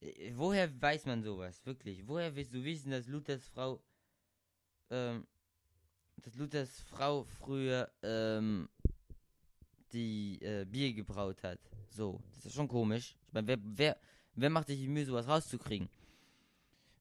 Äh, 0.00 0.32
Woher 0.34 0.68
weiß 0.82 1.06
man 1.06 1.22
sowas? 1.22 1.64
Wirklich? 1.64 2.02
Woher 2.08 2.34
willst 2.34 2.52
du 2.52 2.64
wissen, 2.64 2.90
dass 2.90 3.06
Luthers 3.06 3.46
Frau, 3.46 3.80
ähm, 4.90 5.24
dass 6.22 6.34
Luthers 6.36 6.80
Frau 6.90 7.24
früher, 7.24 7.90
ähm, 8.02 8.68
die 9.92 10.40
äh, 10.42 10.64
Bier 10.64 10.92
gebraut 10.92 11.42
hat? 11.42 11.58
So, 11.90 12.20
das 12.34 12.46
ist 12.46 12.54
schon 12.54 12.68
komisch. 12.68 13.16
Ich 13.26 13.32
meine, 13.32 13.46
wer, 13.46 13.58
wer, 13.60 13.96
wer 14.34 14.50
macht 14.50 14.68
sich 14.68 14.78
die 14.78 14.88
Mühe, 14.88 15.04
sowas 15.04 15.28
rauszukriegen? 15.28 15.88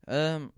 Ähm, 0.07 0.51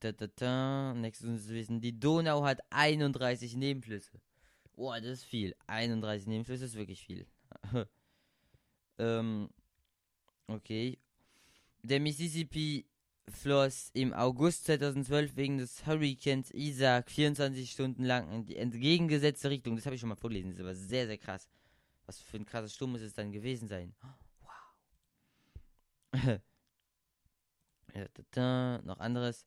da, 0.00 0.12
da, 0.12 0.26
da, 0.26 0.94
nächstes 0.94 1.48
Wissen. 1.48 1.80
Die 1.80 1.98
Donau 1.98 2.44
hat 2.44 2.60
31 2.70 3.56
Nebenflüsse. 3.56 4.20
Boah, 4.74 5.00
das 5.00 5.10
ist 5.10 5.24
viel. 5.24 5.54
31 5.66 6.26
Nebenflüsse 6.26 6.66
ist 6.66 6.74
wirklich 6.74 7.04
viel. 7.04 7.26
ähm, 8.98 9.48
okay. 10.46 10.98
Der 11.82 12.00
Mississippi 12.00 12.86
floss 13.28 13.90
im 13.92 14.12
August 14.12 14.66
2012 14.66 15.36
wegen 15.36 15.58
des 15.58 15.84
Hurrikans 15.86 16.50
Isaac 16.52 17.10
24 17.10 17.70
Stunden 17.70 18.04
lang 18.04 18.30
in 18.30 18.44
die 18.46 18.56
entgegengesetzte 18.56 19.50
Richtung. 19.50 19.76
Das 19.76 19.86
habe 19.86 19.94
ich 19.94 20.00
schon 20.00 20.08
mal 20.08 20.16
vorgelesen. 20.16 20.50
Das 20.50 20.58
ist 20.58 20.64
aber 20.64 20.74
sehr, 20.74 21.06
sehr 21.06 21.18
krass. 21.18 21.48
Was 22.06 22.20
für 22.20 22.36
ein 22.36 22.46
krasser 22.46 22.68
Sturm 22.68 22.92
muss 22.92 23.00
es 23.00 23.14
dann 23.14 23.32
gewesen 23.32 23.66
sein? 23.68 23.94
Wow. 24.42 24.50
ja, 27.94 28.06
da, 28.14 28.22
da, 28.30 28.82
noch 28.82 29.00
anderes. 29.00 29.44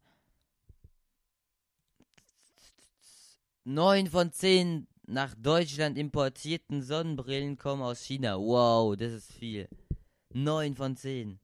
9 3.64 4.08
von 4.08 4.32
10 4.32 4.88
nach 5.08 5.36
Deutschland 5.36 5.98
importierten 5.98 6.82
Sonnenbrillen 6.82 7.58
kommen 7.58 7.82
aus 7.82 8.02
China. 8.04 8.38
Wow, 8.38 8.96
das 8.96 9.14
ist 9.14 9.32
viel. 9.32 9.70
9 10.34 10.76
von 10.76 10.96
10. 10.96 11.40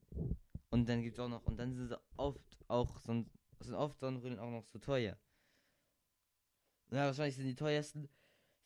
Und 0.70 0.88
dann 0.88 1.02
gibt's 1.02 1.18
auch 1.18 1.28
noch, 1.28 1.44
und 1.44 1.56
dann 1.56 1.74
sind 1.74 1.88
sie 1.88 1.98
oft 2.18 2.64
auch, 2.68 3.00
so, 3.00 3.24
sind 3.60 3.74
oft 3.74 3.98
Sonnenbrillen 3.98 4.38
auch 4.38 4.50
noch 4.50 4.64
zu 4.64 4.78
teuer. 4.78 5.18
Ja, 6.90 7.06
wahrscheinlich 7.06 7.36
sind 7.36 7.46
die 7.46 7.54
teuersten, 7.54 8.08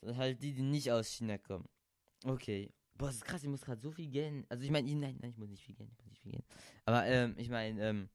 sind 0.03 0.17
halt 0.17 0.43
die, 0.43 0.53
die 0.53 0.63
nicht 0.63 0.91
aus 0.91 1.09
China 1.09 1.39
kommen. 1.39 1.69
Okay. 2.25 2.73
Boah, 2.95 3.07
das 3.07 3.17
ist 3.17 3.25
krass, 3.25 3.43
ich 3.43 3.49
muss 3.49 3.63
gerade 3.63 3.81
so 3.81 3.91
viel 3.91 4.09
Geld. 4.09 4.45
Also 4.51 4.63
ich 4.63 4.71
meine, 4.71 4.95
nein, 4.95 5.17
nein, 5.21 5.31
ich 5.31 5.39
muss 5.39 5.49
nicht 5.49 5.63
viel 5.63 5.75
Geld, 5.75 5.91
ich 5.91 5.99
muss 5.99 6.11
nicht 6.11 6.21
viel 6.21 6.33
Geld. 6.33 6.45
Aber 6.85 7.07
ähm, 7.07 7.35
ich 7.39 7.49
meine, 7.49 7.83
ähm, 7.83 8.11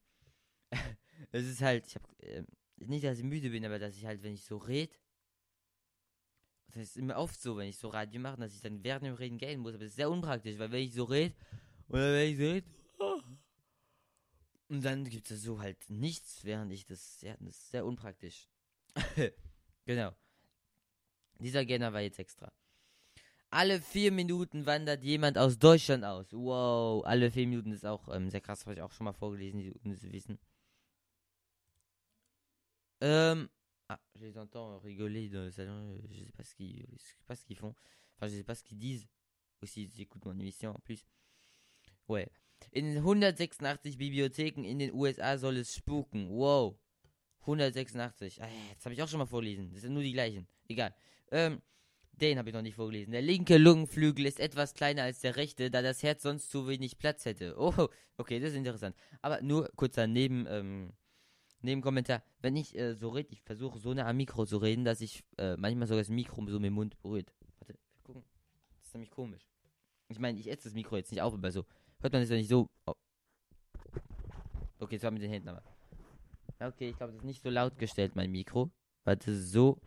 es 1.32 1.44
ist 1.44 1.60
halt, 1.60 1.86
ich 1.86 1.96
habe 1.96 2.06
ähm, 2.20 2.46
nicht, 2.76 3.04
dass 3.04 3.18
ich 3.18 3.24
müde 3.24 3.50
bin, 3.50 3.64
aber 3.64 3.78
dass 3.78 3.96
ich 3.96 4.06
halt, 4.06 4.22
wenn 4.22 4.34
ich 4.34 4.44
so 4.44 4.58
red, 4.58 4.96
das 6.68 6.84
ist 6.84 6.96
immer 6.98 7.16
oft 7.16 7.40
so, 7.40 7.56
wenn 7.56 7.68
ich 7.68 7.78
so 7.78 7.88
Radio 7.88 8.20
mache, 8.20 8.36
dass 8.36 8.54
ich 8.54 8.60
dann 8.60 8.84
während 8.84 9.06
dem 9.06 9.14
Reden 9.14 9.38
gehen 9.38 9.60
muss, 9.60 9.72
aber 9.72 9.84
das 9.84 9.90
ist 9.90 9.96
sehr 9.96 10.10
unpraktisch, 10.10 10.58
weil 10.58 10.70
wenn 10.70 10.84
ich 10.84 10.94
so 10.94 11.04
red, 11.04 11.34
oder 11.88 12.12
wenn 12.12 12.30
ich 12.30 12.36
so 12.36 12.44
red, 12.44 12.64
und 14.68 14.84
dann 14.84 15.04
gibt 15.04 15.30
es 15.30 15.42
so 15.42 15.60
halt 15.60 15.78
nichts, 15.88 16.44
während 16.44 16.72
ich 16.72 16.84
das, 16.86 17.20
ja, 17.22 17.36
das 17.40 17.56
ist 17.56 17.70
sehr 17.70 17.84
unpraktisch. 17.84 18.48
genau. 19.86 20.14
Dieser 21.38 21.64
Genner 21.64 21.92
war 21.92 22.00
jetzt 22.00 22.18
extra. 22.18 22.52
Alle 23.50 23.80
vier 23.80 24.10
Minuten 24.10 24.66
wandert 24.66 25.04
jemand 25.04 25.38
aus 25.38 25.58
Deutschland 25.58 26.04
aus. 26.04 26.32
Wow, 26.32 27.04
alle 27.04 27.30
vier 27.30 27.46
Minuten 27.46 27.72
ist 27.72 27.86
auch 27.86 28.08
ähm, 28.14 28.28
sehr 28.30 28.40
krass, 28.40 28.66
habe 28.66 28.74
ich 28.74 28.82
auch 28.82 28.92
schon 28.92 29.04
mal 29.04 29.12
vorgelesen, 29.12 29.60
die 29.60 29.72
um 29.84 29.96
zu 29.96 30.12
wissen. 30.12 30.38
Ähm, 33.00 33.48
ah, 33.88 34.00
je 34.14 34.26
les 34.26 34.36
entends 34.36 34.82
rigoler 34.82 35.28
dans 35.28 35.44
le 35.44 35.50
salon, 35.50 36.00
je 36.10 36.24
sais 36.24 36.32
pas 36.32 36.44
ce 36.44 36.54
qu'ils, 36.54 36.86
pas 37.26 37.36
ce 37.36 37.44
qu'ils 37.44 37.58
font. 37.58 37.74
Enfin, 38.16 38.28
je 38.28 38.36
sais 38.36 38.44
pas 38.44 38.54
ce 38.54 38.64
qu'ils 38.64 38.78
disent. 38.78 39.06
Aussi, 39.62 39.84
ils 39.84 40.00
écoutent 40.00 40.24
mon 40.24 40.38
émission 40.38 40.74
en 40.74 40.80
plus. 40.80 41.06
Ouais. 42.08 42.30
In 42.70 42.96
186 42.96 43.96
Bibliotheken 43.98 44.64
in 44.64 44.78
den 44.78 44.92
USA 44.92 45.38
soll 45.38 45.56
es 45.56 45.74
spuken. 45.74 46.28
Wow. 46.30 46.76
186. 47.40 48.42
Ah, 48.42 48.48
das 48.74 48.84
habe 48.84 48.94
ich 48.94 49.02
auch 49.02 49.08
schon 49.08 49.18
mal 49.18 49.26
vorgelesen. 49.26 49.70
Das 49.72 49.82
sind 49.82 49.94
nur 49.94 50.02
die 50.02 50.12
gleichen. 50.12 50.46
Egal. 50.68 50.94
Ähm, 51.30 51.62
den 52.12 52.38
habe 52.38 52.48
ich 52.48 52.54
noch 52.54 52.62
nicht 52.62 52.74
vorgelesen. 52.74 53.12
Der 53.12 53.22
linke 53.22 53.58
Lungenflügel 53.58 54.26
ist 54.26 54.40
etwas 54.40 54.74
kleiner 54.74 55.02
als 55.02 55.20
der 55.20 55.36
rechte, 55.36 55.70
da 55.70 55.82
das 55.82 56.02
Herz 56.02 56.22
sonst 56.22 56.50
zu 56.50 56.66
wenig 56.66 56.98
Platz 56.98 57.24
hätte. 57.24 57.54
Oh, 57.58 57.88
okay, 58.16 58.40
das 58.40 58.50
ist 58.50 58.56
interessant. 58.56 58.96
Aber 59.20 59.42
nur 59.42 59.70
kurzer 59.76 60.06
Neben, 60.06 60.46
ähm, 60.48 60.92
Nebenkommentar. 61.62 62.22
Wenn 62.40 62.56
ich 62.56 62.76
äh, 62.78 62.94
so 62.94 63.10
rede, 63.10 63.32
ich 63.32 63.42
versuche 63.42 63.78
so 63.78 63.92
nah 63.92 64.06
am 64.06 64.16
Mikro 64.16 64.46
zu 64.46 64.58
reden, 64.58 64.84
dass 64.84 65.00
ich 65.00 65.24
äh, 65.36 65.56
manchmal 65.56 65.86
sogar 65.88 66.00
das 66.00 66.08
Mikro 66.08 66.46
so 66.46 66.58
mit 66.58 66.66
dem 66.66 66.74
Mund 66.74 67.00
berührt. 67.02 67.32
Warte, 67.58 67.78
gucken. 68.02 68.24
Das 68.78 68.88
ist 68.88 68.94
nämlich 68.94 69.10
komisch. 69.10 69.48
Ich 70.08 70.18
meine, 70.18 70.38
ich 70.38 70.48
esse 70.50 70.64
das 70.64 70.74
Mikro 70.74 70.96
jetzt 70.96 71.10
nicht 71.10 71.20
auf, 71.20 71.34
aber 71.34 71.50
so. 71.50 71.64
Hört 72.00 72.12
man 72.12 72.22
das 72.22 72.30
ja 72.30 72.36
nicht 72.36 72.48
so. 72.48 72.68
Oh. 72.86 72.94
Okay, 74.78 74.96
das 74.96 75.04
war 75.04 75.10
mit 75.10 75.22
den 75.22 75.30
Händen 75.30 75.48
aber. 75.48 75.62
Okay, 76.58 76.90
ich 76.90 76.96
glaube, 76.96 77.12
das 77.12 77.20
ist 77.22 77.26
nicht 77.26 77.42
so 77.42 77.50
laut 77.50 77.78
gestellt, 77.78 78.16
mein 78.16 78.30
Mikro. 78.30 78.70
Warte, 79.04 79.34
so. 79.36 79.78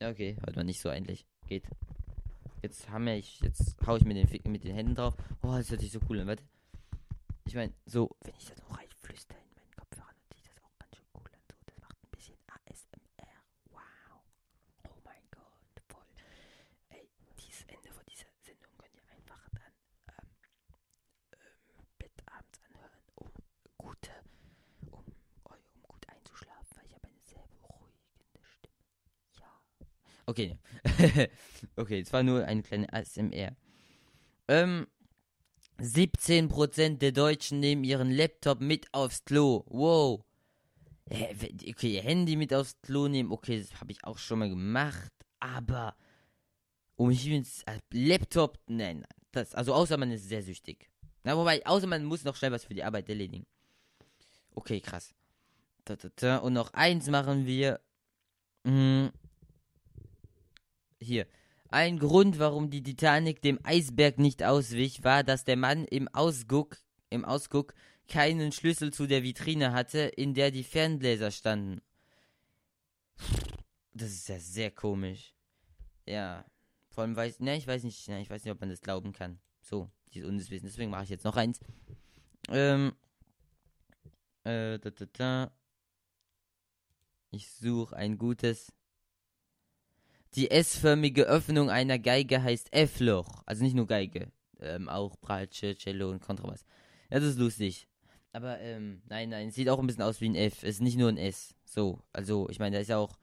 Ja, 0.00 0.10
Okay, 0.10 0.36
hört 0.44 0.56
man 0.56 0.66
nicht 0.66 0.80
so 0.80 0.88
eigentlich. 0.88 1.26
Geht. 1.46 1.64
Jetzt 2.62 2.88
hammer 2.90 3.14
ich, 3.14 3.40
jetzt 3.40 3.76
hau 3.86 3.96
ich 3.96 4.04
mir 4.04 4.14
den 4.14 4.26
Ficken 4.28 4.52
mit 4.52 4.64
den 4.64 4.74
Händen 4.74 4.94
drauf. 4.94 5.14
Oh, 5.42 5.54
das 5.56 5.70
hört 5.70 5.80
sich 5.80 5.92
so 5.92 6.00
cool 6.08 6.20
an, 6.20 6.26
warte. 6.26 6.42
Ich 7.46 7.54
meine, 7.54 7.72
so, 7.84 8.10
wenn 8.24 8.34
ich 8.36 8.46
das 8.46 8.58
noch 8.58 8.76
reinflüster 8.76 9.36
in 9.36 9.54
meinen 9.54 9.70
Kopfhörer, 9.76 10.10
dann 10.12 10.28
sieht 10.34 10.46
das 10.46 10.62
auch 10.64 10.76
ganz 10.78 10.96
schön 10.96 11.06
cool 11.14 11.30
an. 11.32 11.40
So, 11.48 11.54
das 11.64 11.78
macht 11.80 11.96
ein 12.02 12.10
bisschen 12.10 12.36
ASMR. 12.48 13.38
Wow. 13.70 14.20
Oh 14.88 14.98
mein 15.04 15.22
Gott, 15.30 15.82
voll. 15.88 16.06
Ey, 16.90 17.08
dieses 17.38 17.62
Ende 17.68 17.92
von 17.92 18.04
dieser 18.06 18.26
Sendung 18.42 18.72
könnt 18.78 18.96
ihr 18.96 19.08
einfach 19.14 19.48
dann 19.54 19.72
ähm, 20.08 20.28
ähm, 21.32 21.86
Bett 21.98 22.12
abends 22.26 22.58
anhören, 22.66 23.02
um 23.14 23.30
gute, 23.78 24.10
um, 24.90 25.04
um 25.44 25.82
gut 25.82 26.02
einzuschlafen, 26.08 26.76
weil 26.76 26.86
ich 26.86 26.94
habe 26.94 27.06
eine 27.06 27.20
sehr 27.22 27.46
beruhigende 27.60 28.42
Stimme. 28.42 28.82
Ja. 29.38 29.60
Okay. 30.26 30.58
okay, 31.76 32.00
es 32.00 32.12
war 32.12 32.22
nur 32.22 32.44
eine 32.44 32.62
kleine 32.62 32.92
ASMR. 32.92 33.56
Ähm, 34.48 34.86
17% 35.78 36.98
der 36.98 37.12
Deutschen 37.12 37.60
nehmen 37.60 37.84
ihren 37.84 38.10
Laptop 38.10 38.60
mit 38.60 38.92
aufs 38.92 39.24
Klo. 39.24 39.64
Wow. 39.66 40.24
Okay, 41.08 42.00
Handy 42.02 42.34
mit 42.34 42.52
aufs 42.52 42.76
Klo 42.82 43.06
nehmen, 43.06 43.30
okay, 43.30 43.60
das 43.60 43.80
habe 43.80 43.92
ich 43.92 44.02
auch 44.02 44.18
schon 44.18 44.40
mal 44.40 44.48
gemacht, 44.48 45.12
aber 45.38 45.94
um 46.96 47.10
ins 47.10 47.62
äh, 47.62 47.78
Laptop, 47.92 48.58
nein, 48.66 48.98
nein, 48.98 49.20
das, 49.30 49.54
also 49.54 49.72
außer 49.74 49.96
man 49.96 50.10
ist 50.10 50.28
sehr 50.28 50.42
süchtig. 50.42 50.90
Na, 51.22 51.36
wobei, 51.36 51.64
außer 51.64 51.86
man 51.86 52.04
muss 52.04 52.24
noch 52.24 52.34
schnell 52.34 52.50
was 52.50 52.64
für 52.64 52.74
die 52.74 52.82
Arbeit 52.82 53.08
erledigen. 53.08 53.46
Okay, 54.54 54.80
krass. 54.80 55.14
Und 56.42 56.54
noch 56.54 56.72
eins 56.72 57.08
machen 57.08 57.46
wir. 57.46 57.80
Hm. 58.66 59.12
Hier. 61.00 61.26
Ein 61.68 61.98
Grund, 61.98 62.38
warum 62.38 62.70
die 62.70 62.82
Titanic 62.82 63.42
dem 63.42 63.58
Eisberg 63.64 64.18
nicht 64.18 64.42
auswich, 64.42 65.02
war, 65.04 65.24
dass 65.24 65.44
der 65.44 65.56
Mann 65.56 65.84
im 65.84 66.08
Ausguck, 66.08 66.78
im 67.10 67.24
Ausguck 67.24 67.74
keinen 68.08 68.52
Schlüssel 68.52 68.92
zu 68.92 69.06
der 69.06 69.22
Vitrine 69.22 69.72
hatte, 69.72 69.98
in 69.98 70.34
der 70.34 70.50
die 70.50 70.62
Ferngläser 70.62 71.30
standen. 71.30 71.82
Das 73.92 74.10
ist 74.10 74.28
ja 74.28 74.38
sehr 74.38 74.70
komisch. 74.70 75.34
Ja. 76.06 76.44
Vor 76.90 77.02
allem 77.02 77.16
weiß, 77.16 77.40
ne, 77.40 77.56
ich 77.56 77.66
weiß 77.66 77.82
nicht, 77.82 78.08
ne, 78.08 78.20
ich 78.22 78.30
weiß 78.30 78.44
nicht, 78.44 78.52
ob 78.52 78.60
man 78.60 78.70
das 78.70 78.80
glauben 78.80 79.12
kann. 79.12 79.40
So, 79.60 79.90
dieses 80.12 80.28
Unwissen. 80.28 80.66
Deswegen 80.66 80.90
mache 80.90 81.04
ich 81.04 81.10
jetzt 81.10 81.24
noch 81.24 81.36
eins. 81.36 81.60
Ähm. 82.48 82.94
Äh, 84.44 84.78
da, 84.78 84.90
da, 84.90 85.06
da. 85.12 85.52
Ich 87.30 87.50
suche 87.50 87.96
ein 87.96 88.16
gutes. 88.16 88.72
Die 90.34 90.50
S-förmige 90.50 91.24
Öffnung 91.24 91.70
einer 91.70 91.98
Geige 91.98 92.42
heißt 92.42 92.72
F-Loch. 92.72 93.42
Also 93.46 93.64
nicht 93.64 93.74
nur 93.74 93.86
Geige. 93.86 94.32
Ähm, 94.60 94.88
auch 94.88 95.16
Bratsche, 95.16 95.76
Cello 95.76 96.10
und 96.10 96.20
Kontrabass. 96.20 96.64
Das 97.10 97.22
ist 97.22 97.38
lustig. 97.38 97.88
Aber, 98.32 98.60
ähm, 98.60 99.00
nein, 99.08 99.30
nein, 99.30 99.48
es 99.48 99.54
sieht 99.54 99.68
auch 99.70 99.78
ein 99.78 99.86
bisschen 99.86 100.02
aus 100.02 100.20
wie 100.20 100.28
ein 100.28 100.34
F. 100.34 100.62
Es 100.62 100.76
ist 100.76 100.82
nicht 100.82 100.98
nur 100.98 101.08
ein 101.08 101.16
S. 101.16 101.54
So, 101.64 102.02
also, 102.12 102.48
ich 102.50 102.58
meine, 102.58 102.76
da 102.76 102.80
ist 102.82 102.88
ja 102.88 102.98
auch 102.98 103.16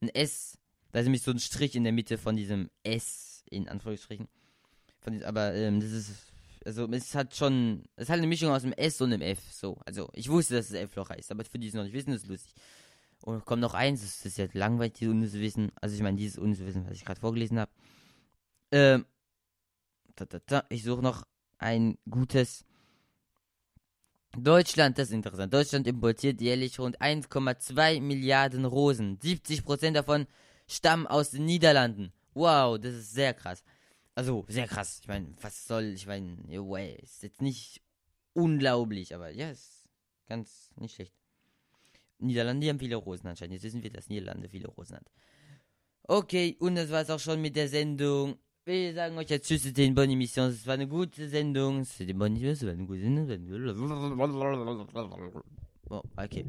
ein 0.00 0.08
S. 0.08 0.58
Da 0.90 0.98
ist 0.98 1.06
nämlich 1.06 1.22
so 1.22 1.30
ein 1.30 1.38
Strich 1.38 1.76
in 1.76 1.84
der 1.84 1.92
Mitte 1.92 2.18
von 2.18 2.36
diesem 2.36 2.68
S, 2.82 3.44
in 3.48 3.68
Anführungsstrichen. 3.68 4.26
Von 5.00 5.12
diesem, 5.12 5.28
aber, 5.28 5.54
ähm, 5.54 5.80
das 5.80 5.92
ist, 5.92 6.10
also, 6.64 6.90
es 6.90 7.14
hat 7.14 7.36
schon, 7.36 7.84
es 7.94 8.08
hat 8.08 8.18
eine 8.18 8.26
Mischung 8.26 8.50
aus 8.50 8.64
einem 8.64 8.72
S 8.72 9.00
und 9.00 9.12
einem 9.12 9.22
F. 9.22 9.38
So, 9.52 9.78
also, 9.86 10.08
ich 10.14 10.28
wusste, 10.28 10.56
dass 10.56 10.70
es 10.70 10.72
F-Loch 10.72 11.10
heißt, 11.10 11.30
aber 11.30 11.44
für 11.44 11.58
die, 11.58 11.66
die 11.66 11.68
es 11.68 11.74
noch 11.74 11.84
nicht 11.84 11.92
wissen, 11.92 12.12
ist 12.12 12.24
es 12.24 12.28
lustig. 12.28 12.52
Und 13.22 13.44
kommt 13.44 13.62
noch 13.62 13.74
eins, 13.74 14.02
das 14.02 14.24
ist 14.24 14.38
jetzt 14.38 14.54
langweilig, 14.54 14.94
dieses 14.94 15.12
unnütze 15.12 15.40
Wissen. 15.40 15.72
Also 15.80 15.94
ich 15.94 16.02
meine, 16.02 16.16
dieses 16.16 16.38
unnütze 16.38 16.66
Wissen, 16.66 16.86
was 16.86 16.96
ich 16.96 17.04
gerade 17.04 17.20
vorgelesen 17.20 17.58
habe. 17.58 17.70
Ähm, 18.70 19.06
da, 20.14 20.24
da, 20.26 20.38
da. 20.46 20.64
Ich 20.68 20.82
suche 20.82 21.02
noch 21.02 21.26
ein 21.58 21.98
gutes. 22.08 22.64
Deutschland, 24.36 24.98
das 24.98 25.08
ist 25.08 25.14
interessant. 25.14 25.52
Deutschland 25.52 25.86
importiert 25.86 26.40
jährlich 26.40 26.78
rund 26.78 27.00
1,2 27.00 28.00
Milliarden 28.00 28.64
Rosen. 28.64 29.18
70% 29.18 29.92
davon 29.92 30.26
stammen 30.66 31.06
aus 31.06 31.30
den 31.30 31.46
Niederlanden. 31.46 32.12
Wow, 32.34 32.78
das 32.78 32.94
ist 32.94 33.12
sehr 33.12 33.32
krass. 33.32 33.64
Also, 34.14 34.44
sehr 34.48 34.68
krass. 34.68 34.98
Ich 35.00 35.08
meine, 35.08 35.28
was 35.40 35.66
soll, 35.66 35.84
ich 35.84 36.06
meine, 36.06 36.36
way, 36.68 36.98
ist 37.02 37.22
jetzt 37.22 37.40
nicht 37.40 37.80
unglaublich, 38.34 39.14
aber 39.14 39.30
ja, 39.30 39.50
ist 39.50 39.88
ganz 40.26 40.70
nicht 40.76 40.94
schlecht. 40.94 41.14
Niederlande 42.18 42.68
haben 42.68 42.78
viele 42.78 42.96
Rosen 42.96 43.28
anscheinend. 43.28 43.54
Jetzt 43.54 43.64
wissen 43.64 43.82
wir, 43.82 43.90
dass 43.90 44.08
Niederlande 44.08 44.48
viele 44.48 44.68
Rosen 44.68 44.96
hat. 44.96 45.10
Okay, 46.04 46.56
und 46.60 46.76
das 46.76 46.90
war's 46.90 47.10
auch 47.10 47.18
schon 47.18 47.40
mit 47.42 47.56
der 47.56 47.68
Sendung. 47.68 48.36
Wir 48.64 48.94
sagen 48.94 49.16
euch 49.18 49.30
jetzt 49.30 49.48
Tschüss 49.48 49.62
zu 49.62 49.72
den 49.72 49.94
Bonnie 49.94 50.16
Missions. 50.16 50.54
Es 50.54 50.66
war 50.66 50.74
eine 50.74 50.88
gute 50.88 51.28
Sendung. 51.28 51.80
Es 51.80 51.98
war 51.98 52.06
die 52.06 52.14
Bonnie 52.14 52.40
Missions, 52.40 52.62
es 52.62 52.66
war 52.66 52.72
eine 52.72 52.86
gute 52.86 53.00
Sendung. 53.02 53.26
Oh, 55.88 56.02
okay. 56.16 56.44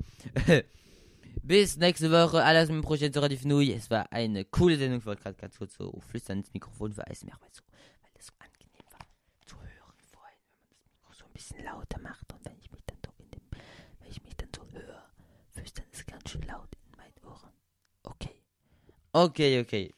Bis 1.43 1.77
nächste 1.77 2.11
Woche. 2.11 2.43
Alles 2.43 2.69
mit 2.69 2.77
dem 2.77 2.81
Projekt 2.83 3.13
zu 3.13 3.21
Radio 3.21 3.37
Nui. 3.45 3.71
Es 3.71 3.89
war 3.89 4.11
eine 4.11 4.43
coole 4.45 4.77
Sendung. 4.77 4.99
Ich 4.99 5.05
wollte 5.05 5.23
gerade 5.23 5.37
ganz 5.37 5.57
kurz 5.57 5.75
so 5.75 5.99
flüstern 6.07 6.39
ins 6.39 6.53
Mikrofon 6.53 6.91
für 6.91 7.05
Eismeer, 7.07 7.37
weil, 7.39 7.49
so, 7.53 7.61
weil 8.01 8.11
das 8.15 8.25
so 8.27 8.33
angenehm 8.39 8.85
war 8.91 9.05
zu 9.45 9.55
hören 9.55 9.95
vorhin, 10.11 10.37
wenn 10.59 10.67
man 10.69 10.75
das 10.75 10.89
Mikro 10.91 11.13
so 11.13 11.25
ein 11.25 11.33
bisschen 11.33 11.63
lauter 11.63 11.99
macht 11.99 12.33
und 12.33 12.45
dann 12.45 12.55
so 12.59 12.67
in 13.19 13.31
dem, 13.31 13.41
wenn 13.99 14.09
ich 14.09 14.21
mich 14.23 14.35
dann 14.35 14.49
so 14.55 14.61
höre, 14.71 15.03
flüstern 15.51 15.85
ganz 16.07 16.29
schön 16.29 16.41
laut 16.43 16.69
in 16.75 16.97
meinen 16.97 17.25
Ohren. 17.25 17.51
Okay. 18.03 18.35
Okay, 19.13 19.61
okay. 19.61 19.93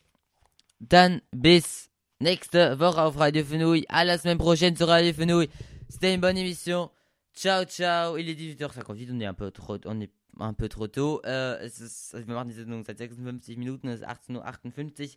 Dann 0.79 1.21
bis 1.31 1.89
nächste 2.19 2.79
Woche 2.79 3.01
auf 3.01 3.17
Radio 3.17 3.43
Fenouille. 3.43 3.85
À 3.89 4.03
la 4.03 4.17
semaine 4.17 4.37
prochaine 4.37 4.75
sur 4.75 4.87
Radio 4.87 5.13
Fenouille. 5.13 5.49
C'était 5.89 6.13
une 6.13 6.21
bonne 6.21 6.37
émission. 6.37 6.91
Ciao, 7.33 7.63
ciao. 7.65 8.17
Il 8.17 8.29
est 8.29 8.35
18h, 8.35 8.73
ça 8.73 8.93
vite, 8.93 9.09
on 9.11 9.19
est 9.19 9.25
un 9.25 9.33
peu 9.33 9.51
trop, 9.51 9.77
on 9.85 10.01
est 10.01 10.11
un 10.39 10.53
peu 10.53 10.67
trop 10.67 10.87
tôt. 10.87 11.21
Äh, 11.23 11.63
es 11.63 11.79
ist, 11.79 12.13
wir 12.13 12.35
machen 12.35 12.49
die 12.49 12.53
Sendung 12.53 12.83
seit 12.83 12.97
56 12.97 13.57
Minuten, 13.57 13.87
es 13.87 14.01
ist 14.01 14.07
18.58 14.07 15.03
Uhr. 15.03 15.09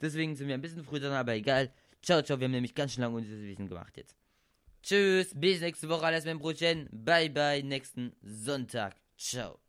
Deswegen 0.00 0.36
sind 0.36 0.48
wir 0.48 0.54
ein 0.54 0.60
bisschen 0.60 0.84
früh 0.84 1.00
dran, 1.00 1.12
aber 1.12 1.34
egal. 1.34 1.72
Ciao, 2.02 2.22
ciao. 2.22 2.38
Wir 2.38 2.44
haben 2.44 2.52
nämlich 2.52 2.74
ganz 2.74 2.92
schön 2.92 3.02
lange 3.02 3.16
unser 3.16 3.30
Wissen 3.30 3.68
gemacht 3.68 3.96
jetzt. 3.96 4.16
Tschüss, 4.82 5.32
bis 5.34 5.60
nächste 5.60 5.88
Woche, 5.88 6.10
la 6.10 6.20
semaine 6.20 6.40
prochaine. 6.40 6.88
Bye, 6.90 7.30
bye, 7.30 7.62
nächsten 7.62 8.12
Sonntag. 8.22 8.96
Ciao. 9.16 9.61